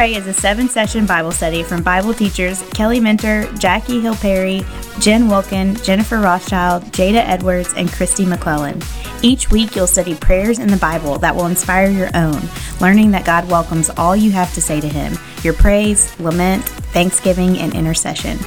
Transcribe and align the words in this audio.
Pray 0.00 0.14
is 0.14 0.26
a 0.26 0.32
seven 0.32 0.66
session 0.66 1.04
Bible 1.04 1.30
study 1.30 1.62
from 1.62 1.82
Bible 1.82 2.14
teachers 2.14 2.62
Kelly 2.70 3.00
Minter, 3.00 3.44
Jackie 3.58 4.00
Hill 4.00 4.14
Perry, 4.14 4.64
Jen 4.98 5.28
Wilkin, 5.28 5.74
Jennifer 5.76 6.18
Rothschild, 6.20 6.84
Jada 6.84 7.22
Edwards, 7.28 7.74
and 7.76 7.86
Kristi 7.86 8.24
McLelland. 8.24 8.82
Each 9.22 9.50
week, 9.50 9.76
you'll 9.76 9.86
study 9.86 10.14
prayers 10.14 10.58
in 10.58 10.68
the 10.68 10.78
Bible 10.78 11.18
that 11.18 11.36
will 11.36 11.44
inspire 11.44 11.90
your 11.90 12.08
own, 12.14 12.40
learning 12.80 13.10
that 13.10 13.26
God 13.26 13.50
welcomes 13.50 13.90
all 13.90 14.16
you 14.16 14.30
have 14.30 14.54
to 14.54 14.62
say 14.62 14.80
to 14.80 14.88
Him 14.88 15.18
your 15.42 15.52
praise, 15.52 16.18
lament, 16.18 16.64
thanksgiving, 16.94 17.58
and 17.58 17.74
intercession. 17.74 18.38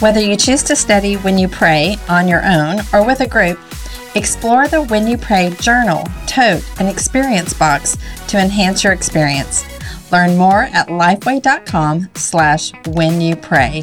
Whether 0.00 0.20
you 0.20 0.36
choose 0.36 0.62
to 0.64 0.76
study 0.76 1.14
When 1.14 1.38
You 1.38 1.48
Pray 1.48 1.96
on 2.10 2.28
your 2.28 2.44
own 2.44 2.80
or 2.92 3.06
with 3.06 3.20
a 3.20 3.26
group, 3.26 3.58
explore 4.14 4.68
the 4.68 4.82
When 4.82 5.06
You 5.06 5.16
Pray 5.16 5.48
journal, 5.62 6.06
tote, 6.26 6.62
and 6.78 6.90
experience 6.90 7.54
box 7.54 7.96
to 8.28 8.38
enhance 8.38 8.84
your 8.84 8.92
experience. 8.92 9.64
Learn 10.14 10.36
more 10.36 10.62
at 10.62 10.86
lifeway.com 10.86 12.08
slash 12.14 12.70
when 12.86 13.20
you 13.20 13.34
pray. 13.34 13.82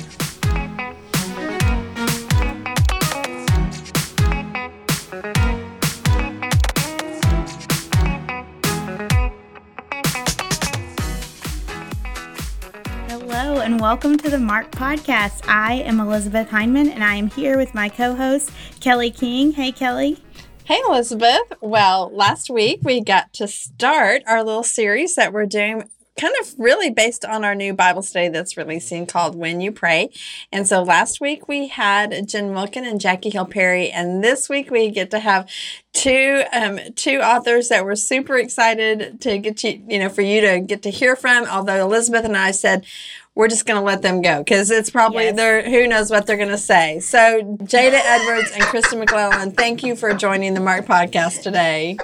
Hello 13.10 13.60
and 13.60 13.82
welcome 13.82 14.18
to 14.18 14.30
the 14.30 14.40
Marked 14.40 14.72
Podcast. 14.72 15.45
I 15.50 15.84
am 15.86 16.00
Elizabeth 16.00 16.48
Hyndman 16.48 16.92
and 16.92 17.04
I 17.04 17.16
am 17.16 17.28
here 17.28 17.58
with 17.58 17.76
my 17.76 17.90
co-host 17.90 18.52
Kelly 18.80 19.12
King. 19.12 19.52
Hey 19.52 19.73
Kelly. 19.73 20.18
Hey, 20.64 20.80
Elizabeth. 20.88 21.52
Well, 21.60 22.10
last 22.16 22.50
week 22.50 22.80
we 22.84 23.02
got 23.02 23.34
to 23.34 23.50
start 23.50 24.22
our 24.26 24.42
little 24.42 24.64
series 24.64 25.16
that 25.16 25.34
we're 25.34 25.45
doing 25.45 25.90
kind 26.20 26.34
of 26.42 26.54
really 26.58 26.90
based 26.90 27.26
on 27.26 27.44
our 27.44 27.56
new 27.56 27.73
Bible 27.73 28.02
study 28.02 28.28
that's 28.28 28.58
releasing 28.58 29.06
called 29.06 29.36
When 29.36 29.62
You 29.62 29.72
Pray. 29.72 30.09
And 30.52 30.67
so 30.67 30.84
last 30.84 31.22
week 31.22 31.48
we 31.48 31.67
had 31.67 32.28
Jen 32.28 32.54
Wilkin 32.54 32.86
and 32.86 33.00
Jackie 33.00 33.30
Hill 33.30 33.45
Perry, 33.45 33.90
and 33.90 34.23
this 34.23 34.50
week 34.50 34.72
we 34.72 34.89
get 34.89 35.12
to 35.12 35.20
have 35.20 35.50
two 35.94 36.44
um, 36.54 36.80
two 36.95 37.20
authors 37.20 37.70
that 37.70 37.86
we're 37.86 37.95
super 37.95 38.38
excited 38.38 39.22
to 39.22 39.38
get 39.38 39.64
you, 39.64 39.84
you 39.88 40.00
know, 40.00 40.09
for 40.09 40.22
you 40.22 40.42
to 40.42 40.59
get 40.59 40.84
to 40.84 40.89
hear 40.89 41.16
from. 41.16 41.45
Although 41.45 41.82
Elizabeth 41.82 42.26
and 42.26 42.38
I 42.38 42.52
said 42.52 42.86
we're 43.34 43.48
just 43.48 43.66
going 43.66 43.80
to 43.80 43.86
let 43.86 44.02
them 44.02 44.22
go 44.22 44.39
because 44.39 44.70
it's 44.70 44.89
probably 44.89 45.23
yes. 45.26 45.36
they're 45.38 45.70
who 45.70 45.88
knows 45.88 46.12
what 46.12 46.28
they're 46.28 46.38
going 46.38 46.50
to 46.50 46.58
say. 46.58 47.00
So 47.00 47.42
Jada 47.64 48.02
Edwards 48.04 48.52
and 48.52 48.64
Kristi 48.64 49.02
McLelland, 49.02 49.55
thank 49.55 49.83
you 49.83 49.95
for 49.95 50.14
joining 50.14 50.54
the 50.54 50.60
Marked 50.60 50.88
podcast 50.88 51.42
today. 51.42 51.98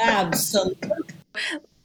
Absolutely 0.00 0.90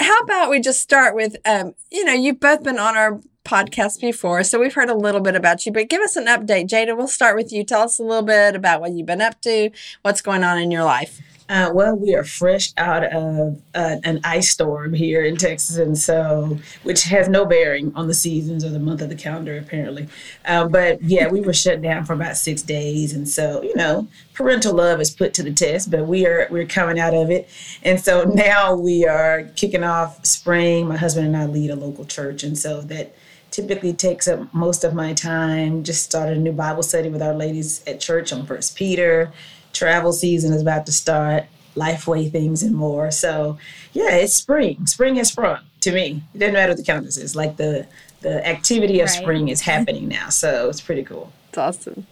how 0.04 0.20
about 0.20 0.50
we 0.50 0.60
just 0.60 0.82
start 0.82 1.16
with, 1.16 1.36
um, 1.46 1.74
you 1.92 2.06
know, 2.06 2.14
you've 2.14 2.40
both 2.40 2.64
been 2.64 2.80
on 2.80 2.98
our 2.98 3.22
podcast 3.46 4.00
before, 4.00 4.44
so 4.44 4.60
we've 4.60 4.74
heard 4.74 4.90
a 4.90 4.96
little 4.96 5.22
bit 5.22 5.36
about 5.36 5.66
you, 5.66 5.72
but 5.72 5.90
give 5.90 6.02
us 6.02 6.16
an 6.16 6.26
update. 6.26 6.70
Jada, 6.70 6.96
we'll 6.96 7.08
start 7.08 7.36
with 7.36 7.52
you. 7.52 7.64
Tell 7.64 7.82
us 7.82 8.00
a 8.00 8.04
little 8.04 8.24
bit 8.24 8.56
about 8.56 8.82
what 8.82 8.92
you've 8.92 9.06
been 9.06 9.22
up 9.22 9.40
to, 9.42 9.70
what's 10.02 10.22
going 10.22 10.44
on 10.44 10.60
in 10.60 10.72
your 10.72 10.84
life. 10.84 11.22
Uh, 11.50 11.70
well, 11.74 11.96
we 11.96 12.16
are 12.16 12.24
fresh 12.24 12.72
out 12.78 13.04
of 13.04 13.62
uh, 13.76 13.98
an 14.04 14.20
ice 14.24 14.52
storm 14.52 14.94
here 14.94 15.24
in 15.24 15.36
Texas, 15.36 15.78
and 15.78 15.98
so 15.98 16.58
which 16.84 17.04
has 17.04 17.28
no 17.28 17.46
bearing 17.46 17.92
on 17.96 18.08
the 18.08 18.14
seasons 18.14 18.64
or 18.64 18.70
the 18.70 18.80
month 18.80 19.02
of 19.02 19.10
the 19.10 19.16
calendar, 19.16 19.58
apparently. 19.58 20.08
Uh, 20.46 20.68
but 20.68 21.02
yeah, 21.02 21.28
we 21.28 21.42
were 21.42 21.54
shut 21.54 21.82
down 21.82 22.06
for 22.06 22.14
about 22.14 22.38
six 22.38 22.62
days, 22.62 23.14
and 23.14 23.28
so 23.28 23.62
you 23.62 23.76
know, 23.76 24.08
parental 24.34 24.74
love 24.74 25.02
is 25.02 25.12
put 25.12 25.34
to 25.34 25.44
the 25.44 25.52
test. 25.52 25.92
But 25.92 26.08
we 26.08 26.26
are 26.26 26.48
we're 26.50 26.66
coming 26.66 26.98
out 26.98 27.14
of 27.14 27.30
it, 27.30 27.50
and 27.84 28.00
so 28.00 28.24
now 28.36 28.74
we 28.76 29.06
are 29.06 29.44
kicking 29.56 29.84
off 29.84 30.26
spring. 30.26 30.88
My 30.88 30.98
husband 30.98 31.28
and 31.28 31.36
I 31.36 31.46
lead 31.46 31.72
a 31.72 31.76
local 31.76 32.06
church, 32.06 32.44
and 32.44 32.58
so 32.58 32.82
that 32.82 33.14
typically 33.52 33.94
takes 33.94 34.30
up 34.30 34.52
most 34.54 34.86
of 34.86 34.94
my 34.94 35.14
time. 35.14 35.84
Just 35.84 36.04
started 36.04 36.38
a 36.38 36.40
new 36.40 36.54
Bible 36.54 36.84
study 36.84 37.10
with 37.10 37.22
our 37.22 37.36
ladies 37.36 37.84
at 37.86 38.00
church 38.00 38.32
on 38.32 38.46
First 38.46 38.78
Peter 38.78 39.34
travel 39.74 40.14
season 40.14 40.54
is 40.54 40.62
about 40.62 40.86
to 40.86 40.92
start, 40.92 41.46
Lifeway 41.76 42.32
things 42.32 42.62
and 42.62 42.76
more. 42.76 43.10
So, 43.12 43.58
yeah, 43.94 44.12
it's 44.12 44.36
spring. 44.36 44.86
Spring 44.86 45.16
has 45.16 45.30
sprung 45.30 45.60
to 45.82 45.92
me. 45.92 46.24
It 46.34 46.38
doesn't 46.38 46.54
matter 46.54 46.72
what 46.72 46.78
the 46.78 46.84
calendar 46.84 47.12
says. 47.12 47.36
Like 47.36 47.58
the 47.58 47.88
the 48.22 48.46
activity 48.48 49.02
of 49.02 49.10
right. 49.10 49.22
spring 49.22 49.50
is 49.50 49.62
happening 49.74 50.08
now. 50.08 50.30
So 50.30 50.70
it's 50.70 50.82
pretty 50.82 51.04
cool. 51.04 51.32
It's 51.50 51.58
awesome. 51.58 52.08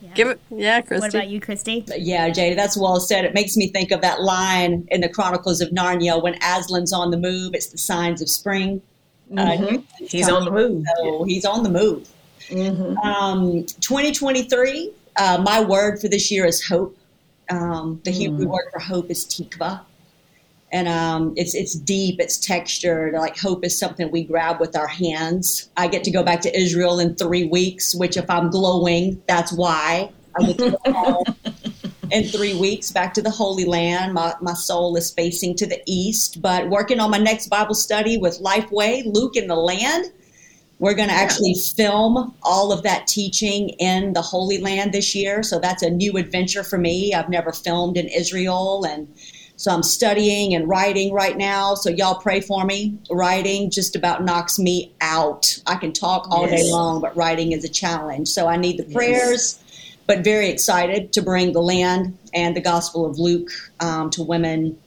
Yeah. 0.00 0.10
Give 0.14 0.28
it, 0.28 0.40
yeah, 0.50 0.80
Kristi. 0.80 1.00
What 1.00 1.14
about 1.14 1.28
you, 1.28 1.40
Kristi? 1.40 1.84
Yeah, 1.98 2.30
Jada, 2.30 2.54
that's 2.54 2.76
well 2.76 3.00
said. 3.00 3.24
It 3.24 3.34
makes 3.34 3.56
me 3.56 3.66
think 3.66 3.90
of 3.90 4.00
that 4.02 4.22
line 4.22 4.86
in 4.92 5.00
the 5.00 5.08
Chronicles 5.08 5.60
of 5.60 5.70
Narnia 5.70 6.22
when 6.22 6.34
Aslan's 6.34 6.92
on 6.92 7.10
the 7.10 7.16
move. 7.16 7.54
It's 7.54 7.66
the 7.66 7.78
signs 7.78 8.22
of 8.22 8.28
spring. 8.28 8.80
Mm-hmm. 9.32 9.76
Uh, 9.76 10.06
he's 10.06 10.28
on 10.28 10.44
the 10.44 10.52
move. 10.52 10.84
So 10.98 11.24
he's 11.24 11.44
on 11.44 11.64
the 11.64 11.70
move. 11.70 12.08
Mm-hmm. 12.48 12.96
Um, 12.98 13.64
2023, 13.80 14.92
uh, 15.18 15.38
my 15.42 15.60
word 15.60 16.00
for 16.00 16.08
this 16.08 16.30
year 16.30 16.46
is 16.46 16.64
hope. 16.64 16.96
Um, 17.50 18.00
the 18.04 18.10
mm. 18.10 18.14
Hebrew 18.14 18.46
word 18.48 18.66
for 18.72 18.78
hope 18.78 19.10
is 19.10 19.24
tikva. 19.24 19.80
And 20.70 20.86
um, 20.86 21.32
it's 21.36 21.54
it's 21.54 21.74
deep, 21.74 22.20
it's 22.20 22.36
textured. 22.36 23.14
Like 23.14 23.38
hope 23.38 23.64
is 23.64 23.78
something 23.78 24.10
we 24.10 24.22
grab 24.22 24.60
with 24.60 24.76
our 24.76 24.86
hands. 24.86 25.70
I 25.78 25.88
get 25.88 26.04
to 26.04 26.10
go 26.10 26.22
back 26.22 26.42
to 26.42 26.58
Israel 26.58 26.98
in 26.98 27.14
three 27.14 27.46
weeks, 27.46 27.94
which 27.94 28.18
if 28.18 28.28
I'm 28.28 28.50
glowing, 28.50 29.22
that's 29.26 29.50
why 29.50 30.10
I 30.38 30.44
get 30.44 30.58
to 30.58 30.78
go 30.84 31.24
in 32.10 32.24
three 32.24 32.58
weeks 32.58 32.90
back 32.90 33.14
to 33.14 33.22
the 33.22 33.30
Holy 33.30 33.64
Land. 33.64 34.12
My, 34.12 34.34
my 34.42 34.52
soul 34.52 34.96
is 34.96 35.10
facing 35.10 35.56
to 35.56 35.66
the 35.66 35.80
east, 35.86 36.42
but 36.42 36.68
working 36.68 37.00
on 37.00 37.10
my 37.10 37.18
next 37.18 37.48
Bible 37.48 37.74
study 37.74 38.18
with 38.18 38.38
Lifeway, 38.40 39.02
Luke 39.06 39.36
in 39.36 39.46
the 39.46 39.56
Land. 39.56 40.12
We're 40.80 40.94
going 40.94 41.08
to 41.08 41.14
actually 41.14 41.54
film 41.54 42.34
all 42.42 42.72
of 42.72 42.84
that 42.84 43.08
teaching 43.08 43.70
in 43.70 44.12
the 44.12 44.22
Holy 44.22 44.58
Land 44.58 44.92
this 44.92 45.14
year. 45.14 45.42
So 45.42 45.58
that's 45.58 45.82
a 45.82 45.90
new 45.90 46.16
adventure 46.16 46.62
for 46.62 46.78
me. 46.78 47.12
I've 47.12 47.28
never 47.28 47.52
filmed 47.52 47.96
in 47.96 48.06
Israel. 48.06 48.84
And 48.84 49.08
so 49.56 49.72
I'm 49.72 49.82
studying 49.82 50.54
and 50.54 50.68
writing 50.68 51.12
right 51.12 51.36
now. 51.36 51.74
So 51.74 51.90
y'all 51.90 52.20
pray 52.20 52.40
for 52.40 52.64
me. 52.64 52.96
Writing 53.10 53.70
just 53.70 53.96
about 53.96 54.24
knocks 54.24 54.56
me 54.56 54.92
out. 55.00 55.58
I 55.66 55.74
can 55.74 55.92
talk 55.92 56.28
all 56.30 56.48
yes. 56.48 56.62
day 56.62 56.70
long, 56.70 57.00
but 57.00 57.16
writing 57.16 57.50
is 57.50 57.64
a 57.64 57.68
challenge. 57.68 58.28
So 58.28 58.46
I 58.46 58.56
need 58.56 58.78
the 58.78 58.94
prayers, 58.94 59.58
yes. 59.66 59.96
but 60.06 60.22
very 60.22 60.48
excited 60.48 61.12
to 61.14 61.22
bring 61.22 61.54
the 61.54 61.60
land 61.60 62.16
and 62.32 62.54
the 62.54 62.60
Gospel 62.60 63.04
of 63.04 63.18
Luke 63.18 63.50
um, 63.80 64.10
to 64.10 64.22
women 64.22 64.78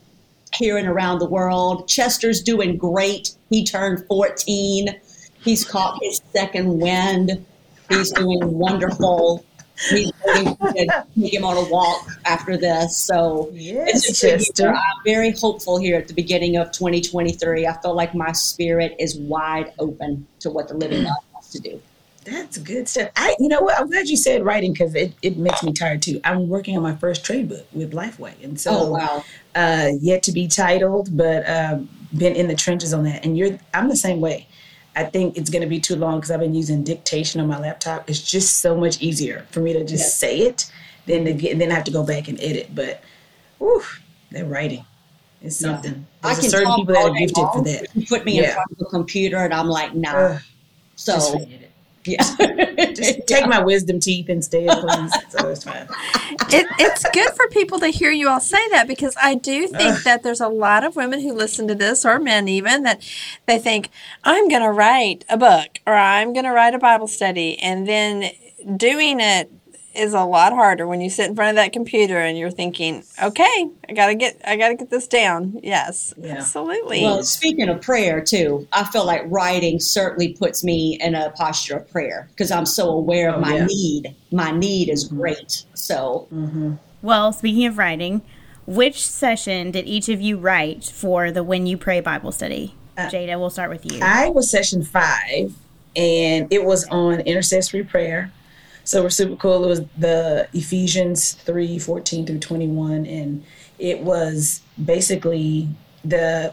here 0.54 0.78
and 0.78 0.88
around 0.88 1.18
the 1.18 1.28
world. 1.28 1.86
Chester's 1.86 2.42
doing 2.42 2.78
great. 2.78 3.34
He 3.50 3.66
turned 3.66 4.06
14 4.06 4.98
He's 5.42 5.64
caught 5.64 5.98
his 6.02 6.20
second 6.32 6.78
wind. 6.78 7.44
He's 7.88 8.12
doing 8.12 8.58
wonderful. 8.58 9.44
He's 9.90 10.12
going 10.24 10.56
to 10.56 11.06
take 11.18 11.34
him 11.34 11.44
on 11.44 11.56
a 11.56 11.68
walk 11.68 12.08
after 12.24 12.56
this. 12.56 12.96
So 12.96 13.50
yes, 13.52 14.08
it's 14.08 14.20
just 14.20 14.60
I'm 14.62 14.76
very 15.04 15.32
hopeful 15.32 15.78
here 15.78 15.98
at 15.98 16.08
the 16.08 16.14
beginning 16.14 16.56
of 16.56 16.70
2023. 16.72 17.66
I 17.66 17.80
feel 17.80 17.94
like 17.94 18.14
my 18.14 18.32
spirit 18.32 18.94
is 18.98 19.16
wide 19.16 19.72
open 19.78 20.26
to 20.40 20.50
what 20.50 20.68
the 20.68 20.74
living 20.74 21.04
God 21.04 21.16
wants 21.32 21.50
to 21.50 21.58
do. 21.58 21.80
That's 22.24 22.58
good 22.58 22.88
stuff. 22.88 23.10
I, 23.16 23.34
you 23.40 23.48
know 23.48 23.60
what? 23.60 23.78
I'm 23.78 23.88
glad 23.88 24.08
you 24.08 24.16
said 24.16 24.44
writing 24.44 24.72
because 24.72 24.94
it, 24.94 25.12
it 25.22 25.36
makes 25.36 25.62
me 25.64 25.72
tired 25.72 26.02
too. 26.02 26.20
I'm 26.22 26.48
working 26.48 26.76
on 26.76 26.82
my 26.82 26.94
first 26.94 27.24
trade 27.24 27.48
book 27.48 27.66
with 27.72 27.92
Lifeway, 27.92 28.34
and 28.44 28.60
so 28.60 28.70
oh, 28.72 28.90
wow. 28.92 29.24
uh, 29.56 29.88
yet 30.00 30.22
to 30.24 30.32
be 30.32 30.46
titled, 30.46 31.16
but 31.16 31.48
um, 31.48 31.88
been 32.16 32.36
in 32.36 32.46
the 32.46 32.54
trenches 32.54 32.94
on 32.94 33.02
that. 33.04 33.24
And 33.24 33.36
you're, 33.36 33.58
I'm 33.74 33.88
the 33.88 33.96
same 33.96 34.20
way. 34.20 34.46
I 34.94 35.04
think 35.04 35.36
it's 35.36 35.50
going 35.50 35.62
to 35.62 35.68
be 35.68 35.80
too 35.80 35.96
long 35.96 36.16
because 36.16 36.30
I've 36.30 36.40
been 36.40 36.54
using 36.54 36.84
dictation 36.84 37.40
on 37.40 37.48
my 37.48 37.58
laptop. 37.58 38.10
It's 38.10 38.22
just 38.22 38.58
so 38.58 38.76
much 38.76 39.00
easier 39.00 39.46
for 39.50 39.60
me 39.60 39.72
to 39.72 39.80
just 39.80 40.04
yes. 40.04 40.16
say 40.16 40.40
it 40.40 40.70
than 41.06 41.24
to 41.24 41.32
get, 41.32 41.52
and 41.52 41.60
then 41.60 41.72
I 41.72 41.74
have 41.74 41.84
to 41.84 41.90
go 41.90 42.04
back 42.04 42.28
and 42.28 42.40
edit. 42.40 42.74
But, 42.74 43.02
whew, 43.58 43.82
that 44.32 44.46
writing 44.48 44.84
is 45.40 45.58
something. 45.58 46.06
Yeah. 46.24 46.34
There's 46.34 46.50
certain 46.50 46.74
people 46.74 46.94
that 46.94 47.10
are 47.10 47.14
gifted 47.14 47.38
long. 47.38 47.52
for 47.52 47.64
that. 47.64 47.86
You 47.94 48.06
put 48.06 48.24
me 48.24 48.36
yeah. 48.40 48.48
in 48.48 48.54
front 48.54 48.72
of 48.72 48.80
a 48.80 48.84
computer 48.84 49.38
and 49.38 49.54
I'm 49.54 49.68
like, 49.68 49.94
nah. 49.94 50.10
Uh, 50.10 50.38
so 50.94 51.46
Yeah. 52.04 52.22
Just 52.94 53.26
take 53.26 53.46
my 53.46 53.60
wisdom 53.60 54.00
teeth 54.00 54.28
instead, 54.28 54.68
please. 54.68 55.12
so 55.28 55.48
it's 55.48 55.64
fine. 55.64 55.86
it, 56.50 56.66
it's 56.78 57.08
good 57.10 57.30
for 57.34 57.48
people 57.48 57.78
to 57.80 57.88
hear 57.88 58.10
you 58.10 58.28
all 58.28 58.40
say 58.40 58.68
that 58.70 58.88
because 58.88 59.14
I 59.22 59.34
do 59.34 59.68
think 59.68 60.02
that 60.02 60.22
there's 60.22 60.40
a 60.40 60.48
lot 60.48 60.84
of 60.84 60.96
women 60.96 61.20
who 61.20 61.32
listen 61.32 61.68
to 61.68 61.74
this, 61.74 62.04
or 62.04 62.18
men 62.18 62.48
even, 62.48 62.82
that 62.82 63.02
they 63.46 63.58
think, 63.58 63.90
I'm 64.24 64.48
going 64.48 64.62
to 64.62 64.70
write 64.70 65.24
a 65.28 65.36
book 65.36 65.78
or 65.86 65.94
I'm 65.94 66.32
going 66.32 66.44
to 66.44 66.52
write 66.52 66.74
a 66.74 66.78
Bible 66.78 67.06
study. 67.06 67.58
And 67.58 67.86
then 67.86 68.30
doing 68.76 69.20
it 69.20 69.50
is 69.94 70.14
a 70.14 70.24
lot 70.24 70.52
harder 70.52 70.86
when 70.86 71.00
you 71.00 71.10
sit 71.10 71.28
in 71.28 71.36
front 71.36 71.50
of 71.50 71.56
that 71.56 71.72
computer 71.72 72.16
and 72.18 72.38
you're 72.38 72.50
thinking, 72.50 73.04
okay, 73.22 73.68
I 73.88 73.92
gotta 73.92 74.14
get, 74.14 74.40
I 74.44 74.56
gotta 74.56 74.74
get 74.74 74.90
this 74.90 75.06
down. 75.06 75.60
Yes, 75.62 76.14
Yeah. 76.16 76.36
absolutely. 76.36 77.02
Well, 77.02 77.22
speaking 77.22 77.68
of 77.68 77.80
prayer 77.82 78.20
too, 78.20 78.66
I 78.72 78.84
feel 78.84 79.04
like 79.04 79.22
writing 79.26 79.80
certainly 79.80 80.34
puts 80.34 80.64
me 80.64 80.98
in 81.00 81.14
a 81.14 81.30
posture 81.30 81.76
of 81.76 81.90
prayer 81.90 82.28
because 82.30 82.50
I'm 82.50 82.66
so 82.66 82.88
aware 82.90 83.30
of 83.30 83.36
Oh, 83.36 83.40
my 83.40 83.56
yeah. 83.56 83.66
need. 83.66 84.14
My 84.30 84.50
need 84.50 84.88
is 84.88 85.06
mm-hmm. 85.06 85.18
great. 85.20 85.64
So 85.74 86.28
mm-hmm. 86.32 86.74
Well, 87.02 87.32
speaking 87.32 87.66
of 87.66 87.78
writing, 87.78 88.22
which 88.66 89.04
session 89.04 89.72
did 89.72 89.86
each 89.86 90.08
of 90.08 90.20
you 90.20 90.38
write 90.38 90.84
for 90.84 91.30
the 91.32 91.42
When 91.42 91.66
You 91.66 91.76
Pray 91.76 92.00
Bible 92.00 92.30
study? 92.30 92.74
Uh, 92.96 93.08
Jada, 93.08 93.38
we'll 93.40 93.50
start 93.50 93.70
with 93.70 93.90
you. 93.90 93.98
I 94.02 94.28
was 94.28 94.48
session 94.50 94.84
five, 94.84 95.52
and 95.96 96.46
it 96.52 96.64
was 96.64 96.84
on 96.88 97.20
intercessory 97.20 97.82
prayer. 97.82 98.30
So 98.84 99.02
we're 99.02 99.10
super 99.10 99.36
cool. 99.36 99.64
It 99.64 99.68
was 99.68 99.82
the 99.96 100.48
Ephesians 100.52 101.32
3 101.32 101.78
14 101.78 102.26
through 102.26 102.38
21, 102.38 103.06
and 103.06 103.44
it 103.78 104.00
was 104.00 104.62
basically 104.84 105.68
the 106.04 106.52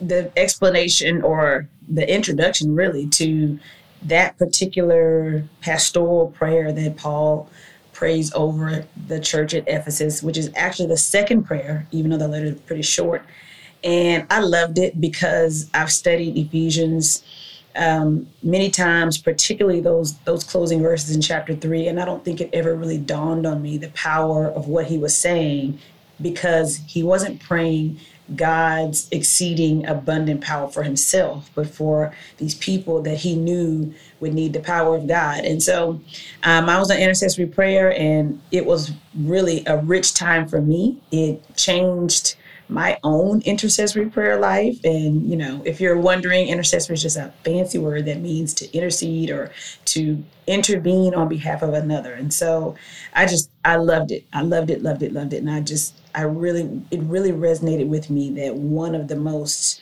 the 0.00 0.30
explanation 0.36 1.22
or 1.22 1.68
the 1.88 2.08
introduction 2.12 2.74
really 2.74 3.08
to 3.08 3.58
that 4.02 4.38
particular 4.38 5.42
pastoral 5.60 6.28
prayer 6.28 6.72
that 6.72 6.96
Paul 6.96 7.50
prays 7.92 8.32
over 8.34 8.84
the 9.08 9.18
church 9.18 9.54
at 9.54 9.64
Ephesus, 9.66 10.22
which 10.22 10.36
is 10.36 10.52
actually 10.54 10.86
the 10.86 10.96
second 10.96 11.44
prayer, 11.44 11.86
even 11.90 12.10
though 12.10 12.18
the 12.18 12.28
letter 12.28 12.46
is 12.46 12.60
pretty 12.60 12.82
short. 12.82 13.24
And 13.82 14.24
I 14.30 14.40
loved 14.40 14.78
it 14.78 15.00
because 15.00 15.68
I've 15.74 15.90
studied 15.90 16.36
Ephesians 16.36 17.24
um, 17.78 18.28
many 18.42 18.70
times, 18.70 19.18
particularly 19.18 19.80
those 19.80 20.18
those 20.20 20.44
closing 20.44 20.82
verses 20.82 21.14
in 21.14 21.22
chapter 21.22 21.54
three, 21.54 21.86
and 21.86 22.00
I 22.00 22.04
don't 22.04 22.24
think 22.24 22.40
it 22.40 22.50
ever 22.52 22.74
really 22.74 22.98
dawned 22.98 23.46
on 23.46 23.62
me 23.62 23.78
the 23.78 23.88
power 23.90 24.46
of 24.46 24.68
what 24.68 24.86
he 24.86 24.98
was 24.98 25.16
saying 25.16 25.78
because 26.20 26.80
he 26.86 27.02
wasn't 27.02 27.40
praying 27.40 28.00
God's 28.34 29.08
exceeding 29.10 29.86
abundant 29.86 30.42
power 30.42 30.68
for 30.68 30.82
himself, 30.82 31.50
but 31.54 31.66
for 31.68 32.14
these 32.36 32.54
people 32.54 33.00
that 33.02 33.18
he 33.18 33.34
knew 33.34 33.94
would 34.20 34.34
need 34.34 34.52
the 34.52 34.60
power 34.60 34.96
of 34.96 35.06
God. 35.06 35.44
And 35.44 35.62
so 35.62 36.00
um, 36.42 36.68
I 36.68 36.78
was 36.78 36.90
on 36.90 36.98
intercessory 36.98 37.46
prayer, 37.46 37.96
and 37.96 38.40
it 38.50 38.66
was 38.66 38.92
really 39.16 39.62
a 39.66 39.78
rich 39.78 40.14
time 40.14 40.46
for 40.46 40.60
me. 40.60 41.00
It 41.10 41.42
changed 41.56 42.36
my 42.68 42.98
own 43.02 43.40
intercessory 43.42 44.08
prayer 44.08 44.38
life. 44.38 44.78
And, 44.84 45.28
you 45.28 45.36
know, 45.36 45.62
if 45.64 45.80
you're 45.80 45.98
wondering, 45.98 46.48
intercessory 46.48 46.94
is 46.94 47.02
just 47.02 47.16
a 47.16 47.32
fancy 47.44 47.78
word 47.78 48.04
that 48.06 48.20
means 48.20 48.54
to 48.54 48.72
intercede 48.76 49.30
or 49.30 49.50
to 49.86 50.22
intervene 50.46 51.14
on 51.14 51.28
behalf 51.28 51.62
of 51.62 51.74
another. 51.74 52.12
And 52.12 52.32
so 52.32 52.76
I 53.14 53.26
just, 53.26 53.50
I 53.64 53.76
loved 53.76 54.10
it. 54.10 54.26
I 54.32 54.42
loved 54.42 54.70
it, 54.70 54.82
loved 54.82 55.02
it, 55.02 55.12
loved 55.12 55.32
it. 55.32 55.38
And 55.38 55.50
I 55.50 55.60
just, 55.60 55.94
I 56.14 56.22
really, 56.22 56.82
it 56.90 57.00
really 57.02 57.32
resonated 57.32 57.88
with 57.88 58.10
me 58.10 58.30
that 58.32 58.54
one 58.56 58.94
of 58.94 59.08
the 59.08 59.16
most 59.16 59.80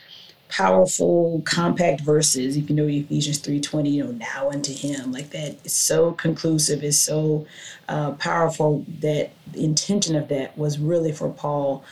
powerful 0.48 1.42
compact 1.44 2.00
verses 2.02 2.56
if 2.56 2.70
you 2.70 2.76
know 2.76 2.86
ephesians 2.86 3.40
3.20 3.40 3.92
you 3.92 4.04
know 4.04 4.12
now 4.12 4.48
unto 4.48 4.72
him 4.72 5.10
like 5.10 5.30
that 5.30 5.56
is 5.64 5.72
so 5.72 6.12
conclusive 6.12 6.84
is 6.84 7.00
so 7.00 7.44
uh, 7.88 8.12
powerful 8.12 8.84
that 9.00 9.32
the 9.52 9.64
intention 9.64 10.14
of 10.14 10.28
that 10.28 10.56
was 10.56 10.78
really 10.78 11.10
for 11.10 11.30
paul 11.30 11.84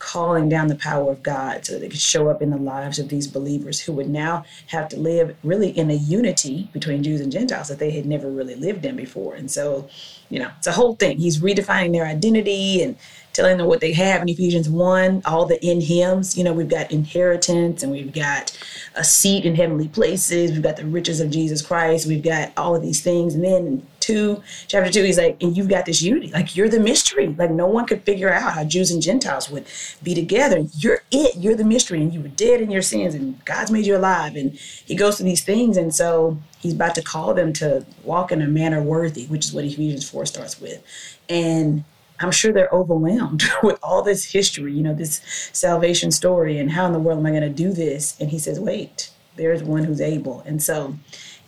calling 0.00 0.48
down 0.48 0.66
the 0.66 0.74
power 0.74 1.12
of 1.12 1.22
God 1.22 1.64
so 1.64 1.74
that 1.74 1.84
it 1.84 1.90
could 1.90 2.00
show 2.00 2.28
up 2.28 2.42
in 2.42 2.50
the 2.50 2.56
lives 2.56 2.98
of 2.98 3.10
these 3.10 3.28
believers 3.28 3.80
who 3.80 3.92
would 3.92 4.08
now 4.08 4.44
have 4.68 4.88
to 4.88 4.96
live 4.98 5.36
really 5.44 5.68
in 5.70 5.90
a 5.90 5.94
unity 5.94 6.68
between 6.72 7.02
Jews 7.02 7.20
and 7.20 7.30
Gentiles 7.30 7.68
that 7.68 7.78
they 7.78 7.90
had 7.90 8.06
never 8.06 8.28
really 8.28 8.56
lived 8.56 8.84
in 8.84 8.96
before. 8.96 9.34
And 9.34 9.50
so, 9.50 9.88
you 10.30 10.38
know, 10.38 10.50
it's 10.58 10.66
a 10.66 10.72
whole 10.72 10.96
thing. 10.96 11.18
He's 11.18 11.40
redefining 11.40 11.92
their 11.92 12.06
identity 12.06 12.82
and 12.82 12.96
telling 13.40 13.56
them 13.56 13.66
what 13.66 13.80
they 13.80 13.94
have 13.94 14.20
in 14.20 14.28
Ephesians 14.28 14.68
1, 14.68 15.22
all 15.24 15.46
the 15.46 15.64
in 15.66 15.80
hymns. 15.80 16.36
You 16.36 16.44
know, 16.44 16.52
we've 16.52 16.68
got 16.68 16.92
inheritance 16.92 17.82
and 17.82 17.90
we've 17.90 18.12
got 18.12 18.54
a 18.94 19.02
seat 19.02 19.46
in 19.46 19.54
heavenly 19.54 19.88
places. 19.88 20.52
We've 20.52 20.62
got 20.62 20.76
the 20.76 20.84
riches 20.84 21.20
of 21.20 21.30
Jesus 21.30 21.62
Christ. 21.62 22.06
We've 22.06 22.22
got 22.22 22.52
all 22.58 22.76
of 22.76 22.82
these 22.82 23.02
things. 23.02 23.34
And 23.34 23.42
then 23.42 23.86
two, 23.98 24.42
chapter 24.68 24.92
two, 24.92 25.04
he's 25.04 25.16
like, 25.16 25.42
and 25.42 25.56
you've 25.56 25.70
got 25.70 25.86
this 25.86 26.02
unity. 26.02 26.30
Like 26.30 26.54
you're 26.54 26.68
the 26.68 26.80
mystery. 26.80 27.28
Like 27.28 27.50
no 27.50 27.66
one 27.66 27.86
could 27.86 28.02
figure 28.02 28.30
out 28.30 28.52
how 28.52 28.62
Jews 28.62 28.90
and 28.90 29.00
Gentiles 29.00 29.48
would 29.48 29.64
be 30.02 30.14
together. 30.14 30.62
You're 30.76 31.00
it. 31.10 31.36
You're 31.36 31.56
the 31.56 31.64
mystery. 31.64 32.02
And 32.02 32.12
you 32.12 32.20
were 32.20 32.28
dead 32.28 32.60
in 32.60 32.70
your 32.70 32.82
sins 32.82 33.14
and 33.14 33.42
God's 33.46 33.70
made 33.70 33.86
you 33.86 33.96
alive. 33.96 34.36
And 34.36 34.52
he 34.52 34.94
goes 34.94 35.16
through 35.16 35.30
these 35.30 35.44
things. 35.44 35.78
And 35.78 35.94
so 35.94 36.36
he's 36.58 36.74
about 36.74 36.94
to 36.96 37.02
call 37.02 37.32
them 37.32 37.54
to 37.54 37.86
walk 38.04 38.32
in 38.32 38.42
a 38.42 38.46
manner 38.46 38.82
worthy, 38.82 39.24
which 39.28 39.46
is 39.46 39.54
what 39.54 39.64
Ephesians 39.64 40.06
4 40.10 40.26
starts 40.26 40.60
with. 40.60 40.82
And 41.30 41.84
I'm 42.20 42.30
sure 42.32 42.52
they're 42.52 42.68
overwhelmed 42.72 43.42
with 43.62 43.78
all 43.82 44.02
this 44.02 44.30
history, 44.32 44.72
you 44.74 44.82
know, 44.82 44.94
this 44.94 45.22
salvation 45.52 46.10
story, 46.12 46.58
and 46.58 46.70
how 46.72 46.86
in 46.86 46.92
the 46.92 46.98
world 47.00 47.18
am 47.18 47.26
I 47.26 47.30
going 47.30 47.42
to 47.42 47.50
do 47.50 47.72
this? 47.72 48.16
And 48.20 48.30
he 48.30 48.38
says, 48.38 48.60
wait, 48.60 49.10
there's 49.36 49.62
one 49.62 49.84
who's 49.84 50.00
able. 50.00 50.40
And 50.46 50.62
so 50.62 50.96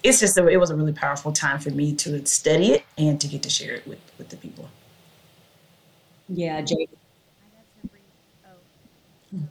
it's 0.02 0.20
just, 0.20 0.38
a, 0.38 0.46
it 0.48 0.58
was 0.58 0.70
a 0.70 0.76
really 0.76 0.92
powerful 0.92 1.32
time 1.32 1.60
for 1.60 1.70
me 1.70 1.94
to 1.96 2.24
study 2.26 2.72
it 2.72 2.84
and 2.98 3.20
to 3.20 3.28
get 3.28 3.42
to 3.44 3.50
share 3.50 3.74
it 3.74 3.86
with, 3.86 4.00
with 4.18 4.30
the 4.30 4.36
people. 4.36 4.70
yeah, 6.28 6.60
Jada. 6.62 6.88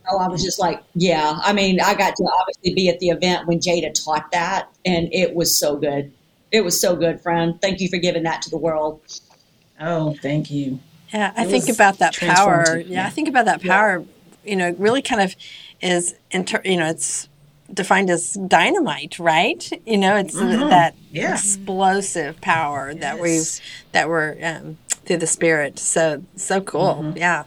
Oh, 0.09 0.17
I 0.19 0.27
was 0.27 0.43
just 0.43 0.59
like, 0.59 0.83
yeah. 0.93 1.39
I 1.43 1.53
mean, 1.53 1.79
I 1.81 1.95
got 1.95 2.15
to 2.15 2.23
obviously 2.39 2.73
be 2.75 2.89
at 2.89 2.99
the 2.99 3.09
event 3.09 3.47
when 3.47 3.59
Jada 3.59 3.93
taught 3.93 4.31
that, 4.31 4.69
and 4.85 5.09
it 5.11 5.33
was 5.35 5.55
so 5.57 5.75
good. 5.77 6.11
It 6.51 6.63
was 6.63 6.79
so 6.79 6.95
good, 6.95 7.21
friend. 7.21 7.59
Thank 7.61 7.79
you 7.79 7.89
for 7.89 7.97
giving 7.97 8.23
that 8.23 8.41
to 8.43 8.49
the 8.49 8.57
world. 8.57 9.01
Oh, 9.79 10.15
thank 10.21 10.51
you. 10.51 10.79
Yeah, 11.13 11.33
I 11.35 11.45
think 11.45 11.69
about 11.69 11.99
that 11.99 12.15
power. 12.15 12.63
transformative, 12.65 12.89
Yeah, 12.89 13.05
I 13.05 13.09
think 13.09 13.27
about 13.27 13.45
that 13.45 13.61
power. 13.61 14.05
You 14.43 14.55
know, 14.55 14.75
really 14.77 15.01
kind 15.01 15.21
of 15.21 15.35
is 15.81 16.15
inter. 16.31 16.61
You 16.65 16.77
know, 16.77 16.87
it's 16.87 17.27
defined 17.73 18.09
as 18.09 18.33
dynamite, 18.33 19.19
right? 19.19 19.69
You 19.85 19.97
know, 19.97 20.15
it's 20.17 20.35
uh, 20.35 20.67
that 20.69 20.95
Yeah. 21.11 21.33
explosive 21.33 22.39
power 22.41 22.93
that 22.95 23.19
we've 23.19 23.49
that 23.91 24.09
we're 24.09 24.37
um, 24.43 24.77
through 25.05 25.17
the 25.17 25.27
spirit. 25.27 25.79
So 25.79 26.23
so 26.35 26.61
cool. 26.61 27.13
Yeah. 27.15 27.43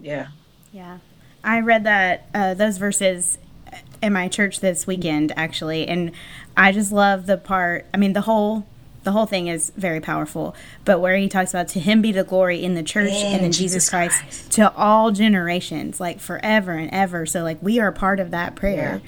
Yeah. 0.00 0.28
Yeah. 0.72 0.98
I 1.42 1.60
read 1.60 1.84
that 1.84 2.28
uh, 2.34 2.54
those 2.54 2.78
verses 2.78 3.38
in 4.02 4.12
my 4.12 4.28
church 4.28 4.60
this 4.60 4.86
weekend 4.86 5.32
actually 5.36 5.86
and 5.86 6.12
I 6.56 6.72
just 6.72 6.90
love 6.90 7.26
the 7.26 7.36
part 7.36 7.86
I 7.92 7.98
mean 7.98 8.14
the 8.14 8.22
whole 8.22 8.66
the 9.02 9.12
whole 9.12 9.26
thing 9.26 9.46
is 9.48 9.72
very 9.76 10.00
powerful 10.00 10.54
but 10.84 11.00
where 11.00 11.16
he 11.16 11.28
talks 11.28 11.52
about 11.54 11.68
to 11.68 11.80
him 11.80 12.02
be 12.02 12.12
the 12.12 12.24
glory 12.24 12.62
in 12.62 12.74
the 12.74 12.82
church 12.82 13.10
and 13.10 13.44
in 13.44 13.50
Jesus, 13.52 13.58
Jesus 13.86 13.90
Christ, 13.90 14.20
Christ. 14.22 14.52
to 14.52 14.74
all 14.76 15.10
generations 15.10 16.00
like 16.00 16.20
forever 16.20 16.72
and 16.72 16.90
ever 16.92 17.24
so 17.26 17.42
like 17.42 17.62
we 17.62 17.78
are 17.80 17.92
part 17.92 18.20
of 18.20 18.30
that 18.32 18.54
prayer 18.56 19.00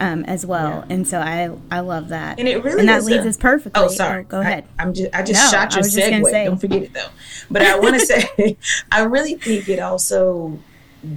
um, 0.00 0.24
as 0.24 0.44
well 0.44 0.84
and 0.90 1.06
so 1.06 1.18
I 1.20 1.50
I 1.70 1.80
love 1.80 2.08
that 2.08 2.38
And 2.40 2.48
it 2.48 2.62
really 2.64 2.80
and 2.80 2.88
that 2.88 3.04
leads 3.04 3.24
a- 3.24 3.28
us 3.28 3.36
perfectly 3.36 3.82
Oh, 3.82 3.88
sorry. 3.88 4.24
go 4.24 4.40
ahead 4.40 4.64
I, 4.78 4.82
am 4.82 4.92
just 4.94 5.14
I 5.14 5.22
just 5.22 5.40
No, 5.52 5.58
shot 5.58 5.72
I 5.72 5.76
your 5.76 5.84
was 5.84 5.94
just 5.94 6.06
segue. 6.08 6.24
say. 6.30 6.44
Don't 6.46 6.58
forget 6.58 6.82
it 6.82 6.92
though. 6.92 7.08
But 7.50 7.62
I 7.62 7.78
want 7.78 8.00
to 8.00 8.06
say, 8.06 8.56
I 8.92 9.02
really 9.04 9.34
think 9.36 9.68
it 9.68 9.78
also 9.78 10.58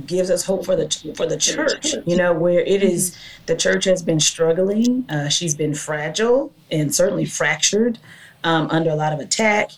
gives 0.06 0.30
us 0.30 0.46
hope 0.46 0.65
for 0.65 0.75
the 0.75 1.13
for 1.15 1.25
the 1.25 1.38
church. 1.38 1.96
You 2.06 2.18
know, 2.18 2.34
where 2.34 2.62
it 2.62 2.84
is 2.84 3.12
Mm-hmm. 3.12 3.46
the 3.48 3.56
church 3.56 3.86
has 3.86 4.04
been 4.04 4.20
struggling. 4.20 5.06
Uh, 5.10 5.30
she's 5.30 5.56
been 5.56 5.74
fragile 5.75 6.54
and 6.72 6.94
certainly 6.94 7.25
fractured 7.25 8.00
um, 8.44 8.70
under 8.72 8.89
a 8.89 8.96
lot 8.96 9.13
of 9.13 9.20
attack. 9.20 9.72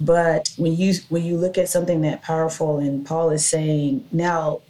But 0.00 0.52
when 0.56 0.74
you 0.76 0.94
when 1.08 1.24
you 1.24 1.36
look 1.36 1.58
at 1.58 1.68
something 1.68 2.00
that 2.02 2.22
powerful, 2.22 2.78
and 2.78 3.06
Paul 3.06 3.30
is 3.30 3.46
saying 3.46 4.06
now, 4.10 4.62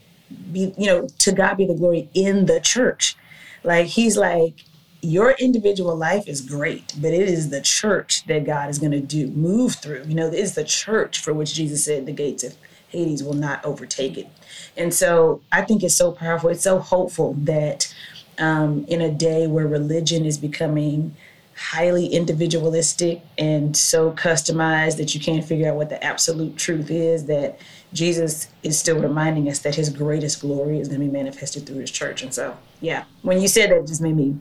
be 0.52 0.74
you 0.76 0.86
know, 0.86 1.08
to 1.20 1.32
God 1.32 1.56
be 1.56 1.66
the 1.66 1.74
glory 1.74 2.08
in 2.14 2.46
the 2.46 2.60
church. 2.60 3.16
Like 3.64 3.86
he's 3.86 4.16
like, 4.16 4.64
your 5.00 5.32
individual 5.32 5.96
life 5.96 6.28
is 6.28 6.40
great, 6.40 6.94
but 7.00 7.12
it 7.12 7.28
is 7.28 7.50
the 7.50 7.60
church 7.60 8.24
that 8.26 8.44
God 8.44 8.68
is 8.68 8.78
going 8.78 8.92
to 8.92 9.00
do 9.00 9.28
move 9.28 9.76
through. 9.76 10.04
You 10.06 10.14
know, 10.14 10.28
it 10.28 10.34
is 10.34 10.54
the 10.54 10.64
church 10.64 11.18
for 11.18 11.32
which 11.32 11.54
Jesus 11.54 11.84
said 11.84 12.06
the 12.06 12.12
gates 12.12 12.44
of 12.44 12.56
Hades 12.92 13.24
will 13.24 13.34
not 13.34 13.64
overtake 13.64 14.16
it. 14.18 14.28
And 14.76 14.92
so 14.92 15.40
I 15.50 15.62
think 15.62 15.82
it's 15.82 15.96
so 15.96 16.12
powerful. 16.12 16.50
It's 16.50 16.62
so 16.62 16.78
hopeful 16.78 17.34
that 17.40 17.92
um, 18.38 18.84
in 18.86 19.00
a 19.00 19.10
day 19.10 19.46
where 19.46 19.66
religion 19.66 20.24
is 20.24 20.38
becoming 20.38 21.16
highly 21.54 22.06
individualistic 22.06 23.20
and 23.38 23.76
so 23.76 24.12
customized 24.12 24.96
that 24.96 25.14
you 25.14 25.20
can't 25.20 25.44
figure 25.44 25.68
out 25.68 25.76
what 25.76 25.88
the 25.88 26.02
absolute 26.02 26.56
truth 26.56 26.90
is, 26.90 27.26
that 27.26 27.58
Jesus 27.92 28.48
is 28.62 28.78
still 28.78 28.98
reminding 28.98 29.48
us 29.48 29.60
that 29.60 29.74
his 29.74 29.90
greatest 29.90 30.40
glory 30.40 30.80
is 30.80 30.88
going 30.88 31.00
to 31.00 31.06
be 31.06 31.12
manifested 31.12 31.66
through 31.66 31.78
his 31.78 31.90
church. 31.90 32.22
And 32.22 32.32
so, 32.32 32.56
yeah, 32.80 33.04
when 33.22 33.40
you 33.40 33.48
said 33.48 33.70
that, 33.70 33.78
it 33.78 33.86
just 33.86 34.00
made 34.00 34.16
me 34.16 34.38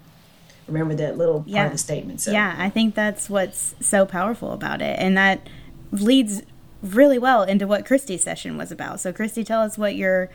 remember 0.67 0.95
that 0.95 1.17
little 1.17 1.43
part 1.43 1.67
of 1.67 1.71
the 1.73 1.77
statement. 1.77 2.21
So. 2.21 2.31
Yeah, 2.31 2.55
I 2.57 2.69
think 2.69 2.95
that's 2.95 3.29
what's 3.29 3.75
so 3.81 4.05
powerful 4.05 4.53
about 4.53 4.81
it. 4.81 4.97
And 4.99 5.17
that 5.17 5.47
leads 5.91 6.43
really 6.81 7.17
well 7.17 7.43
into 7.43 7.67
what 7.67 7.85
Kristi's 7.85 8.23
session 8.23 8.57
was 8.57 8.71
about. 8.71 8.99
So, 8.99 9.13
Kristi, 9.13 9.45
tell 9.45 9.61
us 9.61 9.77
what 9.77 9.95
your 9.95 10.29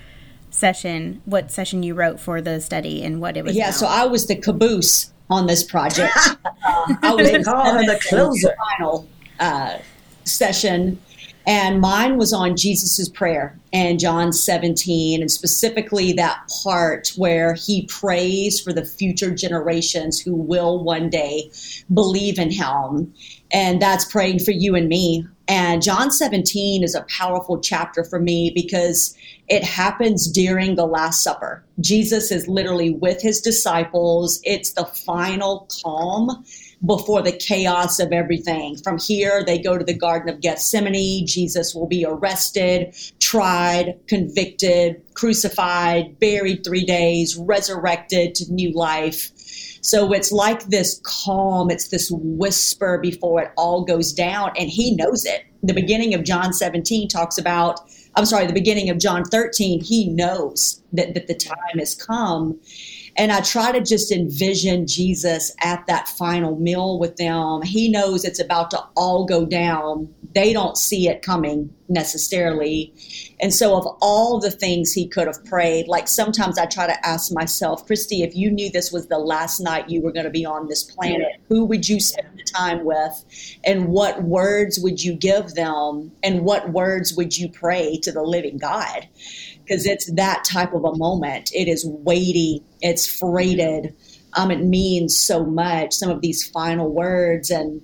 session, 0.50 1.20
what 1.24 1.50
session 1.50 1.82
you 1.82 1.94
wrote 1.94 2.20
for 2.20 2.40
the 2.40 2.60
study 2.60 3.02
and 3.02 3.20
what 3.20 3.36
it 3.36 3.44
was 3.44 3.56
Yeah, 3.56 3.68
about. 3.68 3.74
so 3.74 3.86
I 3.86 4.06
was 4.06 4.26
the 4.26 4.36
caboose 4.36 5.12
on 5.28 5.46
this 5.46 5.62
project. 5.64 6.16
um, 6.16 6.36
I 7.02 7.14
was 7.14 7.30
They 7.30 7.42
call 7.42 7.74
the 7.74 7.98
closer. 8.08 8.54
final 8.78 9.08
uh, 9.40 9.78
session, 10.24 11.00
and 11.48 11.80
mine 11.80 12.16
was 12.16 12.32
on 12.32 12.56
Jesus's 12.56 13.08
prayer 13.08 13.56
and 13.72 14.00
John 14.00 14.32
17, 14.32 15.20
and 15.20 15.30
specifically 15.30 16.12
that 16.14 16.38
part 16.64 17.12
where 17.16 17.54
he 17.54 17.86
prays 17.86 18.60
for 18.60 18.72
the 18.72 18.84
future 18.84 19.30
generations 19.32 20.20
who 20.20 20.34
will 20.34 20.82
one 20.82 21.10
day 21.10 21.50
believe 21.92 22.38
in 22.38 22.50
him. 22.50 23.12
And 23.52 23.80
that's 23.80 24.04
praying 24.04 24.40
for 24.40 24.50
you 24.50 24.74
and 24.74 24.88
me. 24.88 25.26
And 25.48 25.80
John 25.80 26.10
17 26.10 26.82
is 26.82 26.94
a 26.94 27.06
powerful 27.08 27.60
chapter 27.60 28.02
for 28.02 28.18
me 28.18 28.50
because 28.54 29.16
it 29.48 29.62
happens 29.62 30.30
during 30.30 30.74
the 30.74 30.86
Last 30.86 31.22
Supper. 31.22 31.64
Jesus 31.78 32.32
is 32.32 32.48
literally 32.48 32.90
with 32.90 33.22
his 33.22 33.40
disciples. 33.40 34.40
It's 34.42 34.72
the 34.72 34.84
final 34.84 35.68
calm 35.82 36.44
before 36.84 37.22
the 37.22 37.32
chaos 37.32 38.00
of 38.00 38.12
everything. 38.12 38.76
From 38.76 38.98
here, 38.98 39.44
they 39.44 39.58
go 39.58 39.78
to 39.78 39.84
the 39.84 39.94
Garden 39.94 40.28
of 40.28 40.40
Gethsemane. 40.40 41.26
Jesus 41.26 41.74
will 41.74 41.86
be 41.86 42.04
arrested, 42.04 42.94
tried, 43.20 43.98
convicted, 44.08 45.00
crucified, 45.14 46.18
buried 46.18 46.64
three 46.64 46.84
days, 46.84 47.36
resurrected 47.36 48.34
to 48.34 48.52
new 48.52 48.72
life. 48.72 49.30
So 49.80 50.12
it's 50.12 50.32
like 50.32 50.64
this 50.64 51.00
calm, 51.04 51.70
it's 51.70 51.88
this 51.88 52.10
whisper 52.12 52.98
before 52.98 53.42
it 53.42 53.52
all 53.56 53.84
goes 53.84 54.12
down, 54.12 54.52
and 54.58 54.68
he 54.68 54.94
knows 54.96 55.24
it. 55.24 55.44
The 55.62 55.74
beginning 55.74 56.14
of 56.14 56.24
John 56.24 56.52
17 56.52 57.08
talks 57.08 57.38
about, 57.38 57.80
I'm 58.14 58.24
sorry, 58.24 58.46
the 58.46 58.52
beginning 58.52 58.90
of 58.90 58.98
John 58.98 59.24
13, 59.24 59.80
he 59.80 60.08
knows 60.08 60.82
that, 60.92 61.14
that 61.14 61.26
the 61.26 61.34
time 61.34 61.78
has 61.78 61.94
come. 61.94 62.60
And 63.18 63.32
I 63.32 63.40
try 63.40 63.72
to 63.72 63.80
just 63.80 64.12
envision 64.12 64.86
Jesus 64.86 65.54
at 65.62 65.86
that 65.86 66.06
final 66.06 66.56
meal 66.56 66.98
with 66.98 67.16
them. 67.16 67.62
He 67.62 67.88
knows 67.88 68.24
it's 68.24 68.40
about 68.40 68.70
to 68.72 68.84
all 68.94 69.24
go 69.24 69.46
down. 69.46 70.14
They 70.36 70.52
don't 70.52 70.76
see 70.76 71.08
it 71.08 71.22
coming 71.22 71.74
necessarily. 71.88 72.92
And 73.40 73.54
so, 73.54 73.74
of 73.74 73.86
all 74.02 74.38
the 74.38 74.50
things 74.50 74.92
he 74.92 75.08
could 75.08 75.26
have 75.28 75.42
prayed, 75.46 75.88
like 75.88 76.06
sometimes 76.06 76.58
I 76.58 76.66
try 76.66 76.86
to 76.86 77.06
ask 77.06 77.32
myself, 77.32 77.88
Kristi, 77.88 78.22
if 78.22 78.36
you 78.36 78.50
knew 78.50 78.70
this 78.70 78.92
was 78.92 79.06
the 79.06 79.18
last 79.18 79.60
night 79.60 79.88
you 79.88 80.02
were 80.02 80.12
going 80.12 80.26
to 80.26 80.30
be 80.30 80.44
on 80.44 80.68
this 80.68 80.82
planet, 80.82 81.40
who 81.48 81.64
would 81.64 81.88
you 81.88 82.00
spend 82.00 82.28
the 82.36 82.44
time 82.44 82.84
with? 82.84 83.24
And 83.64 83.88
what 83.88 84.24
words 84.24 84.78
would 84.78 85.02
you 85.02 85.14
give 85.14 85.54
them? 85.54 86.12
And 86.22 86.42
what 86.42 86.70
words 86.70 87.16
would 87.16 87.38
you 87.38 87.48
pray 87.48 87.96
to 88.02 88.12
the 88.12 88.22
living 88.22 88.58
God? 88.58 89.08
because 89.64 89.84
it's 89.84 90.12
that 90.12 90.44
type 90.44 90.72
of 90.74 90.84
a 90.84 90.96
moment. 90.96 91.50
It 91.52 91.66
is 91.66 91.84
weighty, 91.84 92.62
it's 92.82 93.04
freighted, 93.04 93.96
um, 94.34 94.52
it 94.52 94.60
means 94.60 95.18
so 95.18 95.44
much. 95.44 95.92
Some 95.92 96.10
of 96.10 96.20
these 96.20 96.46
final 96.48 96.88
words, 96.88 97.50
and 97.50 97.82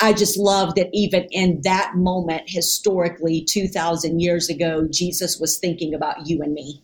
I 0.00 0.12
just 0.12 0.36
love 0.36 0.74
that 0.74 0.90
even 0.92 1.24
in 1.30 1.60
that 1.62 1.92
moment, 1.94 2.42
historically, 2.46 3.42
2,000 3.42 4.20
years 4.20 4.48
ago, 4.48 4.88
Jesus 4.90 5.38
was 5.38 5.58
thinking 5.58 5.94
about 5.94 6.26
you 6.26 6.42
and 6.42 6.52
me. 6.54 6.82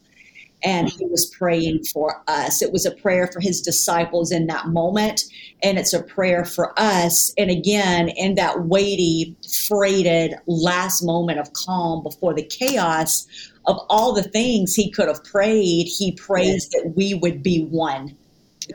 And 0.62 0.90
he 0.90 1.06
was 1.06 1.24
praying 1.24 1.84
for 1.84 2.22
us. 2.28 2.60
It 2.60 2.70
was 2.70 2.84
a 2.84 2.90
prayer 2.90 3.30
for 3.32 3.40
his 3.40 3.62
disciples 3.62 4.30
in 4.30 4.46
that 4.48 4.66
moment, 4.66 5.24
and 5.62 5.78
it's 5.78 5.94
a 5.94 6.02
prayer 6.02 6.44
for 6.44 6.78
us. 6.78 7.32
And 7.38 7.50
again, 7.50 8.10
in 8.10 8.34
that 8.34 8.66
weighty, 8.66 9.34
freighted 9.66 10.34
last 10.46 11.02
moment 11.02 11.38
of 11.38 11.54
calm 11.54 12.02
before 12.02 12.34
the 12.34 12.42
chaos, 12.42 13.26
of 13.64 13.78
all 13.88 14.12
the 14.12 14.22
things 14.22 14.74
he 14.74 14.90
could 14.90 15.08
have 15.08 15.24
prayed, 15.24 15.86
he 15.86 16.12
prays 16.12 16.68
that 16.70 16.92
we 16.94 17.14
would 17.14 17.42
be 17.42 17.64
one, 17.64 18.14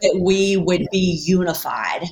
that 0.02 0.20
we 0.20 0.58
would 0.58 0.88
be 0.92 1.22
unified. 1.24 2.06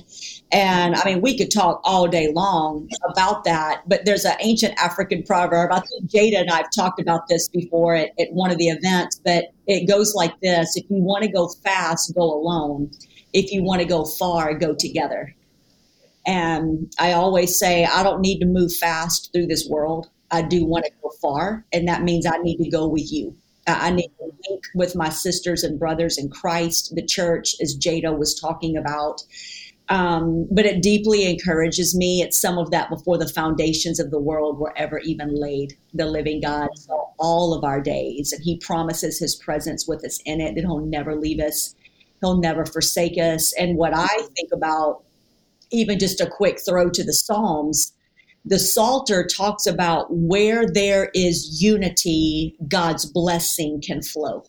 And 0.52 0.94
I 0.94 1.04
mean, 1.04 1.20
we 1.20 1.36
could 1.36 1.50
talk 1.50 1.80
all 1.84 2.06
day 2.06 2.32
long 2.32 2.88
about 3.08 3.44
that, 3.44 3.82
but 3.88 4.04
there's 4.04 4.24
an 4.24 4.36
ancient 4.40 4.74
African 4.78 5.22
proverb. 5.24 5.72
I 5.72 5.80
think 5.80 6.10
Jada 6.10 6.40
and 6.40 6.50
I 6.50 6.58
have 6.58 6.70
talked 6.70 7.00
about 7.00 7.26
this 7.28 7.48
before 7.48 7.96
at, 7.96 8.10
at 8.20 8.32
one 8.32 8.50
of 8.50 8.58
the 8.58 8.68
events, 8.68 9.20
but 9.24 9.46
it 9.66 9.88
goes 9.88 10.14
like 10.14 10.38
this 10.40 10.76
If 10.76 10.84
you 10.90 11.02
want 11.02 11.24
to 11.24 11.30
go 11.30 11.48
fast, 11.48 12.14
go 12.14 12.22
alone. 12.22 12.90
If 13.32 13.50
you 13.50 13.64
want 13.64 13.80
to 13.80 13.86
go 13.86 14.04
far, 14.04 14.54
go 14.54 14.74
together. 14.74 15.34
And 16.26 16.92
I 16.98 17.12
always 17.12 17.58
say, 17.58 17.84
I 17.84 18.02
don't 18.02 18.20
need 18.20 18.38
to 18.38 18.46
move 18.46 18.72
fast 18.72 19.32
through 19.32 19.46
this 19.46 19.68
world. 19.68 20.08
I 20.30 20.42
do 20.42 20.64
want 20.64 20.84
to 20.84 20.90
go 21.02 21.10
far, 21.20 21.64
and 21.72 21.86
that 21.88 22.02
means 22.02 22.26
I 22.26 22.38
need 22.38 22.56
to 22.58 22.70
go 22.70 22.88
with 22.88 23.12
you. 23.12 23.36
I 23.66 23.90
need 23.90 24.10
to 24.18 24.30
link 24.48 24.64
with 24.74 24.94
my 24.94 25.08
sisters 25.08 25.64
and 25.64 25.78
brothers 25.78 26.18
in 26.18 26.28
Christ, 26.28 26.94
the 26.94 27.04
church, 27.04 27.54
as 27.60 27.76
Jada 27.76 28.16
was 28.16 28.38
talking 28.38 28.76
about. 28.76 29.22
Um, 29.90 30.48
but 30.50 30.64
it 30.64 30.82
deeply 30.82 31.28
encourages 31.28 31.94
me. 31.94 32.22
It's 32.22 32.40
some 32.40 32.56
of 32.56 32.70
that 32.70 32.88
before 32.88 33.18
the 33.18 33.28
foundations 33.28 34.00
of 34.00 34.10
the 34.10 34.18
world 34.18 34.58
were 34.58 34.72
ever 34.78 34.98
even 35.00 35.34
laid. 35.34 35.76
The 35.92 36.06
living 36.06 36.40
God 36.40 36.70
saw 36.78 37.08
all 37.18 37.52
of 37.52 37.64
our 37.64 37.80
days, 37.80 38.32
and 38.32 38.42
He 38.42 38.56
promises 38.58 39.18
His 39.18 39.36
presence 39.36 39.86
with 39.86 40.04
us 40.04 40.20
in 40.24 40.40
it, 40.40 40.54
that 40.54 40.62
He'll 40.62 40.86
never 40.86 41.14
leave 41.14 41.38
us, 41.38 41.74
He'll 42.20 42.38
never 42.38 42.64
forsake 42.64 43.18
us. 43.18 43.52
And 43.58 43.76
what 43.76 43.92
I 43.94 44.26
think 44.34 44.50
about, 44.52 45.02
even 45.70 45.98
just 45.98 46.20
a 46.20 46.30
quick 46.30 46.60
throw 46.66 46.88
to 46.88 47.04
the 47.04 47.12
Psalms, 47.12 47.92
the 48.46 48.58
Psalter 48.58 49.26
talks 49.26 49.66
about 49.66 50.06
where 50.10 50.66
there 50.66 51.10
is 51.14 51.62
unity, 51.62 52.56
God's 52.68 53.06
blessing 53.06 53.82
can 53.82 54.02
flow. 54.02 54.44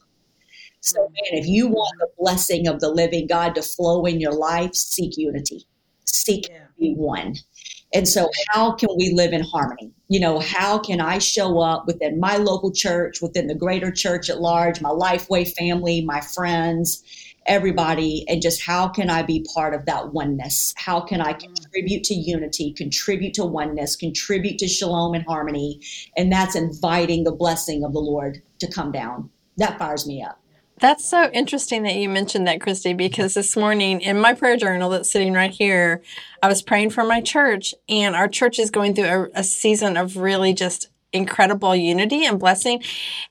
So, 0.86 1.02
man, 1.02 1.42
if 1.42 1.48
you 1.48 1.68
want 1.68 1.98
the 2.00 2.10
blessing 2.20 2.68
of 2.68 2.80
the 2.80 2.90
living 2.90 3.26
God 3.26 3.56
to 3.56 3.64
flow 3.64 4.06
in 4.06 4.20
your 4.20 4.34
life, 4.34 4.76
seek 4.76 5.18
unity, 5.18 5.66
seek 6.06 6.48
Yeah. 6.48 6.68
be 6.80 6.94
one. 6.94 7.38
And 7.92 8.08
so, 8.08 8.30
how 8.50 8.74
can 8.74 8.90
we 8.96 9.12
live 9.12 9.34
in 9.34 9.42
harmony? 9.42 9.92
You 10.10 10.20
know, 10.20 10.38
how 10.38 10.78
can 10.78 11.02
I 11.02 11.18
show 11.18 11.60
up 11.60 11.88
within 11.88 12.20
my 12.20 12.38
local 12.38 12.72
church, 12.72 13.20
within 13.20 13.48
the 13.48 13.56
greater 13.56 13.90
church 13.90 14.30
at 14.30 14.42
large, 14.42 14.80
my 14.80 14.92
Lifeway 14.92 15.52
family, 15.56 16.02
my 16.02 16.22
friends, 16.22 17.04
everybody, 17.48 18.24
and 18.28 18.40
just 18.40 18.62
how 18.62 18.88
can 18.88 19.10
I 19.10 19.24
be 19.24 19.44
part 19.56 19.74
of 19.74 19.86
that 19.86 20.14
oneness? 20.14 20.72
How 20.78 21.00
can 21.00 21.20
I 21.20 21.34
mm. 21.34 21.40
contribute 21.40 22.04
to 22.06 22.14
unity, 22.14 22.74
contribute 22.74 23.34
to 23.36 23.46
oneness, 23.46 23.96
contribute 23.96 24.60
to 24.60 24.68
shalom 24.68 25.16
and 25.16 25.26
harmony? 25.26 25.82
And 26.16 26.32
that's 26.32 26.56
inviting 26.56 27.24
the 27.24 27.32
blessing 27.32 27.84
of 27.84 27.94
the 27.94 28.00
Lord 28.00 28.44
to 28.60 28.68
come 28.72 28.92
down. 28.92 29.32
That 29.58 29.80
fires 29.80 30.06
me 30.06 30.22
up. 30.22 30.40
That's 30.80 31.08
so 31.08 31.30
interesting 31.32 31.84
that 31.84 31.96
you 31.96 32.10
mentioned 32.10 32.48
that, 32.48 32.60
Kristi, 32.60 32.96
because 32.96 33.34
this 33.34 33.56
morning 33.56 34.02
in 34.02 34.20
my 34.20 34.34
prayer 34.34 34.58
journal 34.58 34.90
that's 34.90 35.10
sitting 35.10 35.34
right 35.34 35.52
here, 35.52 36.04
I 36.44 36.50
was 36.50 36.62
praying 36.62 36.90
for 36.90 37.06
my 37.06 37.22
church, 37.22 37.74
and 37.88 38.14
our 38.14 38.28
church 38.28 38.60
is 38.60 38.72
going 38.72 38.94
through 38.94 39.06
a, 39.06 39.40
a 39.40 39.44
season 39.44 39.96
of 39.96 40.18
really 40.18 40.54
just 40.54 40.90
incredible 41.14 41.74
unity 41.76 42.26
and 42.26 42.40
blessing. 42.40 42.84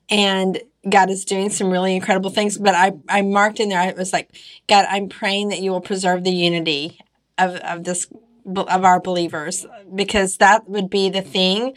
And 0.08 0.62
God 0.88 1.10
is 1.10 1.26
doing 1.26 1.50
some 1.50 1.70
really 1.70 1.94
incredible 1.94 2.30
things. 2.30 2.56
But 2.56 2.74
I, 2.74 2.92
I 3.10 3.20
marked 3.20 3.60
in 3.60 3.68
there, 3.68 3.80
I 3.80 3.92
was 3.92 4.12
like, 4.12 4.30
God, 4.66 4.86
I'm 4.88 5.10
praying 5.10 5.48
that 5.48 5.60
you 5.60 5.70
will 5.70 5.82
preserve 5.82 6.24
the 6.24 6.32
unity 6.32 6.98
of, 7.36 7.56
of 7.56 7.84
this 7.84 8.06
of 8.46 8.84
our 8.84 9.00
believers 9.00 9.64
because 9.94 10.36
that 10.36 10.68
would 10.68 10.90
be 10.90 11.08
the 11.08 11.22
thing 11.22 11.74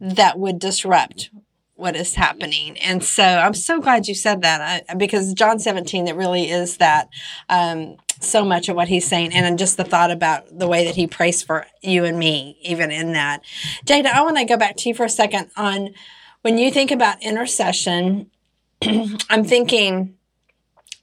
that 0.00 0.36
would 0.36 0.58
disrupt 0.58 1.30
what 1.78 1.94
is 1.94 2.16
happening. 2.16 2.76
And 2.78 3.04
so 3.04 3.22
I'm 3.22 3.54
so 3.54 3.80
glad 3.80 4.08
you 4.08 4.14
said 4.14 4.42
that 4.42 4.84
I, 4.88 4.94
because 4.94 5.32
John 5.32 5.60
17, 5.60 6.06
that 6.06 6.16
really 6.16 6.50
is 6.50 6.78
that 6.78 7.08
um, 7.48 7.96
so 8.18 8.44
much 8.44 8.68
of 8.68 8.74
what 8.74 8.88
he's 8.88 9.06
saying. 9.06 9.32
And 9.32 9.56
just 9.56 9.76
the 9.76 9.84
thought 9.84 10.10
about 10.10 10.58
the 10.58 10.66
way 10.66 10.84
that 10.86 10.96
he 10.96 11.06
prays 11.06 11.40
for 11.40 11.66
you 11.80 12.04
and 12.04 12.18
me, 12.18 12.58
even 12.62 12.90
in 12.90 13.12
that. 13.12 13.44
Jada, 13.86 14.06
I 14.06 14.22
want 14.22 14.38
to 14.38 14.44
go 14.44 14.56
back 14.56 14.76
to 14.78 14.88
you 14.88 14.94
for 14.94 15.04
a 15.04 15.08
second 15.08 15.50
on 15.56 15.90
when 16.42 16.58
you 16.58 16.72
think 16.72 16.90
about 16.90 17.22
intercession, 17.22 18.28
I'm 19.30 19.44
thinking 19.44 20.16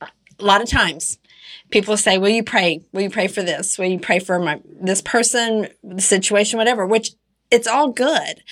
a 0.01 0.43
lot 0.43 0.61
of 0.61 0.67
times 0.67 1.19
people 1.71 1.95
say, 1.95 2.17
Will 2.17 2.29
you 2.29 2.43
pray? 2.43 2.81
Will 2.91 3.03
you 3.03 3.09
pray 3.09 3.27
for 3.27 3.43
this? 3.43 3.77
Will 3.77 3.85
you 3.85 3.99
pray 3.99 4.19
for 4.19 4.39
my 4.39 4.59
this 4.81 5.01
person, 5.01 5.69
the 5.83 6.01
situation, 6.01 6.57
whatever, 6.57 6.85
which 6.85 7.11
it's 7.55 7.67
all 7.67 7.87
good. 7.87 8.43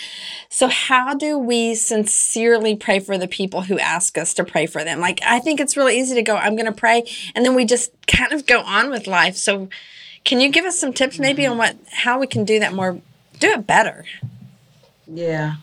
So 0.47 0.67
how 0.69 1.13
do 1.13 1.37
we 1.37 1.75
sincerely 1.75 2.75
pray 2.75 2.99
for 2.99 3.17
the 3.17 3.27
people 3.27 3.63
who 3.63 3.77
ask 3.77 4.17
us 4.17 4.33
to 4.35 4.45
pray 4.45 4.65
for 4.65 4.83
them? 4.83 5.01
Like 5.01 5.19
I 5.25 5.39
think 5.39 5.59
it's 5.59 5.75
really 5.75 5.99
easy 5.99 6.15
to 6.15 6.21
go, 6.21 6.37
I'm 6.37 6.55
gonna 6.55 6.71
pray, 6.71 7.03
and 7.35 7.45
then 7.45 7.53
we 7.53 7.65
just 7.65 7.91
kind 8.07 8.31
of 8.31 8.45
go 8.45 8.61
on 8.61 8.89
with 8.89 9.05
life. 9.05 9.35
So 9.35 9.67
can 10.23 10.39
you 10.39 10.49
give 10.49 10.63
us 10.63 10.79
some 10.79 10.93
tips 10.93 11.19
maybe 11.19 11.45
on 11.45 11.57
what 11.57 11.75
how 11.91 12.17
we 12.17 12.27
can 12.27 12.45
do 12.45 12.59
that 12.59 12.73
more 12.73 13.01
do 13.39 13.49
it 13.49 13.67
better? 13.67 14.05
Yeah. 15.05 15.55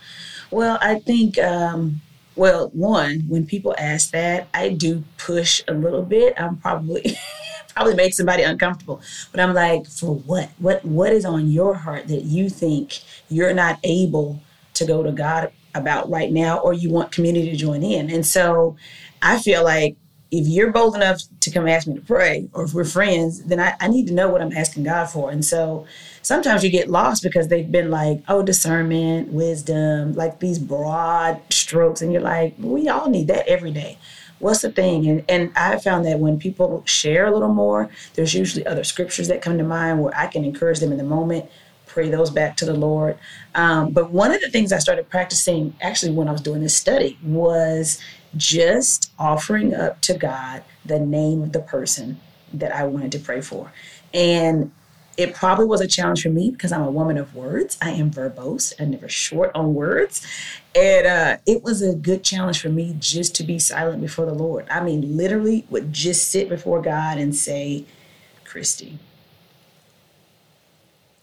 Well, 0.50 0.78
I 0.82 0.98
think, 0.98 1.38
um, 1.38 2.02
well, 2.36 2.68
one, 2.74 3.20
when 3.28 3.46
people 3.46 3.74
ask 3.78 4.10
that, 4.10 4.48
I 4.52 4.70
do 4.70 5.04
push 5.16 5.62
a 5.66 5.72
little 5.72 6.02
bit. 6.02 6.34
I'm 6.38 6.58
probably 6.58 7.16
probably 7.72 7.94
make 7.94 8.14
somebody 8.14 8.42
uncomfortable. 8.42 9.00
But 9.30 9.40
I'm 9.40 9.54
like, 9.54 9.86
for 9.86 10.14
what? 10.14 10.50
What 10.58 10.84
what 10.84 11.12
is 11.12 11.24
on 11.24 11.50
your 11.50 11.74
heart 11.74 12.08
that 12.08 12.22
you 12.22 12.48
think 12.48 13.00
you're 13.28 13.54
not 13.54 13.78
able 13.84 14.40
to 14.74 14.84
go 14.84 15.02
to 15.02 15.12
God 15.12 15.52
about 15.74 16.10
right 16.10 16.32
now 16.32 16.58
or 16.58 16.72
you 16.72 16.90
want 16.90 17.12
community 17.12 17.50
to 17.50 17.56
join 17.56 17.82
in? 17.82 18.10
And 18.10 18.26
so 18.26 18.76
I 19.22 19.38
feel 19.38 19.64
like 19.64 19.96
if 20.30 20.46
you're 20.46 20.70
bold 20.70 20.94
enough 20.94 21.22
to 21.40 21.50
come 21.50 21.66
ask 21.66 21.86
me 21.86 21.94
to 21.94 22.00
pray 22.00 22.48
or 22.52 22.64
if 22.64 22.72
we're 22.72 22.84
friends, 22.84 23.42
then 23.44 23.58
I, 23.58 23.74
I 23.80 23.88
need 23.88 24.06
to 24.06 24.14
know 24.14 24.28
what 24.28 24.40
I'm 24.40 24.52
asking 24.52 24.84
God 24.84 25.06
for. 25.06 25.30
And 25.30 25.44
so 25.44 25.86
sometimes 26.22 26.62
you 26.62 26.70
get 26.70 26.88
lost 26.88 27.22
because 27.22 27.48
they've 27.48 27.70
been 27.70 27.90
like, 27.90 28.22
oh, 28.28 28.42
discernment, 28.42 29.32
wisdom, 29.32 30.14
like 30.14 30.38
these 30.38 30.58
broad 30.58 31.40
strokes. 31.50 32.00
And 32.00 32.12
you're 32.12 32.22
like, 32.22 32.54
we 32.58 32.88
all 32.88 33.08
need 33.08 33.26
that 33.26 33.48
every 33.48 33.72
day. 33.72 33.98
What's 34.40 34.62
the 34.62 34.72
thing? 34.72 35.06
And 35.06 35.24
and 35.28 35.52
I 35.56 35.78
found 35.78 36.04
that 36.06 36.18
when 36.18 36.38
people 36.38 36.82
share 36.86 37.26
a 37.26 37.30
little 37.30 37.54
more, 37.54 37.88
there's 38.14 38.34
usually 38.34 38.66
other 38.66 38.84
scriptures 38.84 39.28
that 39.28 39.42
come 39.42 39.58
to 39.58 39.64
mind 39.64 40.02
where 40.02 40.16
I 40.16 40.26
can 40.26 40.44
encourage 40.44 40.80
them 40.80 40.92
in 40.92 40.98
the 40.98 41.04
moment, 41.04 41.48
pray 41.86 42.08
those 42.08 42.30
back 42.30 42.56
to 42.58 42.64
the 42.64 42.74
Lord. 42.74 43.18
Um, 43.54 43.92
but 43.92 44.10
one 44.10 44.32
of 44.32 44.40
the 44.40 44.50
things 44.50 44.72
I 44.72 44.78
started 44.78 45.08
practicing 45.08 45.74
actually 45.80 46.12
when 46.12 46.28
I 46.28 46.32
was 46.32 46.40
doing 46.40 46.62
this 46.62 46.74
study 46.74 47.18
was 47.22 48.00
just 48.36 49.12
offering 49.18 49.74
up 49.74 50.00
to 50.02 50.14
God 50.14 50.62
the 50.84 50.98
name 50.98 51.42
of 51.42 51.52
the 51.52 51.60
person 51.60 52.20
that 52.52 52.74
I 52.74 52.84
wanted 52.84 53.12
to 53.12 53.18
pray 53.18 53.40
for. 53.40 53.72
And 54.14 54.72
it 55.20 55.34
probably 55.34 55.66
was 55.66 55.82
a 55.82 55.86
challenge 55.86 56.22
for 56.22 56.30
me 56.30 56.50
because 56.50 56.72
I'm 56.72 56.80
a 56.80 56.90
woman 56.90 57.18
of 57.18 57.34
words. 57.34 57.76
I 57.82 57.90
am 57.90 58.10
verbose 58.10 58.72
and 58.78 58.92
never 58.92 59.06
short 59.06 59.50
on 59.54 59.74
words. 59.74 60.26
And 60.74 61.06
uh, 61.06 61.36
it 61.44 61.62
was 61.62 61.82
a 61.82 61.94
good 61.94 62.24
challenge 62.24 62.62
for 62.62 62.70
me 62.70 62.96
just 62.98 63.34
to 63.34 63.42
be 63.42 63.58
silent 63.58 64.00
before 64.00 64.24
the 64.24 64.32
Lord. 64.32 64.66
I 64.70 64.82
mean, 64.82 65.18
literally 65.18 65.66
would 65.68 65.92
just 65.92 66.28
sit 66.28 66.48
before 66.48 66.80
God 66.80 67.18
and 67.18 67.36
say, 67.36 67.84
Kristi, 68.46 68.96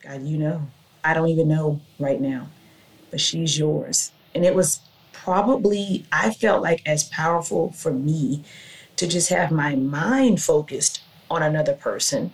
God, 0.03 0.21
you 0.21 0.37
know, 0.37 0.67
I 1.03 1.15
don't 1.15 1.29
even 1.29 1.47
know 1.47 1.81
right 1.97 2.21
now, 2.21 2.49
but 3.09 3.19
she's 3.19 3.57
yours. 3.57 4.11
And 4.35 4.45
it 4.45 4.53
was 4.53 4.79
probably, 5.11 6.05
I 6.11 6.31
felt 6.31 6.61
like 6.61 6.83
as 6.85 7.03
powerful 7.05 7.71
for 7.71 7.91
me 7.91 8.43
to 8.95 9.07
just 9.07 9.29
have 9.29 9.49
my 9.49 9.75
mind 9.75 10.39
focused 10.39 11.01
on 11.31 11.41
another 11.41 11.73
person 11.73 12.31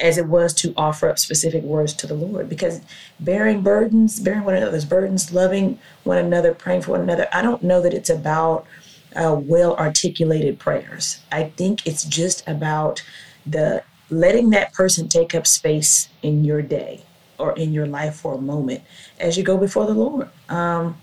as 0.00 0.18
it 0.18 0.26
was 0.26 0.52
to 0.54 0.72
offer 0.76 1.08
up 1.08 1.18
specific 1.18 1.62
words 1.62 1.92
to 1.94 2.06
the 2.06 2.14
Lord. 2.14 2.48
Because 2.48 2.80
bearing 3.18 3.62
burdens, 3.62 4.18
bearing 4.18 4.44
one 4.44 4.54
another's 4.54 4.84
burdens, 4.84 5.32
loving 5.32 5.78
one 6.04 6.18
another, 6.18 6.54
praying 6.54 6.82
for 6.82 6.92
one 6.92 7.02
another, 7.02 7.28
I 7.32 7.42
don't 7.42 7.62
know 7.62 7.80
that 7.82 7.94
it's 7.94 8.10
about 8.10 8.66
uh, 9.14 9.36
well 9.38 9.76
articulated 9.76 10.58
prayers. 10.58 11.20
I 11.30 11.44
think 11.44 11.86
it's 11.86 12.04
just 12.04 12.46
about 12.48 13.02
the 13.46 13.82
letting 14.10 14.50
that 14.50 14.72
person 14.72 15.08
take 15.08 15.34
up 15.34 15.46
space 15.46 16.08
in 16.22 16.44
your 16.44 16.62
day 16.62 17.04
or 17.38 17.52
in 17.52 17.72
your 17.72 17.86
life 17.86 18.16
for 18.16 18.34
a 18.34 18.40
moment 18.40 18.82
as 19.18 19.36
you 19.36 19.42
go 19.42 19.56
before 19.56 19.86
the 19.86 19.94
Lord. 19.94 20.28
Um, 20.48 20.96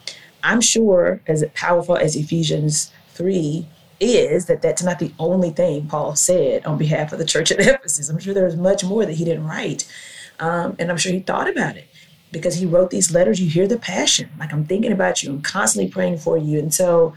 I'm 0.44 0.62
sure, 0.62 1.22
as 1.27 1.44
powerful 1.56 1.98
as 1.98 2.16
Ephesians 2.16 2.92
3 3.10 3.68
is, 4.00 4.46
that 4.46 4.62
that's 4.62 4.84
not 4.84 5.00
the 5.00 5.13
only 5.20 5.50
thing 5.50 5.88
Paul 5.88 6.16
said 6.16 6.66
on 6.66 6.77
behalf 6.77 7.12
of 7.12 7.20
the 7.20 7.25
church 7.25 7.51
at 7.51 7.60
Ephesus. 7.62 8.10
I'm 8.10 8.20
sure 8.20 8.34
there 8.34 8.46
was 8.46 8.56
much 8.56 8.84
more 8.84 9.06
that 9.06 9.13
he 9.13 9.25
didn't 9.25 9.46
write. 9.46 9.92
Um, 10.39 10.75
and 10.80 10.92
I'm 10.92 10.98
sure 10.98 11.12
he 11.12 11.20
thought 11.20 11.50
about 11.50 11.77
it 11.77 11.88
because 12.32 12.56
he 12.56 12.66
wrote 12.66 12.92
these 12.92 13.12
letters. 13.12 13.42
You 13.42 13.50
hear 13.50 13.68
the 13.68 13.80
passion. 13.80 14.30
Like, 14.39 14.54
I'm 14.54 14.66
thinking 14.66 14.92
about 14.92 15.24
you, 15.24 15.32
I'm 15.32 15.42
constantly 15.42 15.92
praying 15.92 16.20
for 16.20 16.38
you. 16.38 16.60
And 16.60 16.74
so, 16.74 17.13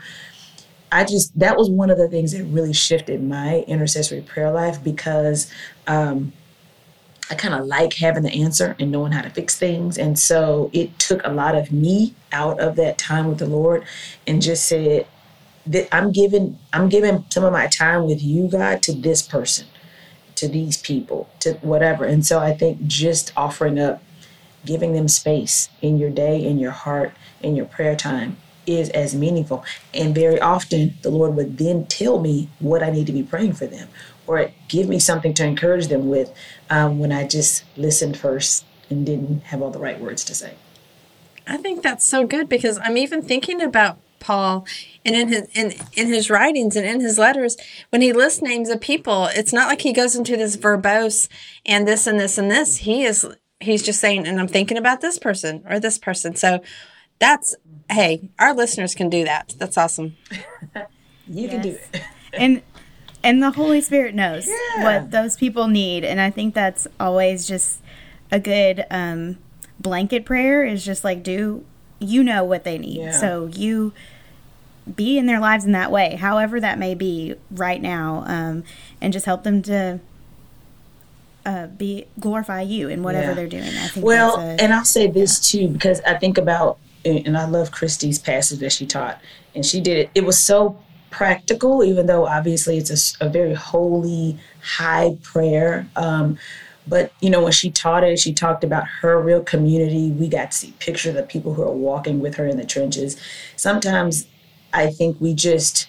I 0.93 1.05
just, 1.05 1.39
that 1.39 1.57
was 1.57 1.71
one 1.71 1.91
of 1.91 1.99
the 1.99 2.09
things 2.09 2.33
that 2.33 2.45
really 2.45 2.73
shifted 2.73 3.23
my 3.23 3.61
intercessory 3.69 4.23
prayer 4.23 4.51
life 4.51 4.83
because 4.83 5.51
um, 5.87 6.33
I 7.31 7.37
kind 7.37 7.55
of 7.55 7.67
like 7.67 7.95
having 7.95 8.25
the 8.25 8.33
answer 8.33 8.75
and 8.81 8.91
knowing 8.91 9.13
how 9.13 9.23
to 9.23 9.31
fix 9.31 9.57
things. 9.57 9.97
And 9.97 10.19
so 10.19 10.69
it 10.73 10.99
took 10.99 11.25
a 11.25 11.31
lot 11.31 11.55
of 11.55 11.71
me 11.71 12.15
out 12.33 12.59
of 12.59 12.75
that 12.77 12.99
time 12.99 13.29
with 13.29 13.39
the 13.39 13.47
Lord 13.47 13.85
and 14.27 14.43
just 14.43 14.65
said 14.67 15.07
that 15.67 15.95
I'm 15.95 16.13
giving 16.13 16.59
I'm 16.73 16.89
giving 16.89 17.25
some 17.31 17.45
of 17.45 17.53
my 17.53 17.67
time 17.67 18.07
with 18.07 18.23
you, 18.23 18.49
God, 18.49 18.83
to 18.83 18.93
this 18.93 19.23
person, 19.23 19.67
to 20.37 20.49
these 20.49 20.77
people, 20.77 21.29
to 21.41 21.55
whatever. 21.55 22.05
And 22.05 22.25
so 22.25 22.39
I 22.39 22.55
think 22.55 22.87
just 22.87 23.33
offering 23.37 23.79
up, 23.79 24.03
giving 24.65 24.93
them 24.93 25.09
space 25.09 25.69
in 25.83 25.99
your 25.99 26.11
day, 26.11 26.45
in 26.45 26.59
your 26.59 26.73
heart, 26.73 27.13
in 27.43 27.57
your 27.57 27.67
prayer 27.67 27.97
time 27.97 28.37
is 28.67 28.91
as 28.91 29.15
meaningful. 29.15 29.65
And 29.93 30.15
very 30.15 30.41
often 30.41 30.95
the 31.03 31.11
Lord 31.11 31.35
would 31.35 31.59
then 31.59 31.87
tell 31.87 32.21
me 32.21 32.51
what 32.59 32.83
I 32.83 32.91
need 32.91 33.07
to 33.07 33.13
be 33.13 33.23
praying 33.23 33.55
for 33.55 33.67
them 33.67 33.89
or 34.27 34.51
give 34.69 34.89
me 34.89 34.99
something 34.99 35.35
to 35.35 35.45
encourage 35.45 35.89
them 35.89 36.09
with 36.09 36.33
um, 36.69 36.99
when 36.99 37.11
I 37.11 37.27
just 37.27 37.65
listened 37.77 38.17
first 38.17 38.65
and 38.89 39.05
didn't 39.05 39.45
have 39.45 39.63
all 39.63 39.71
the 39.71 39.79
right 39.79 40.01
words 40.01 40.25
to 40.25 40.35
say. 40.35 40.55
I 41.47 41.57
think 41.57 41.83
that's 41.83 42.07
so 42.07 42.27
good 42.27 42.49
because 42.49 42.79
I'm 42.79 42.97
even 42.97 43.23
thinking 43.23 43.61
about 43.61 43.99
Paul 44.21 44.67
and 45.05 45.17
in 45.17 45.29
his 45.29 45.49
in, 45.55 45.73
in 45.95 46.09
his 46.09 46.31
writings 46.31 46.77
and 46.77 46.87
in 46.87 47.01
his 47.01 47.19
letters 47.19 47.57
when 47.91 48.03
he 48.03 48.13
lists 48.13 48.43
names 48.43 48.69
of 48.69 48.81
people 48.81 49.27
it's 49.33 49.53
not 49.53 49.69
like 49.69 49.81
he 49.81 49.93
goes 49.93 50.15
into 50.15 50.37
this 50.37 50.57
verbose 50.57 51.29
and 51.67 51.89
this 51.89 52.07
and 52.07 52.21
this 52.21 52.39
and 52.39 52.51
this 52.51 52.79
he 52.79 53.05
is 53.05 53.27
he's 53.59 53.83
just 53.83 54.01
saying 54.01 54.27
and 54.27 54.39
I'm 54.39 54.49
thinking 54.49 54.79
about 54.79 55.01
this 55.01 55.19
person 55.19 55.65
or 55.69 55.81
this 55.81 55.99
person 55.99 56.37
so 56.37 56.61
that's 57.19 57.57
hey 57.91 58.31
our 58.39 58.55
listeners 58.55 58.95
can 58.95 59.11
do 59.11 59.25
that 59.25 59.55
that's 59.59 59.77
awesome 59.77 60.17
you 61.27 61.49
yes. 61.49 61.51
can 61.51 61.63
do 61.63 61.71
it 61.71 62.03
and 62.33 62.63
and 63.23 63.43
the 63.43 63.51
Holy 63.51 63.81
Spirit 63.81 64.15
knows 64.15 64.47
yeah. 64.47 64.83
what 64.83 65.11
those 65.11 65.37
people 65.37 65.69
need, 65.69 66.05
and 66.05 66.21
I 66.21 66.31
think 66.31 66.55
that's 66.55 66.87
always 66.99 67.47
just 67.47 67.83
a 68.31 68.41
good 68.41 68.85
um, 68.91 69.39
blanket 69.79 70.25
prayer. 70.25 70.65
Is 70.65 70.85
just 70.85 71.05
like 71.05 71.23
do 71.23 71.65
you 72.01 72.25
know 72.25 72.43
what 72.43 72.65
they 72.65 72.79
need, 72.79 72.99
yeah. 72.99 73.13
so 73.13 73.47
you 73.47 73.93
be 74.97 75.19
in 75.19 75.27
their 75.27 75.39
lives 75.39 75.65
in 75.65 75.73
that 75.73 75.93
way, 75.93 76.17
however 76.17 76.59
that 76.59 76.79
may 76.79 76.95
be 76.95 77.35
right 77.51 77.81
now, 77.81 78.25
um, 78.27 78.65
and 79.01 79.13
just 79.13 79.27
help 79.27 79.45
them 79.45 79.63
to 79.63 80.01
uh, 81.47 81.67
be 81.69 82.07
glorify 82.19 82.63
you 82.63 82.89
in 82.89 83.03
whatever 83.03 83.29
yeah. 83.29 83.35
they're 83.35 83.47
doing. 83.47 83.65
I 83.65 83.89
think. 83.89 84.05
Well, 84.05 84.39
a, 84.41 84.57
and 84.61 84.73
I'll 84.73 84.85
say 84.85 85.07
this 85.07 85.39
too 85.39 85.69
because 85.69 86.01
I 86.03 86.15
think 86.15 86.39
about 86.39 86.79
and 87.05 87.37
I 87.37 87.47
love 87.47 87.71
Kristi's 87.71 88.19
passage 88.19 88.59
that 88.61 88.73
she 88.73 88.87
taught, 88.87 89.21
and 89.55 89.65
she 89.65 89.81
did 89.81 89.99
it. 89.99 90.11
It 90.15 90.25
was 90.25 90.39
so 90.39 90.79
practical, 91.11 91.83
even 91.83 92.07
though 92.07 92.27
obviously 92.27 92.79
it's 92.79 93.17
a, 93.21 93.27
a 93.27 93.29
very 93.29 93.55
holy, 93.55 94.39
high 94.63 95.17
prayer. 95.23 95.87
Um, 95.97 96.39
but 96.91 97.13
you 97.21 97.31
know, 97.31 97.43
when 97.43 97.53
she 97.53 97.71
taught 97.71 98.03
it, 98.03 98.19
she 98.19 98.35
talked 98.35 98.65
about 98.65 98.85
her 99.01 99.23
real 99.23 99.43
community. 99.43 100.11
We 100.11 100.29
got 100.29 100.51
to 100.51 100.57
see 100.57 100.75
pictures 100.81 101.15
of 101.15 101.29
people 101.29 101.55
who 101.55 101.63
are 101.63 101.73
walking 101.73 102.19
with 102.19 102.35
her 102.35 102.47
in 102.47 102.57
the 102.57 102.67
trenches. 102.67 103.17
Sometimes 103.55 104.27
I 104.73 104.89
think 104.89 105.21
we 105.21 105.33
just 105.33 105.89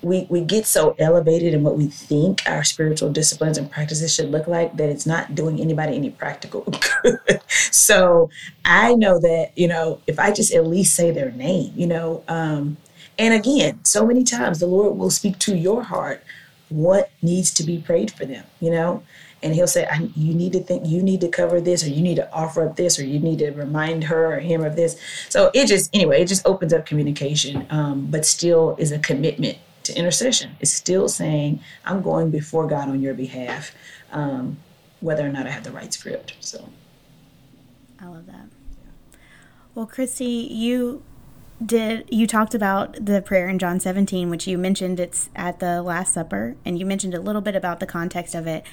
we 0.00 0.28
we 0.30 0.40
get 0.40 0.64
so 0.64 0.94
elevated 1.00 1.54
in 1.54 1.64
what 1.64 1.76
we 1.76 1.88
think 1.88 2.42
our 2.46 2.62
spiritual 2.62 3.10
disciplines 3.10 3.58
and 3.58 3.68
practices 3.68 4.14
should 4.14 4.30
look 4.30 4.46
like 4.46 4.76
that 4.76 4.88
it's 4.88 5.06
not 5.06 5.34
doing 5.34 5.60
anybody 5.60 5.96
any 5.96 6.10
practical 6.10 6.62
good. 7.02 7.40
so 7.48 8.30
I 8.64 8.94
know 8.94 9.18
that 9.18 9.50
you 9.56 9.66
know 9.66 10.00
if 10.06 10.20
I 10.20 10.30
just 10.30 10.54
at 10.54 10.64
least 10.66 10.94
say 10.94 11.10
their 11.10 11.32
name, 11.32 11.72
you 11.74 11.88
know, 11.88 12.22
um, 12.28 12.76
and 13.18 13.34
again, 13.34 13.84
so 13.84 14.06
many 14.06 14.22
times 14.22 14.60
the 14.60 14.68
Lord 14.68 14.96
will 14.96 15.10
speak 15.10 15.40
to 15.40 15.56
your 15.56 15.82
heart 15.82 16.22
what 16.68 17.10
needs 17.22 17.50
to 17.54 17.62
be 17.62 17.78
prayed 17.78 18.10
for 18.10 18.24
them, 18.24 18.44
you 18.60 18.70
know? 18.70 19.02
And 19.42 19.54
he'll 19.54 19.68
say, 19.68 19.88
You 20.16 20.34
need 20.34 20.52
to 20.52 20.60
think, 20.60 20.86
you 20.86 21.02
need 21.02 21.20
to 21.20 21.28
cover 21.28 21.60
this, 21.60 21.84
or 21.84 21.88
you 21.88 22.02
need 22.02 22.16
to 22.16 22.32
offer 22.32 22.66
up 22.66 22.76
this, 22.76 22.98
or 22.98 23.04
you 23.04 23.18
need 23.18 23.38
to 23.38 23.50
remind 23.50 24.04
her 24.04 24.34
or 24.34 24.40
him 24.40 24.64
of 24.64 24.76
this. 24.76 25.00
So 25.28 25.50
it 25.54 25.66
just, 25.66 25.94
anyway, 25.94 26.22
it 26.22 26.26
just 26.26 26.46
opens 26.46 26.72
up 26.72 26.86
communication, 26.86 27.66
um, 27.70 28.06
but 28.10 28.26
still 28.26 28.76
is 28.78 28.92
a 28.92 28.98
commitment 28.98 29.58
to 29.84 29.98
intercession. 29.98 30.56
It's 30.60 30.72
still 30.72 31.08
saying, 31.08 31.60
I'm 31.84 32.02
going 32.02 32.30
before 32.30 32.66
God 32.66 32.88
on 32.88 33.00
your 33.00 33.14
behalf, 33.14 33.72
um, 34.12 34.58
whether 35.00 35.26
or 35.26 35.30
not 35.30 35.46
I 35.46 35.50
have 35.50 35.64
the 35.64 35.70
right 35.70 35.92
script. 35.92 36.34
So 36.40 36.68
I 38.00 38.06
love 38.06 38.26
that. 38.26 38.48
Well, 39.74 39.86
Kristi, 39.86 40.48
you 40.50 41.04
did 41.64 42.08
you 42.10 42.26
talked 42.26 42.54
about 42.54 43.04
the 43.04 43.20
prayer 43.20 43.48
in 43.48 43.58
John 43.58 43.80
17, 43.80 44.30
which 44.30 44.46
you 44.46 44.56
mentioned 44.56 45.00
it's 45.00 45.28
at 45.34 45.58
the 45.58 45.82
Last 45.82 46.14
Supper, 46.14 46.56
and 46.64 46.78
you 46.78 46.86
mentioned 46.86 47.14
a 47.14 47.20
little 47.20 47.40
bit 47.40 47.56
about 47.56 47.80
the 47.80 47.86
context 47.86 48.34
of 48.34 48.46
it. 48.46 48.64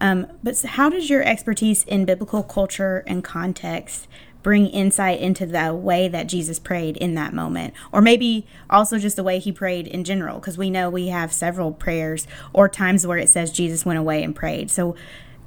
Um, 0.00 0.26
but 0.42 0.60
how 0.62 0.88
does 0.90 1.08
your 1.08 1.22
expertise 1.22 1.84
in 1.84 2.04
biblical 2.04 2.42
culture 2.42 3.04
and 3.06 3.22
context 3.22 4.08
bring 4.42 4.66
insight 4.66 5.20
into 5.20 5.46
the 5.46 5.72
way 5.72 6.08
that 6.08 6.26
Jesus 6.26 6.58
prayed 6.58 6.96
in 6.96 7.14
that 7.14 7.32
moment? 7.32 7.74
Or 7.92 8.00
maybe 8.00 8.46
also 8.68 8.98
just 8.98 9.14
the 9.14 9.22
way 9.22 9.38
he 9.38 9.52
prayed 9.52 9.86
in 9.86 10.02
general, 10.02 10.40
because 10.40 10.58
we 10.58 10.68
know 10.68 10.90
we 10.90 11.08
have 11.08 11.32
several 11.32 11.72
prayers 11.72 12.26
or 12.52 12.68
times 12.68 13.06
where 13.06 13.18
it 13.18 13.28
says 13.28 13.52
Jesus 13.52 13.86
went 13.86 14.00
away 14.00 14.22
and 14.24 14.34
prayed. 14.34 14.68
So 14.68 14.96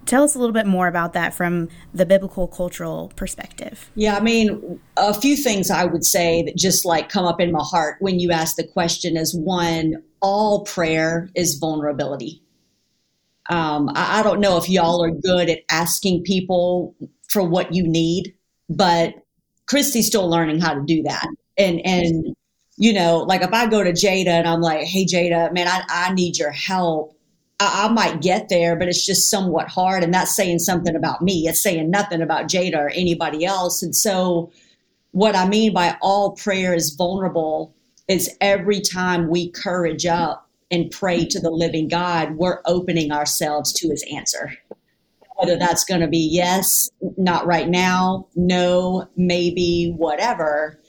Tell 0.05 0.23
us 0.23 0.35
a 0.35 0.39
little 0.39 0.53
bit 0.53 0.67
more 0.67 0.87
about 0.87 1.13
that 1.13 1.33
from 1.33 1.69
the 1.93 2.05
biblical 2.05 2.47
cultural 2.47 3.11
perspective. 3.15 3.89
Yeah, 3.95 4.15
I 4.15 4.19
mean, 4.19 4.79
a 4.97 5.13
few 5.13 5.35
things 5.35 5.71
I 5.71 5.85
would 5.85 6.05
say 6.05 6.43
that 6.43 6.55
just 6.55 6.85
like 6.85 7.09
come 7.09 7.25
up 7.25 7.41
in 7.41 7.51
my 7.51 7.63
heart 7.63 7.97
when 7.99 8.19
you 8.19 8.31
ask 8.31 8.55
the 8.55 8.67
question 8.67 9.17
is 9.17 9.35
one, 9.35 10.03
all 10.21 10.63
prayer 10.63 11.29
is 11.35 11.55
vulnerability. 11.55 12.41
Um, 13.49 13.89
I, 13.95 14.19
I 14.19 14.23
don't 14.23 14.39
know 14.39 14.57
if 14.57 14.69
y'all 14.69 15.03
are 15.03 15.11
good 15.11 15.49
at 15.49 15.59
asking 15.69 16.23
people 16.23 16.95
for 17.29 17.43
what 17.43 17.73
you 17.73 17.87
need, 17.87 18.33
but 18.69 19.13
Kristi's 19.69 20.07
still 20.07 20.29
learning 20.29 20.61
how 20.61 20.73
to 20.73 20.83
do 20.85 21.03
that. 21.03 21.27
And 21.57 21.85
and 21.85 22.35
you 22.77 22.93
know, 22.93 23.19
like 23.19 23.41
if 23.41 23.53
I 23.53 23.67
go 23.67 23.83
to 23.83 23.91
Jada 23.91 24.27
and 24.27 24.47
I'm 24.47 24.61
like, 24.61 24.85
hey 24.85 25.05
Jada, 25.05 25.53
man, 25.53 25.67
I, 25.67 25.83
I 25.89 26.13
need 26.13 26.37
your 26.37 26.51
help. 26.51 27.14
I, 27.59 27.85
I 27.85 27.93
might 27.93 28.21
get 28.21 28.49
there, 28.49 28.75
but 28.75 28.87
it's 28.87 29.05
just 29.05 29.29
somewhat 29.29 29.67
hard. 29.67 30.03
And 30.03 30.13
that's 30.13 30.35
saying 30.35 30.59
something 30.59 30.95
about 30.95 31.21
me. 31.21 31.47
It's 31.47 31.61
saying 31.61 31.89
nothing 31.89 32.21
about 32.21 32.47
Jada 32.47 32.77
or 32.77 32.89
anybody 32.89 33.45
else. 33.45 33.83
And 33.83 33.95
so 33.95 34.51
what 35.11 35.35
I 35.35 35.47
mean 35.47 35.73
by 35.73 35.97
all 36.01 36.31
prayer 36.31 36.73
is 36.73 36.93
vulnerable 36.93 37.73
is 38.07 38.35
every 38.41 38.81
time 38.81 39.29
we 39.29 39.49
courage 39.49 40.05
up 40.05 40.49
and 40.71 40.91
pray 40.91 41.25
to 41.25 41.39
the 41.39 41.49
living 41.49 41.87
God, 41.87 42.35
we're 42.35 42.61
opening 42.65 43.11
ourselves 43.11 43.71
to 43.73 43.89
his 43.89 44.05
answer. 44.13 44.53
Whether 45.37 45.57
that's 45.57 45.83
going 45.83 46.01
to 46.01 46.07
be 46.07 46.29
yes, 46.31 46.89
not 47.17 47.45
right 47.45 47.67
now, 47.67 48.27
no, 48.35 49.07
maybe, 49.17 49.93
whatever. 49.97 50.79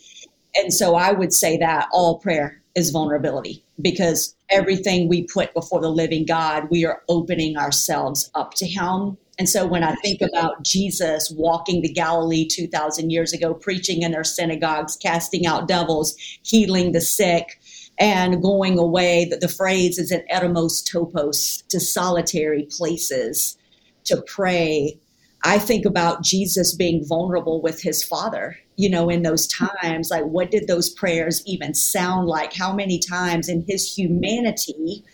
And 0.54 0.72
so 0.72 0.94
I 0.94 1.12
would 1.12 1.32
say 1.32 1.56
that 1.58 1.88
all 1.92 2.18
prayer 2.18 2.60
is 2.76 2.90
vulnerability 2.90 3.64
because 3.80 4.36
everything 4.50 5.08
we 5.08 5.24
put 5.24 5.52
before 5.54 5.80
the 5.80 5.90
living 5.90 6.26
God, 6.26 6.68
we 6.70 6.84
are 6.84 7.02
opening 7.08 7.56
ourselves 7.56 8.30
up 8.34 8.54
to 8.54 8.66
him. 8.66 9.16
And 9.38 9.48
so 9.48 9.66
when 9.66 9.82
I 9.82 9.94
think 9.96 10.20
about 10.20 10.62
Jesus 10.62 11.30
walking 11.30 11.82
the 11.82 11.92
Galilee 11.92 12.46
2,000 12.46 13.10
years 13.10 13.32
ago, 13.32 13.54
preaching 13.54 14.02
in 14.02 14.12
their 14.12 14.24
synagogues, 14.24 14.96
casting 14.96 15.46
out 15.46 15.68
devils, 15.68 16.14
healing 16.42 16.92
the 16.92 17.00
sick, 17.00 17.60
and 17.98 18.42
going 18.42 18.78
away, 18.78 19.24
that 19.26 19.40
the 19.40 19.48
phrase 19.48 19.98
is 19.98 20.10
an 20.10 20.22
eremos 20.30 20.84
topos 20.86 21.66
to 21.68 21.80
solitary 21.80 22.66
places 22.70 23.56
to 24.04 24.22
pray. 24.26 24.98
I 25.46 25.60
think 25.60 25.84
about 25.84 26.24
Jesus 26.24 26.74
being 26.74 27.06
vulnerable 27.06 27.62
with 27.62 27.80
his 27.80 28.02
father, 28.02 28.58
you 28.74 28.90
know, 28.90 29.08
in 29.08 29.22
those 29.22 29.46
times. 29.46 30.10
Like, 30.10 30.24
what 30.24 30.50
did 30.50 30.66
those 30.66 30.90
prayers 30.90 31.40
even 31.46 31.72
sound 31.72 32.26
like? 32.26 32.52
How 32.52 32.74
many 32.74 32.98
times 32.98 33.48
in 33.48 33.64
his 33.68 33.96
humanity 33.96 35.04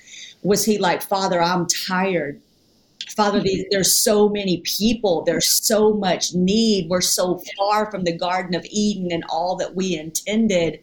was 0.42 0.64
he 0.64 0.78
like, 0.78 1.02
Father, 1.02 1.42
I'm 1.42 1.66
tired. 1.66 2.40
Father, 3.14 3.44
there's 3.70 3.92
so 3.92 4.30
many 4.30 4.62
people, 4.62 5.22
there's 5.22 5.50
so 5.50 5.92
much 5.92 6.32
need. 6.32 6.88
We're 6.88 7.02
so 7.02 7.42
far 7.58 7.90
from 7.90 8.04
the 8.04 8.16
Garden 8.16 8.54
of 8.54 8.64
Eden 8.70 9.12
and 9.12 9.24
all 9.28 9.56
that 9.56 9.74
we 9.74 9.98
intended. 9.98 10.80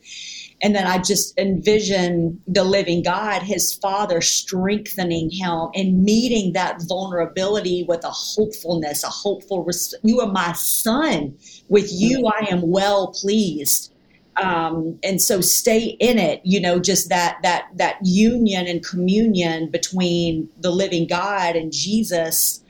And 0.62 0.76
then 0.76 0.86
I 0.86 0.98
just 0.98 1.38
envision 1.38 2.42
the 2.48 2.64
living 2.64 3.02
God, 3.02 3.42
his 3.44 3.74
father 3.74 4.20
strengthening 4.20 5.30
him 5.30 5.70
and 5.74 6.04
meeting 6.04 6.54
that 6.54 6.82
vulnerability 6.88 7.86
with 7.88 8.04
a 8.04 8.12
hopefulness, 8.12 9.04
a 9.04 9.10
hopeful, 9.10 9.68
you 10.04 10.20
are 10.20 10.32
my 10.32 10.52
son. 10.54 11.38
With 11.70 11.90
you, 11.92 12.28
I 12.28 12.48
am 12.50 12.70
well 12.70 13.08
pleased. 13.08 13.94
Um, 14.36 15.00
and 15.04 15.22
so 15.22 15.42
stay 15.42 15.98
in 16.00 16.18
it, 16.18 16.42
you 16.44 16.62
know, 16.62 16.80
just 16.80 17.10
that, 17.10 17.40
that, 17.44 17.68
that 17.76 17.98
union 18.02 18.68
and 18.68 18.86
communion 18.86 19.70
between 19.70 20.50
the 20.60 20.72
living 20.72 21.08
God 21.08 21.56
and 21.56 21.72
Jesus. 21.72 22.62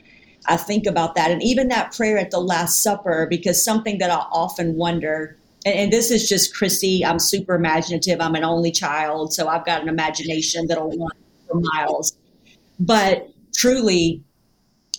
I 0.46 0.56
think 0.56 0.86
about 0.86 1.14
that. 1.14 1.30
And 1.30 1.42
even 1.42 1.68
that 1.68 1.92
prayer 1.92 2.18
at 2.18 2.30
the 2.30 2.40
Last 2.40 2.82
Supper, 2.82 3.26
because 3.28 3.62
something 3.62 3.98
that 3.98 4.10
I 4.10 4.24
often 4.32 4.76
wonder 4.76 5.36
and, 5.66 5.74
and, 5.74 5.92
this 5.92 6.10
is 6.10 6.28
just 6.28 6.54
Kristi. 6.54 7.04
I'm 7.04 7.18
super 7.18 7.54
imaginative. 7.54 8.20
I'm 8.20 8.34
an 8.34 8.44
only 8.44 8.72
child, 8.72 9.32
so 9.32 9.48
I've 9.48 9.64
got 9.64 9.82
an 9.82 9.88
imagination 9.88 10.66
that'll 10.66 10.90
run 10.90 11.10
for 11.48 11.60
miles. 11.60 12.16
But 12.78 13.28
truly, 13.54 14.22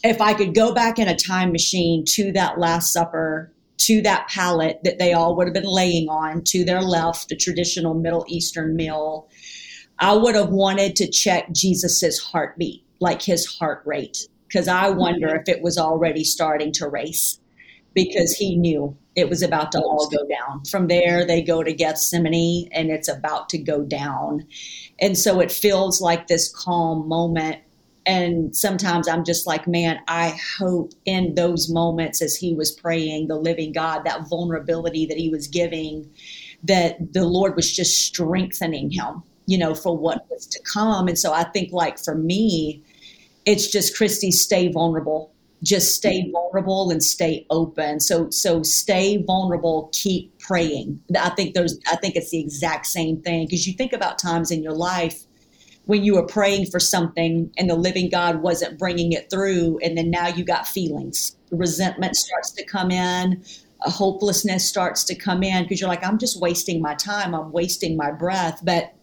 if 0.04 0.22
I 0.22 0.34
could 0.34 0.54
go 0.54 0.74
back 0.74 1.00
in 1.00 1.08
a 1.08 1.16
time 1.16 1.52
machine 1.52 2.06
to 2.06 2.32
that 2.34 2.60
Last 2.60 2.94
Supper, 2.94 3.52
to 3.78 4.02
that 4.04 4.28
pallet 4.28 4.80
that 4.84 5.00
they 5.00 5.14
all 5.14 5.36
would 5.36 5.48
have 5.48 5.54
been 5.54 5.64
laying 5.64 6.08
on, 6.10 6.44
to 6.46 6.64
their 6.64 6.82
left, 6.82 7.32
a 7.32 7.36
traditional 7.36 7.96
Middle 7.96 8.26
Eastern 8.28 8.76
meal, 8.76 9.28
I 10.00 10.14
would 10.14 10.36
have 10.36 10.50
wanted 10.50 10.96
to 10.98 11.10
check 11.10 11.52
Jesus's 11.52 12.20
heartbeat, 12.20 12.84
like 13.00 13.22
his 13.22 13.46
heart 13.46 13.82
rate, 13.86 14.28
because 14.48 14.68
I 14.68 14.90
wonder 14.90 15.36
if 15.36 15.48
it 15.48 15.62
was 15.62 15.78
already 15.78 16.24
starting 16.24 16.72
to 16.74 16.88
race 16.88 17.40
because 17.94 18.34
he 18.34 18.56
knew 18.56 18.96
it 19.16 19.30
was 19.30 19.42
about 19.42 19.72
to 19.74 19.80
all 19.80 20.10
go 20.10 20.26
down. 20.28 20.64
From 20.66 20.88
there, 20.88 21.26
they 21.26 21.42
go 21.42 21.64
to 21.64 21.74
Gethsemane 21.74 22.70
and 22.72 22.90
it's 22.90 23.10
about 23.10 23.50
to 23.50 23.58
go 23.58 23.82
down. 23.82 24.48
And 25.00 25.18
so 25.18 25.40
it 25.40 25.52
feels 25.52 26.00
like 26.02 26.28
this 26.28 26.48
calm 26.50 27.08
moment. 27.08 27.58
And 28.06 28.56
sometimes 28.56 29.08
I'm 29.08 29.24
just 29.24 29.46
like, 29.46 29.68
man, 29.68 30.00
I 30.08 30.40
hope 30.58 30.94
in 31.06 31.36
those 31.36 31.70
moments 31.70 32.22
as 32.22 32.36
he 32.36 32.54
was 32.54 32.72
praying, 32.72 33.28
the 33.28 33.36
living 33.36 33.74
God, 33.74 34.06
that 34.06 34.28
vulnerability 34.30 35.06
that 35.06 35.18
he 35.18 35.30
was 35.30 35.48
giving, 35.48 36.10
that 36.64 37.14
the 37.14 37.26
Lord 37.26 37.56
was 37.56 37.72
just 37.72 37.98
strengthening 37.98 38.90
him, 38.90 39.22
you 39.46 39.58
know, 39.58 39.76
for 39.76 39.96
what 39.96 40.26
was 40.32 40.48
to 40.48 40.60
come. 40.64 41.08
And 41.08 41.20
so 41.20 41.34
I 41.34 41.44
think, 41.44 41.74
like, 41.74 42.00
for 42.00 42.16
me, 42.16 42.82
it's 43.46 43.68
just 43.68 43.96
Kristi, 43.96 44.32
stay 44.32 44.72
vulnerable 44.72 45.32
just 45.64 45.96
stay 45.96 46.30
vulnerable 46.32 46.90
and 46.90 47.04
stay 47.04 47.46
open. 47.50 48.00
So 48.00 48.30
so 48.30 48.64
stay 48.64 49.22
vulnerable 49.24 49.90
keep 49.94 50.38
praying. 50.40 51.00
I 51.20 51.30
think 51.30 51.54
there's 51.54 51.80
i 51.92 51.96
think 51.96 52.16
it's 52.16 52.32
the 52.32 52.40
exact 52.40 52.88
same 52.88 53.22
thing 53.22 53.46
because 53.46 53.68
you 53.68 53.74
think 53.74 53.94
about 53.94 54.18
times 54.18 54.52
in 54.52 54.64
your 54.64 54.74
life 54.74 55.24
when 55.86 56.04
you 56.04 56.14
were 56.14 56.26
praying 56.26 56.68
for 56.68 56.80
something 56.80 57.52
and 57.58 57.70
the 57.70 57.76
living 57.76 58.10
god 58.10 58.42
wasn't 58.42 58.78
bringing 58.78 59.12
it 59.12 59.30
through 59.30 59.80
and 59.84 59.98
then 59.98 60.10
now 60.10 60.28
you 60.28 60.44
got 60.44 60.68
feelings. 60.68 61.36
Resentment 61.52 62.16
starts 62.16 62.52
to 62.52 62.66
come 62.66 62.92
in 62.92 63.44
a 63.84 63.90
hopelessness 63.90 64.68
starts 64.68 65.04
to 65.04 65.16
come 65.16 65.42
in 65.42 65.64
because 65.64 65.82
you're 65.82 65.90
like 65.90 66.06
i'm 66.06 66.18
just 66.18 66.40
wasting 66.40 66.82
my 66.82 66.96
time. 66.96 67.34
I'm 67.36 67.52
wasting 67.52 67.98
my 67.98 68.12
breath. 68.12 68.62
But 68.64 68.94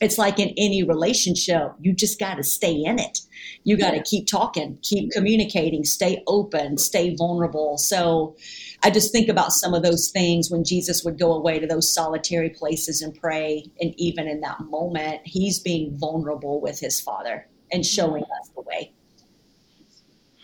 it's 0.00 0.18
like 0.18 0.38
in 0.38 0.54
any 0.56 0.82
relationship, 0.82 1.72
you 1.80 1.92
just 1.92 2.18
got 2.18 2.36
to 2.36 2.44
stay 2.44 2.72
in 2.72 2.98
it. 2.98 3.20
You 3.64 3.76
got 3.76 3.92
to 3.92 4.02
keep 4.02 4.26
talking, 4.26 4.78
keep 4.82 5.10
communicating, 5.10 5.84
stay 5.84 6.22
open, 6.26 6.78
stay 6.78 7.14
vulnerable. 7.16 7.78
So 7.78 8.36
I 8.82 8.90
just 8.90 9.10
think 9.10 9.28
about 9.28 9.52
some 9.52 9.74
of 9.74 9.82
those 9.82 10.10
things 10.10 10.50
when 10.50 10.64
Jesus 10.64 11.04
would 11.04 11.18
go 11.18 11.32
away 11.32 11.58
to 11.58 11.66
those 11.66 11.92
solitary 11.92 12.50
places 12.50 13.02
and 13.02 13.14
pray. 13.14 13.64
And 13.80 13.92
even 13.96 14.28
in 14.28 14.40
that 14.42 14.60
moment, 14.60 15.22
he's 15.24 15.58
being 15.58 15.96
vulnerable 15.98 16.60
with 16.60 16.78
his 16.78 17.00
father 17.00 17.48
and 17.72 17.84
showing 17.84 18.22
us 18.22 18.50
the 18.54 18.62
way. 18.62 18.92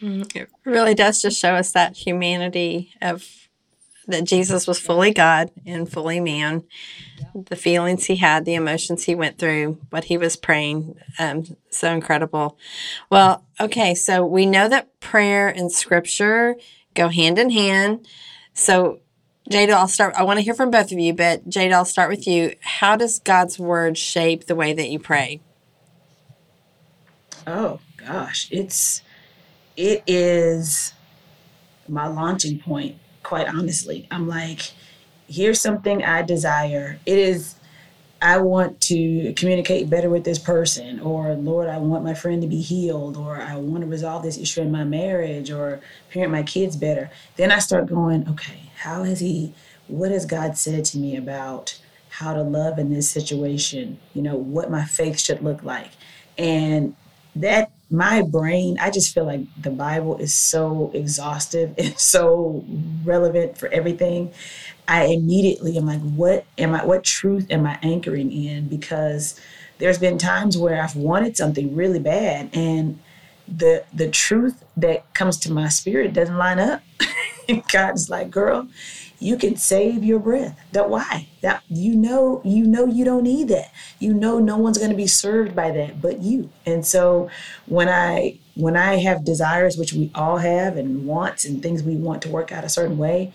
Mm, 0.03 0.35
it 0.35 0.51
really 0.64 0.95
does 0.95 1.23
just 1.23 1.38
show 1.38 1.55
us 1.55 1.73
that 1.73 1.97
humanity 1.97 2.93
of 3.01 3.44
that 4.07 4.25
Jesus 4.25 4.67
was 4.67 4.79
fully 4.79 5.12
God 5.12 5.51
and 5.67 5.90
fully 5.90 6.21
man. 6.21 6.64
The 7.35 7.57
feelings 7.57 8.05
he 8.05 8.17
had, 8.17 8.45
the 8.45 8.55
emotions 8.55 9.05
he 9.05 9.14
went 9.14 9.38
through, 9.38 9.81
what 9.90 10.05
he 10.05 10.17
was 10.17 10.37
praying, 10.37 10.97
um, 11.19 11.57
so 11.69 11.93
incredible. 11.93 12.57
Well, 13.11 13.45
okay, 13.61 13.95
so 13.95 14.25
we 14.25 14.47
know 14.47 14.69
that 14.69 15.01
prayer 15.01 15.49
and 15.49 15.73
scripture 15.73 16.55
go 16.95 17.09
hand 17.09 17.38
in 17.38 17.51
hand. 17.51 18.07
So, 18.53 19.01
Jada, 19.51 19.71
I'll 19.73 19.88
start. 19.88 20.14
I 20.14 20.23
want 20.23 20.38
to 20.38 20.43
hear 20.43 20.55
from 20.55 20.71
both 20.71 20.93
of 20.93 20.99
you, 20.99 21.12
but 21.12 21.49
Jada, 21.49 21.73
I'll 21.73 21.85
start 21.85 22.09
with 22.09 22.29
you. 22.29 22.55
How 22.61 22.95
does 22.95 23.19
God's 23.19 23.59
word 23.59 23.99
shape 23.99 24.47
the 24.47 24.55
way 24.55 24.73
that 24.73 24.88
you 24.88 25.01
pray? 25.01 25.40
Oh 27.47 27.81
gosh, 27.97 28.49
it's 28.51 29.03
it 29.77 30.03
is 30.07 30.95
my 31.88 32.07
launching 32.07 32.59
point 32.59 32.97
quite 33.25 33.49
honestly. 33.49 34.07
I'm 34.11 34.29
like, 34.29 34.71
here's 35.27 35.61
something 35.61 36.05
I 36.05 36.23
desire. 36.23 37.01
It 37.05 37.19
is, 37.19 37.57
I 38.23 38.39
want 38.39 38.81
to 38.83 39.33
communicate 39.35 39.91
better 39.91 40.09
with 40.09 40.25
this 40.25 40.39
person, 40.39 41.01
or 41.01 41.35
Lord, 41.35 41.69
I 41.69 41.79
want 41.79 42.05
my 42.05 42.15
friend 42.15 42.41
to 42.43 42.49
be 42.49 42.61
healed, 42.61 43.17
or 43.17 43.37
I 43.37 43.57
want 43.57 43.83
to 43.83 43.91
resolve 43.91 44.23
this 44.23 44.39
issue 44.39 44.63
in 44.63 44.71
my 44.71 44.85
marriage, 44.85 45.51
or 45.51 45.81
parent 46.11 46.31
my 46.31 46.43
kids 46.43 46.77
better. 46.77 47.11
Then 47.37 47.51
I 47.51 47.59
start 47.59 47.87
going, 47.87 48.29
okay, 48.29 48.71
how 48.77 49.03
has 49.03 49.21
He, 49.21 49.53
what 49.89 50.11
has 50.11 50.25
God 50.25 50.57
said 50.57 50.85
to 50.87 50.99
me 50.99 51.17
about 51.17 51.79
how 52.11 52.33
to 52.33 52.43
love 52.43 52.79
in 52.79 52.93
this 52.93 53.11
situation? 53.11 53.99
You 54.15 54.23
know, 54.23 54.37
what 54.37 54.71
my 54.71 54.85
faith 54.85 55.19
should 55.19 55.43
look 55.43 55.63
like. 55.65 55.91
And 56.39 56.95
that 57.37 57.70
my 57.90 58.23
brain, 58.23 58.79
I 58.81 58.90
just 58.90 59.14
feel 59.14 59.25
like 59.25 59.40
the 59.61 59.70
Bible 59.70 60.16
is 60.18 60.35
so 60.35 60.90
exhaustive 60.94 61.75
and 61.79 61.99
so 61.99 62.64
relevant 63.05 63.59
for 63.59 63.68
everything. 63.68 64.33
I 64.87 65.07
immediately 65.07 65.77
am 65.77 65.87
like, 65.87 66.01
what 66.01 66.44
am 66.59 66.75
I, 66.75 66.85
what 66.85 67.05
truth 67.05 67.47
am 67.51 67.66
I 67.66 67.79
anchoring 67.83 68.33
in? 68.33 68.68
Because 68.68 69.40
there's 69.79 69.99
been 69.99 70.18
times 70.18 70.57
where 70.57 70.83
I've 70.83 70.97
wanted 70.97 71.37
something 71.37 71.75
really 71.75 71.99
bad 71.99 72.51
and 72.53 72.99
the 73.47 73.85
the 73.92 74.09
truth 74.09 74.64
that 74.77 75.12
comes 75.14 75.37
to 75.38 75.53
my 75.53 75.68
spirit 75.68 76.12
doesn't 76.12 76.37
line 76.37 76.59
up. 76.59 76.83
God's 77.73 78.09
like, 78.09 78.31
girl, 78.31 78.68
you 79.18 79.37
can 79.37 79.57
save 79.57 80.05
your 80.05 80.18
breath. 80.18 80.59
That 80.72 80.90
why? 80.90 81.29
That 81.40 81.62
you 81.68 81.96
know, 81.96 82.40
you 82.44 82.64
know 82.66 82.87
you 82.87 83.05
don't 83.05 83.22
need 83.22 83.48
that. 83.48 83.72
You 83.98 84.12
know 84.12 84.38
no 84.38 84.57
one's 84.59 84.79
going 84.79 84.90
to 84.90 84.96
be 84.96 85.07
served 85.07 85.55
by 85.55 85.70
that 85.70 86.00
but 86.00 86.20
you. 86.20 86.50
And 86.66 86.87
so 86.87 87.31
when 87.66 87.88
I 87.88 88.38
when 88.55 88.77
I 88.77 88.96
have 88.96 89.24
desires, 89.24 89.77
which 89.77 89.92
we 89.92 90.11
all 90.14 90.38
have, 90.38 90.77
and 90.77 91.07
wants 91.07 91.44
and 91.44 91.62
things 91.62 91.83
we 91.83 91.96
want 91.96 92.22
to 92.22 92.29
work 92.29 92.53
out 92.53 92.64
a 92.64 92.68
certain 92.68 92.98
way, 92.98 93.33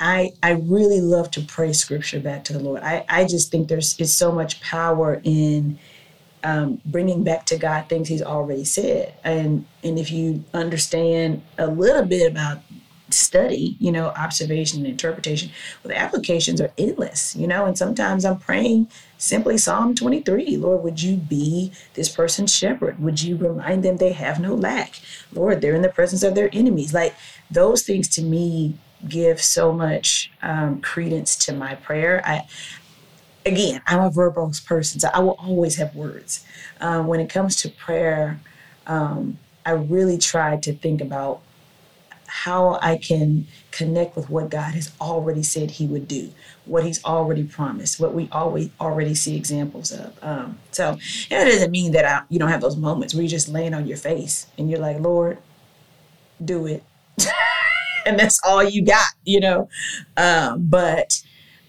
I 0.00 0.32
I 0.42 0.52
really 0.52 1.00
love 1.00 1.30
to 1.32 1.40
pray 1.40 1.72
scripture 1.72 2.20
back 2.20 2.44
to 2.44 2.52
the 2.52 2.60
Lord. 2.60 2.82
I 2.82 3.04
I 3.08 3.24
just 3.24 3.50
think 3.50 3.68
there's 3.68 3.98
is 3.98 4.14
so 4.14 4.32
much 4.32 4.60
power 4.60 5.20
in 5.24 5.78
um, 6.44 6.80
bringing 6.84 7.24
back 7.24 7.46
to 7.46 7.58
God 7.58 7.88
things 7.88 8.08
He's 8.08 8.22
already 8.22 8.64
said, 8.64 9.14
and 9.24 9.66
and 9.82 9.98
if 9.98 10.10
you 10.10 10.44
understand 10.54 11.42
a 11.58 11.66
little 11.66 12.04
bit 12.04 12.30
about 12.30 12.58
study, 13.10 13.76
you 13.78 13.90
know, 13.90 14.08
observation 14.08 14.80
and 14.80 14.86
interpretation, 14.86 15.50
well, 15.82 15.90
the 15.90 15.98
applications 15.98 16.60
are 16.60 16.72
endless, 16.76 17.34
you 17.36 17.46
know, 17.46 17.64
and 17.64 17.76
sometimes 17.76 18.24
I'm 18.24 18.38
praying 18.38 18.88
simply 19.16 19.58
Psalm 19.58 19.94
23 19.94 20.56
Lord, 20.56 20.82
would 20.82 21.02
you 21.02 21.16
be 21.16 21.72
this 21.94 22.08
person's 22.08 22.54
shepherd? 22.54 23.02
Would 23.02 23.22
you 23.22 23.36
remind 23.36 23.82
them 23.82 23.96
they 23.96 24.12
have 24.12 24.40
no 24.40 24.54
lack? 24.54 25.00
Lord, 25.32 25.60
they're 25.60 25.74
in 25.74 25.82
the 25.82 25.88
presence 25.88 26.22
of 26.22 26.34
their 26.34 26.50
enemies. 26.52 26.94
Like 26.94 27.14
those 27.50 27.82
things 27.82 28.08
to 28.10 28.22
me 28.22 28.78
give 29.06 29.40
so 29.40 29.72
much 29.72 30.30
um, 30.42 30.80
credence 30.80 31.36
to 31.36 31.52
my 31.52 31.74
prayer. 31.76 32.22
I, 32.24 32.46
again, 33.46 33.80
I'm 33.86 34.00
a 34.00 34.10
verbose 34.10 34.64
person, 34.64 35.00
so 35.00 35.08
I 35.12 35.20
will 35.20 35.36
always 35.38 35.76
have 35.76 35.94
words. 35.94 36.44
Um, 36.80 37.06
when 37.06 37.20
it 37.20 37.30
comes 37.30 37.56
to 37.56 37.68
prayer, 37.68 38.40
um, 38.86 39.38
I 39.64 39.72
really 39.72 40.18
try 40.18 40.56
to 40.56 40.72
think 40.72 41.00
about 41.00 41.42
how 42.28 42.78
I 42.80 42.96
can 42.96 43.46
connect 43.70 44.14
with 44.14 44.30
what 44.30 44.50
God 44.50 44.74
has 44.74 44.92
already 45.00 45.42
said 45.42 45.72
He 45.72 45.86
would 45.86 46.06
do, 46.06 46.30
what 46.66 46.84
He's 46.84 47.02
already 47.04 47.44
promised, 47.44 47.98
what 47.98 48.14
we 48.14 48.28
always 48.30 48.70
already 48.80 49.14
see 49.14 49.36
examples 49.36 49.90
of. 49.90 50.16
Um, 50.22 50.58
so 50.70 50.98
it 51.30 51.44
doesn't 51.44 51.70
mean 51.70 51.92
that 51.92 52.04
I, 52.04 52.24
you 52.28 52.38
don't 52.38 52.50
have 52.50 52.60
those 52.60 52.76
moments 52.76 53.14
where 53.14 53.22
you're 53.22 53.30
just 53.30 53.48
laying 53.48 53.74
on 53.74 53.86
your 53.86 53.96
face 53.96 54.46
and 54.58 54.70
you're 54.70 54.80
like, 54.80 55.00
Lord, 55.00 55.38
do 56.44 56.66
it, 56.66 56.84
and 58.06 58.18
that's 58.18 58.40
all 58.46 58.62
you 58.62 58.84
got, 58.84 59.08
you 59.24 59.40
know. 59.40 59.68
Um, 60.16 60.66
but 60.68 61.22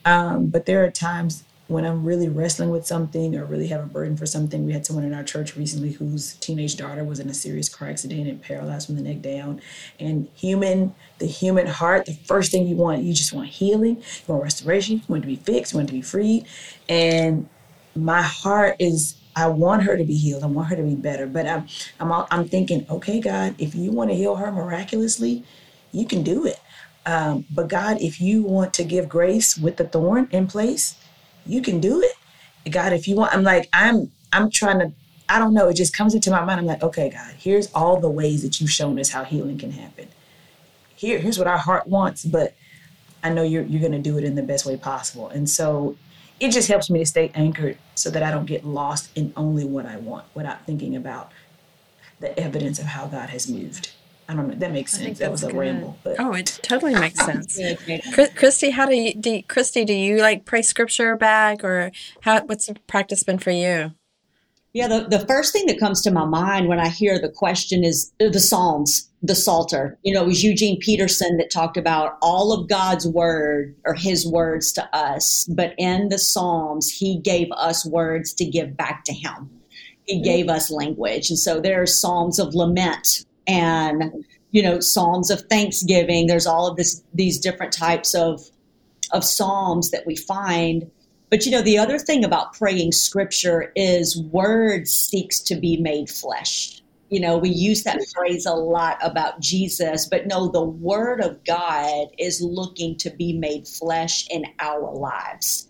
um, 0.05 0.47
but 0.47 0.65
there 0.65 0.83
are 0.83 0.91
times 0.91 1.43
when 1.69 1.85
I'm 1.85 2.03
really 2.03 2.27
wrestling 2.27 2.71
with 2.71 2.87
something 2.87 3.35
or 3.35 3.45
really 3.45 3.67
have 3.67 3.83
a 3.83 3.85
burden 3.85 4.17
for 4.17 4.25
something. 4.25 4.65
We 4.65 4.73
had 4.73 4.87
someone 4.87 5.05
in 5.05 5.13
our 5.13 5.23
church 5.23 5.55
recently 5.55 5.91
whose 5.91 6.33
teenage 6.37 6.75
daughter 6.75 7.03
was 7.03 7.19
in 7.19 7.29
a 7.29 7.33
serious 7.33 7.69
car 7.69 7.89
accident 7.89 8.27
and 8.27 8.41
paralyzed 8.41 8.87
from 8.87 8.95
the 8.95 9.03
neck 9.03 9.21
down. 9.21 9.61
And 9.99 10.27
human, 10.33 10.95
the 11.19 11.27
human 11.27 11.67
heart, 11.67 12.07
the 12.07 12.13
first 12.25 12.51
thing 12.51 12.67
you 12.67 12.75
want, 12.75 13.03
you 13.03 13.13
just 13.13 13.33
want 13.33 13.49
healing, 13.49 13.97
you 13.97 14.23
want 14.25 14.41
restoration, 14.41 14.97
you 14.97 15.03
want 15.07 15.21
to 15.21 15.27
be 15.27 15.35
fixed, 15.35 15.71
you 15.71 15.77
want 15.77 15.89
to 15.89 15.93
be 15.93 16.01
freed. 16.01 16.47
And 16.89 17.47
my 17.95 18.23
heart 18.23 18.75
is 18.79 19.15
I 19.35 19.45
want 19.45 19.83
her 19.83 19.95
to 19.95 20.03
be 20.03 20.17
healed. 20.17 20.43
I 20.43 20.47
want 20.47 20.69
her 20.69 20.75
to 20.75 20.81
be 20.81 20.95
better. 20.95 21.27
But 21.27 21.45
I'm 21.45 21.67
I'm 21.99 22.25
I'm 22.31 22.47
thinking, 22.47 22.87
okay, 22.89 23.21
God, 23.21 23.53
if 23.59 23.75
you 23.75 23.91
want 23.91 24.09
to 24.09 24.15
heal 24.15 24.37
her 24.37 24.51
miraculously, 24.51 25.43
you 25.91 26.07
can 26.07 26.23
do 26.23 26.47
it. 26.47 26.59
Um, 27.05 27.45
but 27.51 27.67
God, 27.67 28.01
if 28.01 28.19
you 28.19 28.41
want 28.41 28.73
to 28.73 28.83
give 28.83 29.07
grace 29.07 29.55
with 29.55 29.77
the 29.77 29.87
thorn 29.87 30.27
in 30.31 30.47
place, 30.47 30.95
you 31.49 31.61
can 31.61 31.79
do 31.79 32.01
it. 32.01 32.71
God, 32.71 32.93
if 32.93 33.07
you 33.07 33.15
want, 33.15 33.33
I'm 33.33 33.43
like, 33.43 33.67
I'm 33.73 34.11
I'm 34.31 34.51
trying 34.51 34.79
to, 34.79 34.91
I 35.27 35.39
don't 35.39 35.53
know, 35.53 35.69
it 35.69 35.73
just 35.73 35.95
comes 35.95 36.13
into 36.13 36.29
my 36.29 36.43
mind. 36.43 36.59
I'm 36.59 36.65
like, 36.65 36.83
okay, 36.83 37.09
God, 37.09 37.33
here's 37.37 37.71
all 37.73 37.99
the 37.99 38.09
ways 38.09 38.43
that 38.43 38.61
you've 38.61 38.69
shown 38.69 38.99
us 38.99 39.09
how 39.09 39.23
healing 39.23 39.57
can 39.57 39.71
happen. 39.71 40.07
Here, 40.95 41.19
here's 41.19 41.39
what 41.39 41.47
our 41.47 41.57
heart 41.57 41.87
wants, 41.87 42.23
but 42.25 42.53
I 43.23 43.29
know 43.29 43.43
you're 43.43 43.63
you're 43.63 43.81
gonna 43.81 43.99
do 43.99 44.17
it 44.17 44.23
in 44.23 44.35
the 44.35 44.43
best 44.43 44.65
way 44.65 44.77
possible. 44.77 45.29
And 45.29 45.49
so 45.49 45.97
it 46.39 46.51
just 46.51 46.67
helps 46.67 46.89
me 46.89 46.99
to 46.99 47.05
stay 47.05 47.31
anchored 47.33 47.77
so 47.95 48.09
that 48.11 48.23
I 48.23 48.31
don't 48.31 48.45
get 48.45 48.65
lost 48.65 49.09
in 49.17 49.33
only 49.35 49.65
what 49.65 49.85
I 49.85 49.97
want 49.97 50.25
without 50.33 50.65
thinking 50.65 50.95
about 50.95 51.31
the 52.19 52.37
evidence 52.39 52.79
of 52.79 52.85
how 52.85 53.07
God 53.07 53.29
has 53.29 53.49
moved. 53.49 53.91
I 54.29 54.35
don't 54.35 54.47
know. 54.47 54.55
That 54.55 54.71
makes 54.71 54.91
sense. 54.93 55.17
That 55.17 55.31
was 55.31 55.41
a 55.41 55.51
ramble. 55.51 55.97
But. 56.03 56.17
Oh, 56.19 56.33
it 56.33 56.59
totally 56.61 56.93
makes 56.93 57.17
sense. 57.25 57.59
Kristi, 57.59 58.71
how 58.71 58.85
do 58.85 58.95
you, 58.95 59.15
do 59.15 59.41
Kristi, 59.41 59.83
do 59.87 59.93
you 59.93 60.17
like 60.17 60.45
pray 60.45 60.61
scripture 60.61 61.15
back 61.15 61.63
or 61.63 61.91
how, 62.21 62.43
what's 62.45 62.67
the 62.67 62.75
practice 62.85 63.23
been 63.23 63.39
for 63.39 63.49
you? 63.49 63.91
Yeah, 64.73 64.87
the, 64.87 65.07
the 65.09 65.25
first 65.25 65.51
thing 65.51 65.65
that 65.65 65.79
comes 65.79 66.03
to 66.03 66.11
my 66.11 66.25
mind 66.25 66.67
when 66.67 66.79
I 66.79 66.89
hear 66.89 67.19
the 67.19 67.29
question 67.29 67.83
is 67.83 68.11
the 68.19 68.39
Psalms, 68.39 69.09
the 69.23 69.33
Psalter. 69.33 69.97
You 70.03 70.13
know, 70.13 70.21
it 70.21 70.27
was 70.27 70.43
Eugene 70.43 70.79
Peterson 70.79 71.37
that 71.37 71.49
talked 71.49 71.75
about 71.75 72.19
all 72.21 72.53
of 72.53 72.69
God's 72.69 73.07
word 73.07 73.75
or 73.83 73.95
his 73.95 74.27
words 74.27 74.71
to 74.73 74.95
us, 74.95 75.45
but 75.45 75.73
in 75.79 76.09
the 76.09 76.19
Psalms, 76.19 76.91
he 76.91 77.17
gave 77.17 77.51
us 77.53 77.83
words 77.83 78.31
to 78.33 78.45
give 78.45 78.77
back 78.77 79.05
to 79.05 79.13
him. 79.13 79.49
He 80.05 80.17
mm-hmm. 80.17 80.23
gave 80.23 80.49
us 80.49 80.69
language. 80.69 81.31
And 81.31 81.39
so 81.39 81.59
there 81.59 81.81
are 81.81 81.87
Psalms 81.87 82.37
of 82.37 82.53
lament 82.53 83.25
and 83.49 84.23
you 84.51 84.61
know 84.61 84.79
psalms 84.79 85.29
of 85.29 85.41
thanksgiving. 85.49 86.27
There's 86.27 86.47
all 86.47 86.67
of 86.67 86.77
this 86.77 87.03
these 87.13 87.39
different 87.39 87.73
types 87.73 88.13
of 88.13 88.41
of 89.11 89.23
psalms 89.25 89.89
that 89.91 90.05
we 90.05 90.15
find. 90.15 90.89
But 91.29 91.45
you 91.45 91.51
know 91.51 91.61
the 91.61 91.77
other 91.77 91.97
thing 91.97 92.23
about 92.23 92.53
praying 92.53 92.91
scripture 92.91 93.71
is 93.75 94.21
word 94.21 94.87
seeks 94.87 95.39
to 95.41 95.55
be 95.55 95.77
made 95.77 96.09
flesh. 96.09 96.81
You 97.09 97.19
know 97.19 97.37
we 97.37 97.49
use 97.49 97.83
that 97.83 97.97
mm-hmm. 97.97 98.19
phrase 98.19 98.45
a 98.45 98.53
lot 98.53 98.97
about 99.01 99.39
jesus 99.39 100.07
but 100.07 100.27
no 100.27 100.47
the 100.47 100.63
word 100.63 101.21
of 101.21 101.43
god 101.43 102.07
is 102.19 102.39
looking 102.39 102.95
to 102.97 103.09
be 103.09 103.33
made 103.33 103.67
flesh 103.67 104.27
in 104.29 104.45
our 104.59 104.93
lives. 104.93 105.67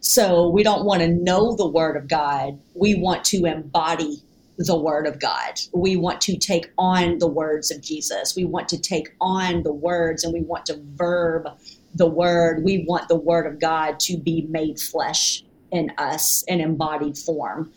So 0.00 0.48
we 0.48 0.62
don't 0.62 0.84
want 0.84 1.00
to 1.00 1.08
know 1.08 1.56
the 1.56 1.68
word 1.68 1.96
of 1.96 2.08
god. 2.08 2.58
We 2.74 2.96
want 2.96 3.24
to 3.26 3.44
embody 3.46 4.22
the 4.58 4.76
word 4.76 5.06
of 5.06 5.18
God. 5.18 5.60
We 5.72 5.96
want 5.96 6.20
to 6.22 6.36
take 6.36 6.70
on 6.78 7.18
the 7.18 7.26
words 7.26 7.70
of 7.70 7.82
Jesus. 7.82 8.34
We 8.36 8.44
want 8.44 8.68
to 8.70 8.78
take 8.78 9.14
on 9.20 9.62
the 9.62 9.72
words 9.72 10.24
and 10.24 10.32
we 10.32 10.42
want 10.42 10.66
to 10.66 10.80
verb 10.94 11.48
the 11.94 12.06
word. 12.06 12.62
We 12.64 12.84
want 12.86 13.08
the 13.08 13.16
word 13.16 13.46
of 13.46 13.60
God 13.60 13.98
to 14.00 14.16
be 14.16 14.46
made 14.48 14.78
flesh 14.78 15.42
in 15.70 15.90
us 15.98 16.44
in 16.46 16.60
embodied 16.60 17.16
form. 17.16 17.72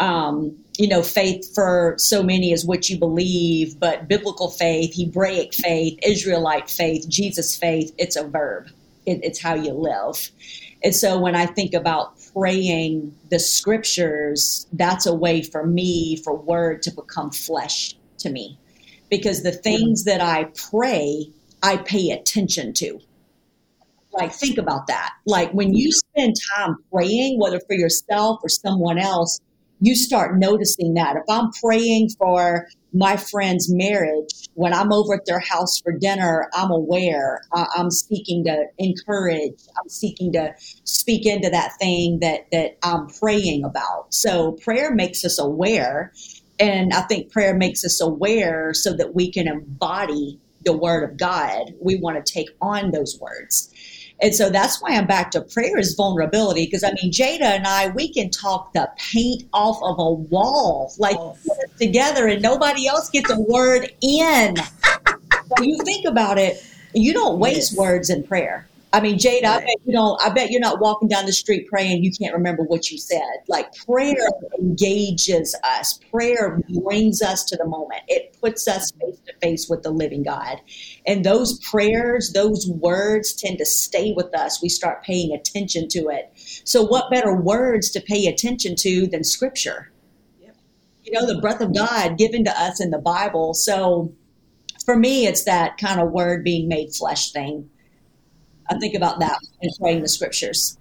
Um, 0.00 0.58
you 0.78 0.88
know, 0.88 1.02
faith 1.02 1.54
for 1.54 1.94
so 1.98 2.22
many 2.22 2.52
is 2.52 2.64
what 2.64 2.88
you 2.88 2.98
believe, 2.98 3.78
but 3.78 4.08
biblical 4.08 4.50
faith, 4.50 4.94
Hebraic 4.96 5.54
faith, 5.54 5.98
Israelite 6.02 6.68
faith, 6.68 7.08
Jesus 7.08 7.56
faith, 7.56 7.94
it's 7.98 8.16
a 8.16 8.26
verb. 8.26 8.68
It, 9.06 9.20
it's 9.22 9.40
how 9.40 9.54
you 9.54 9.72
live. 9.72 10.30
And 10.82 10.94
so 10.94 11.18
when 11.18 11.34
I 11.34 11.46
think 11.46 11.74
about 11.74 12.13
praying 12.34 13.14
the 13.30 13.38
scriptures, 13.38 14.66
that's 14.72 15.06
a 15.06 15.14
way 15.14 15.42
for 15.42 15.66
me, 15.66 16.16
for 16.16 16.34
word 16.34 16.82
to 16.82 16.90
become 16.90 17.30
flesh 17.30 17.94
to 18.18 18.30
me. 18.30 18.58
Because 19.10 19.42
the 19.42 19.52
things 19.52 20.04
that 20.04 20.20
I 20.20 20.44
pray, 20.70 21.26
I 21.62 21.76
pay 21.78 22.10
attention 22.10 22.72
to. 22.74 22.98
Like, 24.12 24.32
think 24.32 24.58
about 24.58 24.86
that. 24.88 25.12
Like, 25.26 25.52
when 25.52 25.74
you 25.74 25.90
spend 25.92 26.34
time 26.56 26.76
praying, 26.92 27.38
whether 27.38 27.60
for 27.60 27.74
yourself 27.74 28.40
or 28.42 28.48
someone 28.48 28.98
else, 28.98 29.40
you 29.84 29.94
start 29.94 30.38
noticing 30.38 30.94
that. 30.94 31.16
If 31.16 31.24
I'm 31.28 31.50
praying 31.62 32.08
for 32.18 32.68
my 32.94 33.18
friend's 33.18 33.70
marriage, 33.70 34.48
when 34.54 34.72
I'm 34.72 34.92
over 34.92 35.14
at 35.14 35.26
their 35.26 35.40
house 35.40 35.78
for 35.80 35.92
dinner, 35.92 36.48
I'm 36.54 36.70
aware. 36.70 37.42
I'm 37.52 37.90
seeking 37.90 38.44
to 38.44 38.64
encourage. 38.78 39.60
I'm 39.76 39.88
seeking 39.88 40.32
to 40.32 40.54
speak 40.84 41.26
into 41.26 41.50
that 41.50 41.72
thing 41.78 42.20
that 42.20 42.46
that 42.52 42.78
I'm 42.82 43.08
praying 43.08 43.64
about. 43.64 44.14
So 44.14 44.52
prayer 44.52 44.94
makes 44.94 45.22
us 45.22 45.38
aware, 45.38 46.12
and 46.58 46.94
I 46.94 47.02
think 47.02 47.30
prayer 47.30 47.54
makes 47.54 47.84
us 47.84 48.00
aware 48.00 48.72
so 48.72 48.94
that 48.94 49.14
we 49.14 49.30
can 49.30 49.46
embody 49.46 50.38
the 50.64 50.72
word 50.72 51.10
of 51.10 51.18
God. 51.18 51.74
We 51.78 51.96
want 51.96 52.24
to 52.24 52.32
take 52.32 52.48
on 52.62 52.92
those 52.92 53.18
words. 53.20 53.70
And 54.22 54.34
so 54.34 54.48
that's 54.48 54.80
why 54.80 54.90
I'm 54.90 55.06
back 55.06 55.30
to 55.32 55.40
prayer 55.40 55.76
is 55.76 55.94
vulnerability. 55.94 56.64
Because 56.64 56.84
I 56.84 56.92
mean, 57.02 57.12
Jada 57.12 57.42
and 57.42 57.66
I, 57.66 57.88
we 57.88 58.12
can 58.12 58.30
talk 58.30 58.72
the 58.72 58.90
paint 58.96 59.44
off 59.52 59.78
of 59.82 59.98
a 59.98 60.12
wall, 60.12 60.92
like 60.98 61.16
together, 61.78 62.28
and 62.28 62.40
nobody 62.40 62.86
else 62.86 63.10
gets 63.10 63.30
a 63.30 63.40
word 63.40 63.90
in. 64.00 64.56
so 64.56 65.62
you 65.62 65.78
think 65.84 66.06
about 66.06 66.38
it, 66.38 66.64
you 66.94 67.12
don't 67.12 67.38
waste 67.38 67.72
yes. 67.72 67.78
words 67.78 68.10
in 68.10 68.22
prayer. 68.22 68.68
I 68.94 69.00
mean, 69.00 69.18
Jade, 69.18 69.42
right. 69.42 69.56
I 69.56 69.58
bet 69.58 69.76
you 69.84 69.92
don't. 69.92 70.22
I 70.24 70.30
bet 70.30 70.52
you're 70.52 70.60
not 70.60 70.78
walking 70.78 71.08
down 71.08 71.26
the 71.26 71.32
street 71.32 71.66
praying. 71.66 72.04
You 72.04 72.12
can't 72.12 72.32
remember 72.32 72.62
what 72.62 72.92
you 72.92 72.98
said. 72.98 73.42
Like 73.48 73.74
prayer 73.74 74.28
engages 74.56 75.52
us. 75.64 75.98
Prayer 76.12 76.62
brings 76.80 77.20
us 77.20 77.42
to 77.46 77.56
the 77.56 77.66
moment. 77.66 78.02
It 78.06 78.36
puts 78.40 78.68
us 78.68 78.92
face 78.92 79.18
to 79.26 79.32
face 79.42 79.68
with 79.68 79.82
the 79.82 79.90
living 79.90 80.22
God, 80.22 80.60
and 81.08 81.24
those 81.24 81.58
prayers, 81.58 82.34
those 82.34 82.68
words, 82.68 83.32
tend 83.32 83.58
to 83.58 83.66
stay 83.66 84.12
with 84.12 84.32
us. 84.32 84.62
We 84.62 84.68
start 84.68 85.02
paying 85.02 85.32
attention 85.32 85.88
to 85.88 86.08
it. 86.10 86.30
So, 86.64 86.84
what 86.84 87.10
better 87.10 87.34
words 87.34 87.90
to 87.90 88.00
pay 88.00 88.28
attention 88.28 88.76
to 88.76 89.08
than 89.08 89.24
Scripture? 89.24 89.90
Yep. 90.40 90.56
You 91.02 91.12
know, 91.14 91.26
the 91.26 91.40
breath 91.40 91.60
of 91.60 91.74
God 91.74 92.16
given 92.16 92.44
to 92.44 92.62
us 92.62 92.80
in 92.80 92.90
the 92.90 92.98
Bible. 92.98 93.54
So, 93.54 94.14
for 94.84 94.96
me, 94.96 95.26
it's 95.26 95.42
that 95.46 95.78
kind 95.78 96.00
of 96.00 96.12
word 96.12 96.44
being 96.44 96.68
made 96.68 96.94
flesh 96.94 97.32
thing 97.32 97.70
I 98.70 98.78
think 98.78 98.94
about 98.94 99.20
that 99.20 99.38
and 99.60 99.70
praying 99.80 100.02
the 100.02 100.08
scriptures. 100.08 100.78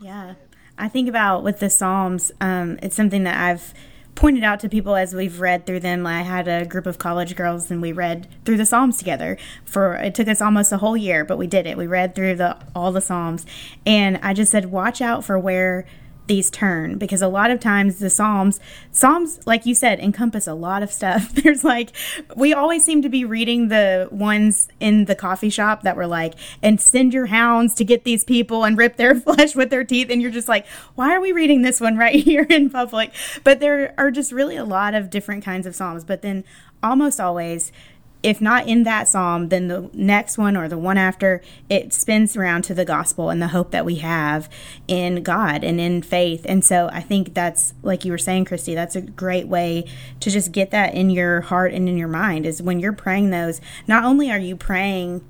Yeah. 0.00 0.34
I 0.78 0.88
think 0.88 1.08
about 1.08 1.42
with 1.42 1.60
the 1.60 1.70
Psalms, 1.70 2.32
um, 2.40 2.78
it's 2.82 2.96
something 2.96 3.24
that 3.24 3.38
I've 3.38 3.74
pointed 4.14 4.42
out 4.42 4.60
to 4.60 4.68
people 4.68 4.96
as 4.96 5.14
we've 5.14 5.40
read 5.40 5.66
through 5.66 5.80
them. 5.80 6.06
I 6.06 6.22
had 6.22 6.48
a 6.48 6.64
group 6.64 6.86
of 6.86 6.98
college 6.98 7.36
girls 7.36 7.70
and 7.70 7.80
we 7.80 7.92
read 7.92 8.28
through 8.44 8.56
the 8.56 8.66
Psalms 8.66 8.96
together. 8.96 9.38
For 9.64 9.94
it 9.96 10.14
took 10.14 10.28
us 10.28 10.40
almost 10.40 10.72
a 10.72 10.78
whole 10.78 10.96
year, 10.96 11.24
but 11.24 11.38
we 11.38 11.46
did 11.46 11.66
it. 11.66 11.76
We 11.76 11.86
read 11.86 12.14
through 12.14 12.36
the 12.36 12.56
all 12.74 12.92
the 12.92 13.00
Psalms, 13.00 13.46
and 13.86 14.18
I 14.22 14.34
just 14.34 14.50
said, 14.50 14.66
watch 14.66 15.00
out 15.00 15.24
for 15.24 15.38
where 15.38 15.86
these 16.30 16.48
turn 16.48 16.96
because 16.96 17.22
a 17.22 17.26
lot 17.26 17.50
of 17.50 17.58
times 17.58 17.98
the 17.98 18.08
psalms 18.08 18.60
psalms 18.92 19.40
like 19.48 19.66
you 19.66 19.74
said 19.74 19.98
encompass 19.98 20.46
a 20.46 20.54
lot 20.54 20.80
of 20.80 20.92
stuff. 20.92 21.32
There's 21.34 21.64
like 21.64 21.90
we 22.36 22.54
always 22.54 22.84
seem 22.84 23.02
to 23.02 23.08
be 23.08 23.24
reading 23.24 23.66
the 23.66 24.06
ones 24.12 24.68
in 24.78 25.06
the 25.06 25.16
coffee 25.16 25.50
shop 25.50 25.82
that 25.82 25.96
were 25.96 26.06
like 26.06 26.34
and 26.62 26.80
send 26.80 27.12
your 27.12 27.26
hounds 27.26 27.74
to 27.74 27.84
get 27.84 28.04
these 28.04 28.22
people 28.22 28.62
and 28.62 28.78
rip 28.78 28.94
their 28.94 29.14
flesh 29.20 29.56
with 29.56 29.70
their 29.70 29.82
teeth. 29.82 30.08
And 30.08 30.22
you're 30.22 30.30
just 30.30 30.46
like 30.46 30.68
why 30.94 31.12
are 31.12 31.20
we 31.20 31.32
reading 31.32 31.62
this 31.62 31.80
one 31.80 31.96
right 31.96 32.14
here 32.30 32.46
in 32.48 32.70
public? 32.70 33.12
But 33.42 33.58
there 33.58 33.92
are 33.98 34.12
just 34.12 34.30
really 34.30 34.54
a 34.54 34.64
lot 34.64 34.94
of 34.94 35.10
different 35.10 35.44
kinds 35.44 35.66
of 35.66 35.74
psalms. 35.74 36.04
But 36.04 36.22
then 36.22 36.44
almost 36.80 37.18
always 37.18 37.72
if 38.22 38.40
not 38.40 38.66
in 38.66 38.82
that 38.82 39.08
psalm, 39.08 39.48
then 39.48 39.68
the 39.68 39.88
next 39.94 40.36
one 40.36 40.56
or 40.56 40.68
the 40.68 40.78
one 40.78 40.98
after, 40.98 41.40
it 41.68 41.92
spins 41.94 42.36
around 42.36 42.62
to 42.62 42.74
the 42.74 42.84
gospel 42.84 43.30
and 43.30 43.40
the 43.40 43.48
hope 43.48 43.70
that 43.70 43.84
we 43.84 43.96
have 43.96 44.50
in 44.86 45.22
God 45.22 45.64
and 45.64 45.80
in 45.80 46.02
faith. 46.02 46.44
And 46.46 46.64
so 46.64 46.90
I 46.92 47.00
think 47.00 47.34
that's, 47.34 47.72
like 47.82 48.04
you 48.04 48.12
were 48.12 48.18
saying, 48.18 48.44
Kristi, 48.44 48.74
that's 48.74 48.96
a 48.96 49.00
great 49.00 49.48
way 49.48 49.86
to 50.20 50.30
just 50.30 50.52
get 50.52 50.70
that 50.70 50.94
in 50.94 51.08
your 51.08 51.40
heart 51.40 51.72
and 51.72 51.88
in 51.88 51.96
your 51.96 52.08
mind 52.08 52.44
is 52.44 52.60
when 52.60 52.78
you're 52.78 52.92
praying 52.92 53.30
those, 53.30 53.60
not 53.86 54.04
only 54.04 54.30
are 54.30 54.38
you 54.38 54.56
praying 54.56 55.24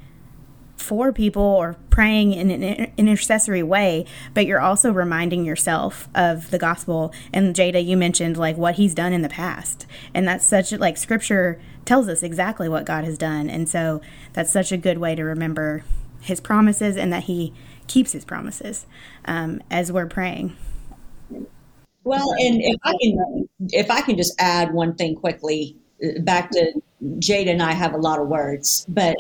for 0.77 1.13
people 1.13 1.43
or 1.43 1.77
praying 1.91 2.33
in 2.33 2.51
an 2.51 2.93
intercessory 2.97 3.63
way, 3.63 4.07
but 4.35 4.47
you're 4.47 4.61
also 4.61 4.91
reminding 4.91 5.45
yourself 5.45 6.09
of 6.15 6.51
the 6.51 6.59
gospel. 6.59 7.13
And 7.33 7.55
Jada, 7.55 7.85
you 7.85 7.97
mentioned 7.97 8.37
like 8.37 8.57
what 8.57 8.77
he's 8.77 8.95
done 8.95 9.13
in 9.13 9.23
the 9.23 9.29
past. 9.29 9.87
And 10.15 10.27
that's 10.27 10.47
such 10.47 10.73
like 10.73 10.97
scripture 10.97 11.61
tells 11.85 12.09
us 12.09 12.23
exactly 12.23 12.69
what 12.69 12.85
God 12.85 13.05
has 13.05 13.19
done. 13.19 13.51
And 13.51 13.69
so 13.69 14.01
that's 14.33 14.53
such 14.53 14.73
a 14.73 14.77
good 14.77 14.99
way 14.99 15.15
to 15.15 15.23
remember 15.23 15.85
his 16.21 16.41
promises 16.41 16.97
and 16.97 17.13
that 17.13 17.25
he 17.25 17.53
keeps 17.87 18.13
his 18.13 18.25
promises 18.25 18.87
um, 19.25 19.63
as 19.71 19.91
we're 19.91 20.07
praying. 20.07 20.57
Well, 22.05 22.33
and 22.33 22.61
if 22.63 22.77
I 22.85 22.95
can, 23.01 23.49
if 23.71 23.91
I 23.91 24.01
can 24.01 24.17
just 24.17 24.35
add 24.39 24.73
one 24.73 24.95
thing 24.95 25.17
quickly, 25.17 25.77
back 26.21 26.51
to 26.51 26.73
Jada 27.03 27.51
and 27.51 27.63
I 27.63 27.73
have 27.73 27.95
a 27.95 27.99
lot 27.99 28.21
of 28.21 28.29
words, 28.29 28.87
but 28.89 29.17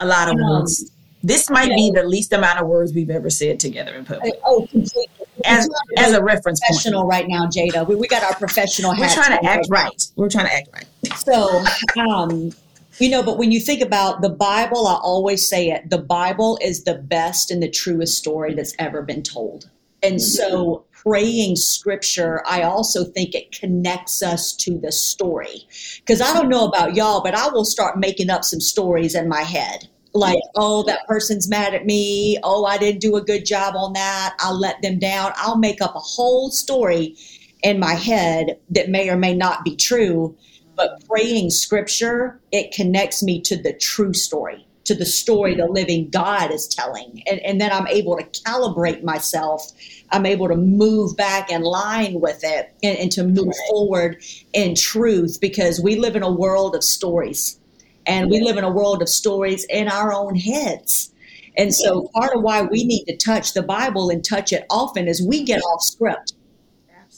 a 0.00 0.06
lot 0.06 0.28
of 0.28 0.34
um, 0.34 0.40
words. 0.40 0.90
This 1.24 1.48
might 1.48 1.70
be 1.70 1.90
the 1.90 2.02
least 2.04 2.34
amount 2.34 2.60
of 2.60 2.66
words 2.66 2.92
we've 2.92 3.08
ever 3.08 3.30
said 3.30 3.58
together 3.58 3.94
in 3.94 4.04
public. 4.04 4.34
Oh, 4.44 4.66
completely. 4.70 5.06
As, 5.46 5.68
as 5.96 6.12
a 6.12 6.22
reference 6.22 6.60
professional 6.60 7.02
point. 7.02 7.10
right 7.10 7.28
now, 7.28 7.46
Jada. 7.46 7.88
We, 7.88 7.96
we 7.96 8.06
got 8.06 8.22
our 8.22 8.34
professional 8.34 8.92
We're 8.96 9.08
trying 9.08 9.38
to 9.38 9.44
act 9.44 9.66
right. 9.70 9.84
right. 9.84 10.06
We're 10.16 10.28
trying 10.28 10.46
to 10.46 10.54
act 10.54 10.68
right. 10.72 10.84
So, 11.16 11.64
um, 12.08 12.52
you 12.98 13.08
know, 13.08 13.22
but 13.22 13.38
when 13.38 13.50
you 13.52 13.58
think 13.58 13.80
about 13.80 14.20
the 14.20 14.28
Bible, 14.28 14.86
I 14.86 14.94
always 14.94 15.48
say 15.48 15.70
it 15.70 15.88
the 15.88 15.98
Bible 15.98 16.58
is 16.60 16.84
the 16.84 16.94
best 16.94 17.50
and 17.50 17.62
the 17.62 17.70
truest 17.70 18.18
story 18.18 18.54
that's 18.54 18.74
ever 18.78 19.00
been 19.00 19.22
told. 19.22 19.70
And 20.02 20.20
so, 20.20 20.84
praying 20.92 21.56
scripture, 21.56 22.42
I 22.46 22.62
also 22.62 23.02
think 23.02 23.34
it 23.34 23.50
connects 23.52 24.22
us 24.22 24.54
to 24.56 24.78
the 24.78 24.92
story. 24.92 25.66
Because 25.96 26.20
I 26.20 26.34
don't 26.34 26.50
know 26.50 26.66
about 26.66 26.94
y'all, 26.94 27.22
but 27.22 27.34
I 27.34 27.48
will 27.48 27.64
start 27.64 27.98
making 27.98 28.28
up 28.28 28.44
some 28.44 28.60
stories 28.60 29.14
in 29.14 29.26
my 29.26 29.40
head. 29.40 29.88
Like, 30.14 30.38
oh, 30.54 30.84
that 30.84 31.06
person's 31.08 31.48
mad 31.48 31.74
at 31.74 31.84
me. 31.84 32.38
Oh, 32.44 32.64
I 32.64 32.78
didn't 32.78 33.00
do 33.00 33.16
a 33.16 33.22
good 33.22 33.44
job 33.44 33.74
on 33.76 33.94
that. 33.94 34.36
I'll 34.38 34.58
let 34.58 34.80
them 34.80 34.98
down. 34.98 35.32
I'll 35.36 35.58
make 35.58 35.80
up 35.80 35.94
a 35.96 36.00
whole 36.00 36.50
story 36.50 37.16
in 37.62 37.80
my 37.80 37.94
head 37.94 38.58
that 38.70 38.90
may 38.90 39.10
or 39.10 39.16
may 39.16 39.34
not 39.34 39.64
be 39.64 39.74
true 39.74 40.36
but 40.76 41.04
praying 41.08 41.50
scripture, 41.50 42.40
it 42.52 42.72
connects 42.72 43.22
me 43.22 43.40
to 43.42 43.56
the 43.56 43.72
true 43.72 44.12
story, 44.12 44.66
to 44.84 44.94
the 44.94 45.06
story 45.06 45.54
the 45.54 45.66
living 45.66 46.10
God 46.10 46.50
is 46.50 46.66
telling. 46.66 47.22
And, 47.26 47.40
and 47.40 47.60
then 47.60 47.72
I'm 47.72 47.86
able 47.86 48.16
to 48.16 48.24
calibrate 48.24 49.02
myself. 49.02 49.70
I'm 50.10 50.26
able 50.26 50.48
to 50.48 50.56
move 50.56 51.16
back 51.16 51.50
in 51.50 51.62
line 51.62 52.20
with 52.20 52.40
it 52.42 52.74
and, 52.82 52.98
and 52.98 53.12
to 53.12 53.24
move 53.24 53.54
forward 53.68 54.22
in 54.52 54.74
truth 54.74 55.38
because 55.40 55.80
we 55.80 55.96
live 55.96 56.16
in 56.16 56.22
a 56.22 56.30
world 56.30 56.74
of 56.74 56.84
stories. 56.84 57.58
And 58.06 58.30
we 58.30 58.40
live 58.40 58.56
in 58.56 58.64
a 58.64 58.70
world 58.70 59.02
of 59.02 59.08
stories 59.08 59.64
in 59.70 59.88
our 59.88 60.12
own 60.12 60.36
heads. 60.36 61.12
And 61.56 61.74
so 61.74 62.10
part 62.14 62.34
of 62.34 62.42
why 62.42 62.62
we 62.62 62.84
need 62.84 63.04
to 63.04 63.16
touch 63.16 63.54
the 63.54 63.62
Bible 63.62 64.10
and 64.10 64.24
touch 64.24 64.52
it 64.52 64.66
often 64.70 65.06
is 65.06 65.22
we 65.22 65.44
get 65.44 65.60
off 65.60 65.82
script 65.82 66.34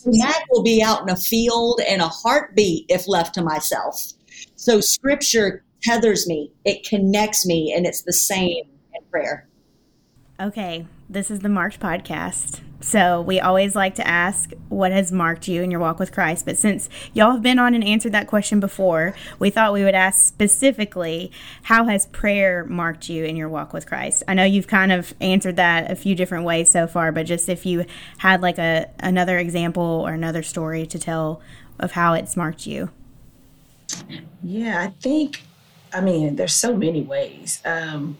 Matt 0.07 0.45
will 0.51 0.63
be 0.63 0.83
out 0.83 1.03
in 1.03 1.09
a 1.09 1.17
field 1.17 1.81
in 1.87 2.01
a 2.01 2.09
heartbeat 2.09 2.87
if 2.89 3.09
left 3.09 3.35
to 3.35 3.43
myself. 3.43 4.01
So 4.55 4.81
scripture 4.81 5.65
tethers 5.83 6.27
me, 6.27 6.53
it 6.65 6.87
connects 6.87 7.47
me, 7.47 7.73
and 7.77 7.87
it's 7.87 8.03
the 8.03 8.13
same 8.13 8.65
in 8.95 9.03
prayer. 9.11 9.49
Okay, 10.41 10.87
this 11.09 11.31
is 11.31 11.41
the 11.41 11.49
Marked 11.49 11.81
podcast. 11.81 12.61
So 12.81 13.23
we 13.23 13.41
always 13.41 13.75
like 13.75 13.95
to 13.97 14.07
ask 14.07 14.53
what 14.69 14.93
has 14.93 15.11
marked 15.11 15.49
you 15.49 15.63
in 15.63 15.71
your 15.71 15.81
walk 15.81 15.99
with 15.99 16.13
Christ. 16.13 16.45
But 16.45 16.59
since 16.59 16.89
y'all 17.15 17.33
have 17.33 17.43
been 17.43 17.59
on 17.59 17.75
and 17.75 17.83
answered 17.83 18.13
that 18.13 18.27
question 18.27 18.61
before, 18.61 19.15
we 19.39 19.51
thought 19.51 19.73
we 19.73 19.83
would 19.83 19.95
ask 19.95 20.27
specifically 20.27 21.33
how 21.65 21.87
has 21.87 22.07
prayer 22.07 22.65
marked 22.67 23.09
you 23.09 23.25
in 23.25 23.35
your 23.37 23.49
walk 23.49 23.73
with 23.73 23.87
Christ? 23.87 24.23
I 24.29 24.35
know 24.35 24.45
you've 24.45 24.69
kind 24.69 24.93
of 24.93 25.15
answered 25.21 25.57
that 25.57 25.91
a 25.91 25.97
few 25.97 26.15
different 26.15 26.45
ways 26.45 26.71
so 26.71 26.87
far, 26.87 27.13
but 27.13 27.25
just 27.27 27.49
if 27.49 27.65
you 27.65 27.87
had 28.19 28.43
like 28.43 28.59
a 28.59 28.89
another 29.01 29.39
example 29.39 30.05
or 30.07 30.13
another 30.13 30.43
story 30.43 30.87
to 30.87 30.99
tell 30.99 31.41
of 31.79 31.93
how 31.93 32.15
it's 32.15 32.37
marked 32.37 32.67
you. 32.67 32.91
Yeah, 34.43 34.83
I 34.83 34.89
think 35.01 35.43
I 35.93 36.01
mean 36.01 36.37
there's 36.37 36.55
so 36.55 36.77
many 36.77 37.03
ways. 37.03 37.63
Um, 37.65 38.19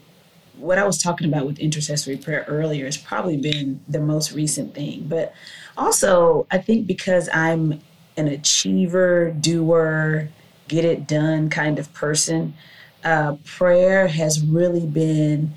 what 0.57 0.77
I 0.77 0.85
was 0.85 1.01
talking 1.01 1.27
about 1.27 1.45
with 1.45 1.59
intercessory 1.59 2.17
prayer 2.17 2.45
earlier 2.47 2.85
has 2.85 2.97
probably 2.97 3.37
been 3.37 3.79
the 3.87 3.99
most 3.99 4.31
recent 4.31 4.73
thing. 4.73 5.05
But 5.07 5.33
also, 5.75 6.47
I 6.51 6.57
think 6.57 6.87
because 6.87 7.29
I'm 7.33 7.79
an 8.15 8.27
achiever, 8.27 9.31
doer, 9.31 10.29
get 10.67 10.83
it 10.83 11.07
done 11.07 11.49
kind 11.49 11.79
of 11.79 11.93
person, 11.93 12.55
uh, 13.03 13.35
prayer 13.45 14.07
has 14.07 14.43
really 14.43 14.85
been 14.85 15.53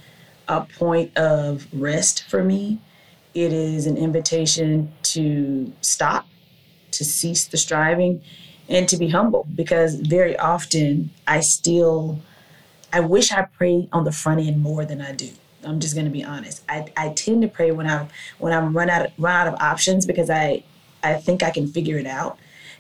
a 0.49 0.63
point 0.63 1.17
of 1.17 1.67
rest 1.73 2.25
for 2.29 2.45
me. 2.45 2.79
It 3.35 3.53
is 3.53 3.87
an 3.87 3.97
invitation 3.97 4.93
to 5.05 5.73
stop, 5.81 6.27
to 6.93 7.05
cease 7.05 7.47
the 7.47 7.57
striving, 7.57 8.23
and 8.69 8.89
to 8.89 8.97
be 8.97 9.09
humble 9.09 9.47
because 9.55 9.95
very 9.95 10.37
often 10.37 11.11
I 11.27 11.41
still 11.41 12.21
I 12.93 13.01
wish 13.01 13.33
I 13.33 13.43
prayed 13.43 13.89
on 13.93 14.05
the 14.05 14.13
front 14.13 14.41
end 14.41 14.63
more 14.63 14.85
than 14.85 15.01
I 15.01 15.13
do. 15.13 15.31
I'm 15.65 15.81
just 15.81 15.95
going 15.95 16.07
to 16.07 16.13
be 16.13 16.25
honest. 16.25 16.63
I, 16.69 16.87
I 16.97 17.11
tend 17.11 17.43
to 17.43 17.49
pray 17.49 17.71
when 17.71 17.87
I'm 17.87 18.09
when 18.39 18.53
I'm 18.53 18.77
run 18.77 18.89
out 18.89 19.11
run 19.19 19.35
out 19.35 19.53
of 19.53 19.61
options 19.61 20.07
because 20.07 20.31
I 20.31 20.63
I 21.03 21.15
think 21.15 21.43
I 21.43 21.51
can 21.51 21.67
figure 21.67 21.99
it 21.99 22.07
out, 22.07 22.39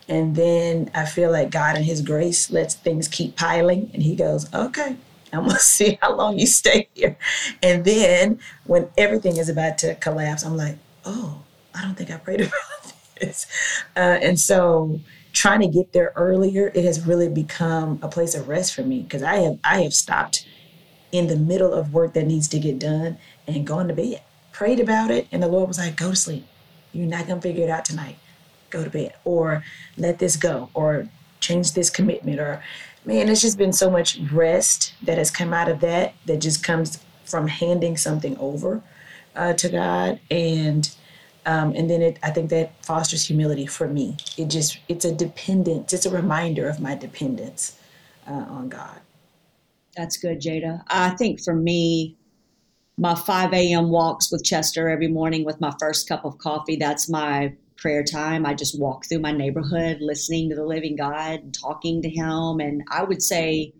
and 0.08 0.34
then 0.34 0.90
I 0.94 1.04
feel 1.04 1.30
like 1.30 1.50
God 1.50 1.76
and 1.76 1.84
His 1.84 2.02
grace 2.02 2.50
lets 2.50 2.74
things 2.74 3.08
keep 3.08 3.36
piling, 3.36 3.90
and 3.92 4.02
He 4.02 4.16
goes, 4.16 4.52
"Okay, 4.54 4.96
I'm 5.32 5.46
gonna 5.46 5.58
see 5.58 5.98
how 6.00 6.14
long 6.14 6.38
you 6.38 6.46
stay 6.46 6.88
here." 6.94 7.16
And 7.62 7.84
then 7.84 8.40
when 8.64 8.88
everything 8.96 9.36
is 9.36 9.48
about 9.48 9.78
to 9.78 9.94
collapse, 9.96 10.42
I'm 10.42 10.56
like, 10.56 10.78
"Oh, 11.04 11.42
I 11.74 11.82
don't 11.82 11.94
think 11.94 12.10
I 12.10 12.16
prayed 12.16 12.40
about 12.40 12.92
this," 13.20 13.46
uh, 13.96 14.18
and 14.22 14.40
so 14.40 15.00
trying 15.32 15.60
to 15.60 15.68
get 15.68 15.92
there 15.92 16.12
earlier, 16.16 16.70
it 16.74 16.84
has 16.84 17.06
really 17.06 17.28
become 17.28 17.98
a 18.02 18.08
place 18.08 18.34
of 18.34 18.48
rest 18.48 18.74
for 18.74 18.82
me 18.82 19.00
because 19.00 19.22
I 19.22 19.36
have 19.36 19.58
I 19.64 19.82
have 19.82 19.94
stopped 19.94 20.46
in 21.12 21.26
the 21.26 21.36
middle 21.36 21.72
of 21.72 21.92
work 21.92 22.14
that 22.14 22.26
needs 22.26 22.48
to 22.48 22.58
get 22.58 22.78
done 22.78 23.18
and 23.46 23.66
gone 23.66 23.88
to 23.88 23.94
bed. 23.94 24.22
Prayed 24.52 24.80
about 24.80 25.10
it, 25.10 25.26
and 25.32 25.42
the 25.42 25.48
Lord 25.48 25.68
was 25.68 25.78
like, 25.78 25.96
"Go 25.96 26.10
to 26.10 26.16
sleep. 26.16 26.46
You're 26.92 27.06
not 27.06 27.26
gonna 27.26 27.40
figure 27.40 27.64
it 27.64 27.70
out 27.70 27.84
tonight. 27.84 28.16
Go 28.70 28.84
to 28.84 28.90
bed, 28.90 29.14
or 29.24 29.64
let 29.96 30.18
this 30.18 30.36
go, 30.36 30.70
or 30.74 31.08
change 31.40 31.72
this 31.72 31.90
commitment, 31.90 32.40
or." 32.40 32.62
Man, 33.02 33.30
it's 33.30 33.40
just 33.40 33.56
been 33.56 33.72
so 33.72 33.90
much 33.90 34.18
rest 34.30 34.92
that 35.02 35.16
has 35.16 35.30
come 35.30 35.54
out 35.54 35.70
of 35.70 35.80
that. 35.80 36.12
That 36.26 36.36
just 36.36 36.62
comes 36.62 36.98
from 37.24 37.48
handing 37.48 37.96
something 37.96 38.36
over 38.36 38.82
uh, 39.34 39.54
to 39.54 39.68
God 39.70 40.20
and 40.30 40.90
um, 41.46 41.72
and 41.74 41.88
then 41.88 42.02
it, 42.02 42.18
I 42.22 42.30
think 42.30 42.50
that 42.50 42.84
fosters 42.84 43.26
humility 43.26 43.66
for 43.66 43.88
me. 43.88 44.16
It 44.36 44.48
just, 44.48 44.78
it's 44.88 45.04
a 45.04 45.14
dependence, 45.14 45.92
it's 45.92 46.06
a 46.06 46.10
reminder 46.10 46.68
of 46.68 46.80
my 46.80 46.94
dependence 46.94 47.78
uh, 48.26 48.32
on 48.32 48.68
God. 48.68 49.00
That's 49.96 50.16
good, 50.16 50.40
Jada. 50.40 50.82
I 50.88 51.10
think 51.10 51.42
for 51.42 51.54
me, 51.54 52.16
my 52.96 53.14
5 53.14 53.54
a.m. 53.54 53.88
walks 53.88 54.30
with 54.30 54.44
Chester 54.44 54.88
every 54.88 55.08
morning 55.08 55.44
with 55.44 55.60
my 55.60 55.72
first 55.80 56.08
cup 56.08 56.24
of 56.24 56.38
coffee, 56.38 56.76
that's 56.76 57.08
my 57.08 57.54
prayer 57.76 58.04
time. 58.04 58.44
I 58.44 58.54
just 58.54 58.78
walk 58.78 59.06
through 59.06 59.20
my 59.20 59.32
neighborhood 59.32 59.98
listening 60.00 60.50
to 60.50 60.54
the 60.54 60.64
living 60.64 60.96
God 60.96 61.40
and 61.40 61.54
talking 61.54 62.02
to 62.02 62.10
Him. 62.10 62.60
And 62.60 62.82
I 62.90 63.02
would 63.02 63.22
say, 63.22 63.72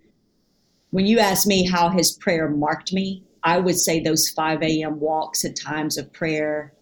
when 0.91 1.07
you 1.07 1.19
ask 1.19 1.47
me 1.47 1.69
how 1.69 1.91
His 1.91 2.13
prayer 2.13 2.49
marked 2.49 2.93
me, 2.93 3.23
I 3.43 3.59
would 3.59 3.79
say 3.79 4.01
those 4.01 4.31
5 4.31 4.63
a.m. 4.63 5.01
walks 5.01 5.45
at 5.45 5.55
times 5.55 5.99
of 5.99 6.13
prayer 6.13 6.73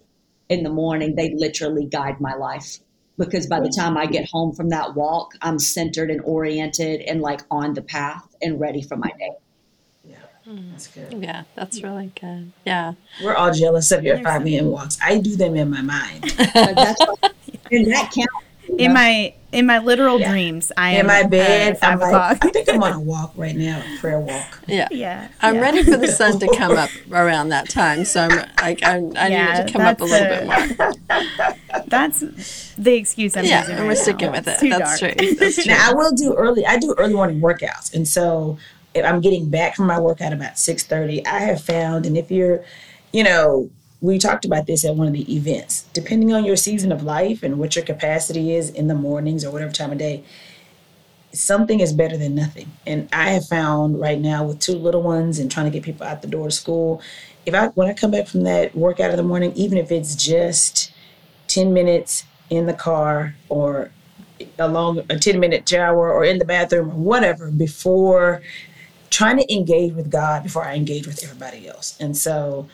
in 0.49 0.63
the 0.63 0.71
morning, 0.71 1.15
they 1.15 1.35
literally 1.35 1.87
guide 1.87 2.21
my 2.21 2.35
life. 2.35 2.79
because 3.19 3.49
by 3.49 3.59
the 3.59 3.69
time 3.69 3.97
I 3.97 4.07
get 4.07 4.31
home 4.31 4.53
from 4.53 4.69
that 4.69 4.95
walk, 4.95 5.33
I'm 5.43 5.59
centered 5.59 6.09
and 6.09 6.21
oriented 6.23 7.01
and 7.01 7.21
like 7.21 7.41
on 7.51 7.75
the 7.75 7.83
path 7.83 8.25
and 8.41 8.61
ready 8.61 8.81
for 8.81 8.97
my 8.97 9.11
day. 9.19 9.33
Yeah, 10.05 10.17
hmm. 10.45 10.71
that's 10.71 10.87
good. 10.87 11.13
Yeah, 11.13 11.43
that's 11.57 11.83
really 11.83 12.13
good. 12.21 12.53
Yeah. 12.65 12.93
We're 13.23 13.35
all 13.35 13.53
jealous 13.53 13.91
of 13.91 14.05
your 14.05 14.21
5 14.23 14.47
a.m. 14.47 14.67
walks. 14.71 14.99
I 15.03 15.19
do 15.19 15.35
them 15.35 15.57
in 15.57 15.69
my 15.69 15.83
mind. 15.83 16.33
But 16.39 16.77
that's 16.77 17.01
and 17.73 17.93
that 17.93 18.13
counts. 18.15 18.48
In 18.77 18.93
my 18.93 19.33
in 19.51 19.65
my 19.65 19.79
literal 19.79 20.21
Yeah. 20.21 20.31
dreams, 20.31 20.71
I 20.77 20.91
in 20.91 20.97
am 21.01 21.07
my 21.07 21.23
bed, 21.23 21.79
five 21.79 22.03
I'm 22.03 22.13
like. 22.13 22.45
I 22.45 22.51
think 22.51 22.69
I'm 22.69 22.83
on 22.83 22.93
a 22.93 23.01
walk 23.13 23.33
right 23.35 23.57
now, 23.57 23.81
a 23.81 23.99
prayer 23.99 24.21
walk. 24.21 24.61
Yeah. 24.67 24.89
yeah, 24.91 25.29
I'm 25.41 25.55
yeah. 25.55 25.61
ready 25.63 25.83
for 25.85 25.97
the 25.97 26.09
sun 26.09 26.39
to 26.41 26.55
come 26.55 26.73
up 26.77 26.91
around 27.11 27.49
that 27.49 27.71
time. 27.71 28.05
So 28.05 28.21
I'm 28.21 28.37
like, 28.61 28.83
I, 28.83 28.97
I 29.17 29.29
Yeah, 29.29 29.59
need 29.61 29.67
to 29.67 29.73
come 29.73 29.83
up 29.83 30.01
a 30.01 30.05
little 30.05 30.27
a- 30.27 30.29
bit 30.29 30.47
more. 30.47 31.57
That's 31.87 32.21
the 32.77 32.95
excuse 32.95 33.37
I'm 33.37 33.45
Yeah, 33.47 33.61
using. 33.61 33.77
and 33.77 33.87
we're 33.87 33.95
sticking 33.95 34.27
now. 34.27 34.33
with 34.33 34.49
It's 34.49 34.63
it. 34.63 34.65
too 34.67 34.71
That's 34.79 35.01
dark. 35.01 35.15
true. 35.17 35.35
That's 35.37 35.55
true. 35.65 35.65
Now 35.73 35.91
I 35.91 35.95
will 35.95 36.13
do 36.13 36.35
early. 36.35 36.67
I 36.67 36.77
do 36.79 36.95
early 36.99 37.15
morning 37.15 37.41
workouts, 37.41 37.95
and 37.95 38.07
so 38.07 38.59
if 38.95 39.05
I'm 39.05 39.21
getting 39.23 39.49
back 39.49 39.77
from 39.77 39.87
my 39.87 39.99
workout 39.99 40.33
about 40.35 40.59
six 40.59 40.83
thirty, 40.85 41.25
I 41.27 41.39
have 41.41 41.63
found, 41.63 42.05
and 42.05 42.17
if 42.19 42.31
you're, 42.31 42.63
you 43.13 43.25
know, 43.25 43.71
we 44.01 44.19
talked 44.19 44.45
about 44.45 44.67
this 44.67 44.85
at 44.85 44.95
one 44.95 45.07
of 45.07 45.13
the 45.13 45.35
events. 45.35 45.83
Depending 45.93 46.33
on 46.33 46.45
your 46.45 46.57
season 46.57 46.93
of 46.93 47.03
life 47.03 47.43
and 47.43 47.59
what 47.59 47.75
your 47.77 47.85
capacity 47.85 48.55
is 48.55 48.71
in 48.71 48.87
the 48.87 48.95
mornings 48.95 49.45
or 49.45 49.51
whatever 49.51 49.73
time 49.73 49.91
of 49.91 49.99
day, 49.99 50.23
something 51.33 51.81
is 51.81 51.93
better 51.93 52.17
than 52.17 52.35
nothing. 52.35 52.71
And 52.87 53.09
I 53.13 53.31
have 53.31 53.47
found 53.47 54.01
right 54.01 54.19
now 54.19 54.45
with 54.45 54.61
two 54.61 54.77
little 54.77 55.03
ones 55.03 55.39
and 55.39 55.51
trying 55.51 55.67
to 55.67 55.73
get 55.73 55.83
people 55.83 56.07
out 56.07 56.23
the 56.23 56.29
door 56.29 56.47
to 56.47 56.51
school, 56.51 57.03
if 57.45 57.55
I 57.55 57.69
when 57.69 57.89
I 57.89 57.95
come 57.95 58.11
back 58.11 58.29
from 58.29 58.43
that 58.43 58.75
workout 58.75 59.11
in 59.11 59.17
the 59.17 59.23
morning, 59.23 59.53
even 59.55 59.79
if 59.79 59.91
it's 59.91 60.15
just 60.15 60.93
ten 61.49 61.73
minutes 61.73 62.25
in 62.51 62.67
the 62.67 62.75
car 62.75 63.35
or 63.49 63.91
along 64.59 65.01
a 65.11 65.19
10 65.19 65.41
minute 65.41 65.69
shower 65.69 66.13
or 66.13 66.25
in 66.25 66.39
the 66.39 66.45
bathroom 66.45 66.91
or 66.91 66.95
whatever 66.95 67.51
before 67.51 68.41
trying 69.11 69.37
to 69.37 69.53
engage 69.53 69.93
with 69.95 70.11
God 70.11 70.43
before 70.43 70.65
I 70.65 70.75
engage 70.75 71.07
with 71.07 71.23
everybody 71.25 71.67
else. 71.67 71.97
And 71.99 72.17
so 72.17 72.69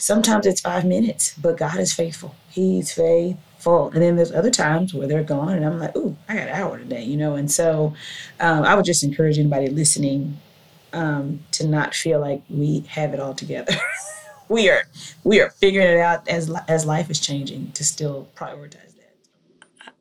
sometimes 0.00 0.46
it's 0.46 0.60
five 0.60 0.84
minutes, 0.84 1.34
but 1.40 1.56
God 1.56 1.78
is 1.78 1.92
faithful. 1.92 2.34
He's 2.50 2.92
faithful. 2.92 3.90
And 3.90 4.02
then 4.02 4.16
there's 4.16 4.32
other 4.32 4.50
times 4.50 4.94
where 4.94 5.06
they're 5.06 5.22
gone 5.22 5.50
and 5.54 5.64
I'm 5.64 5.78
like, 5.78 5.94
ooh, 5.96 6.16
I 6.28 6.34
got 6.34 6.48
an 6.48 6.54
hour 6.54 6.78
today, 6.78 7.04
you 7.04 7.16
know? 7.16 7.36
And 7.36 7.50
so 7.50 7.94
um, 8.40 8.64
I 8.64 8.74
would 8.74 8.84
just 8.84 9.04
encourage 9.04 9.38
anybody 9.38 9.68
listening 9.68 10.38
um, 10.92 11.40
to 11.52 11.66
not 11.66 11.94
feel 11.94 12.18
like 12.18 12.42
we 12.48 12.80
have 12.88 13.14
it 13.14 13.20
all 13.20 13.34
together. 13.34 13.74
we 14.48 14.68
are 14.68 14.82
we 15.22 15.40
are 15.40 15.50
figuring 15.50 15.86
it 15.86 15.98
out 15.98 16.26
as 16.28 16.50
as 16.66 16.84
life 16.84 17.10
is 17.10 17.20
changing 17.20 17.70
to 17.72 17.84
still 17.84 18.28
prioritize. 18.34 18.89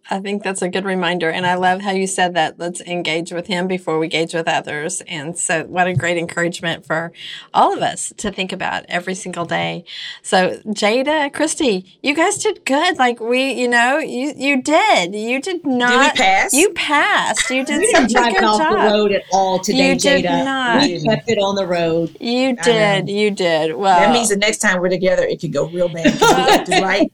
I 0.09 0.19
think 0.19 0.43
that's 0.43 0.61
a 0.61 0.69
good 0.69 0.85
reminder. 0.85 1.29
And 1.29 1.45
I 1.45 1.55
love 1.55 1.81
how 1.81 1.91
you 1.91 2.07
said 2.07 2.33
that. 2.35 2.57
Let's 2.59 2.81
engage 2.81 3.31
with 3.31 3.47
him 3.47 3.67
before 3.67 3.99
we 3.99 4.07
engage 4.07 4.33
with 4.33 4.47
others. 4.47 5.01
And 5.07 5.37
so, 5.37 5.65
what 5.65 5.87
a 5.87 5.93
great 5.93 6.17
encouragement 6.17 6.85
for 6.85 7.11
all 7.53 7.73
of 7.73 7.81
us 7.81 8.11
to 8.17 8.31
think 8.31 8.51
about 8.51 8.85
every 8.89 9.13
single 9.15 9.45
day. 9.45 9.83
So, 10.23 10.57
Jada, 10.65 11.31
Kristi, 11.31 11.85
you 12.01 12.15
guys 12.15 12.37
did 12.39 12.65
good. 12.65 12.97
Like, 12.97 13.19
we, 13.19 13.53
you 13.53 13.67
know, 13.67 13.97
you, 13.99 14.33
you 14.35 14.61
did. 14.61 15.13
You 15.13 15.39
did 15.41 15.65
not. 15.65 16.15
pass? 16.15 16.53
You 16.53 16.71
passed. 16.71 17.49
You 17.49 17.63
did 17.63 17.79
We 17.79 17.91
such 17.91 18.07
didn't 18.09 18.11
a 18.11 18.13
drive 18.19 18.33
good 18.35 18.43
off 18.43 18.57
job. 18.57 18.71
the 18.71 18.77
road 18.97 19.11
at 19.11 19.23
all 19.31 19.59
today, 19.59 19.89
You 19.93 19.95
did 19.99 20.25
Jada. 20.25 20.43
not. 20.45 20.81
We 20.83 21.01
kept 21.03 21.29
it 21.29 21.37
on 21.37 21.55
the 21.55 21.67
road. 21.67 22.15
You 22.19 22.55
did. 22.55 23.05
know. 23.07 23.13
You 23.13 23.31
did. 23.31 23.75
Well, 23.75 23.99
That 23.99 24.11
means 24.11 24.29
the 24.29 24.37
next 24.37 24.57
time 24.59 24.79
we're 24.81 24.89
together, 24.89 25.23
it 25.23 25.39
could 25.39 25.53
go 25.53 25.67
real 25.69 25.87
bad. 25.89 26.19
'cause 26.19 26.35
we 26.35 26.51
acted 26.53 26.83
right. 26.83 27.11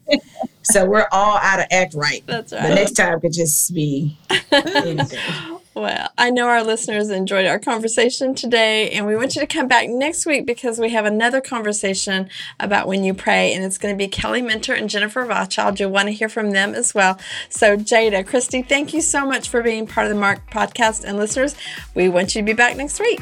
So 0.66 0.86
we're 0.86 1.08
all 1.12 1.38
out 1.38 1.60
of 1.60 1.68
act 1.72 1.94
right. 1.94 2.24
That's 2.26 2.52
right. 2.52 2.70
The 2.70 2.76
next 2.76 2.94
time 2.94 3.20
could 3.22 3.34
just 3.34 3.74
be 3.74 4.18
anything. 4.52 5.20
Well, 5.76 6.10
I 6.18 6.30
know 6.30 6.48
our 6.48 6.64
listeners 6.64 7.10
enjoyed 7.10 7.46
our 7.46 7.60
conversation 7.60 8.34
today, 8.34 8.92
and 8.92 9.06
we 9.06 9.14
want 9.18 9.36
you 9.36 9.42
to 9.42 9.48
come 9.48 9.68
back 9.68 9.90
next 9.90 10.26
week 10.26 10.46
because 10.46 10.80
we 10.80 10.92
have 10.92 11.04
another 11.04 11.42
conversation 11.42 12.30
about 12.62 12.88
when 12.88 13.04
you 13.04 13.14
pray, 13.14 13.54
and 13.54 13.62
it's 13.62 13.78
going 13.78 13.94
to 13.94 13.98
be 13.98 14.08
Kelly 14.08 14.42
Minter 14.42 14.74
and 14.74 14.90
Jennifer 14.90 15.26
Rothschild. 15.26 15.78
You'll 15.78 15.92
want 15.92 16.08
to 16.08 16.14
hear 16.14 16.30
from 16.30 16.52
them 16.52 16.74
as 16.74 16.96
well. 16.96 17.20
So, 17.50 17.76
Jada, 17.76 18.26
Kristi, 18.26 18.66
thank 18.66 18.94
you 18.94 19.02
so 19.02 19.26
much 19.26 19.50
for 19.50 19.62
being 19.62 19.86
part 19.86 20.08
of 20.08 20.14
the 20.14 20.20
Marked 20.20 20.50
podcast, 20.50 21.04
and 21.04 21.18
listeners, 21.18 21.58
we 21.94 22.08
want 22.08 22.36
you 22.36 22.42
to 22.42 22.46
be 22.46 22.54
back 22.54 22.78
next 22.78 23.02
week. 23.02 23.22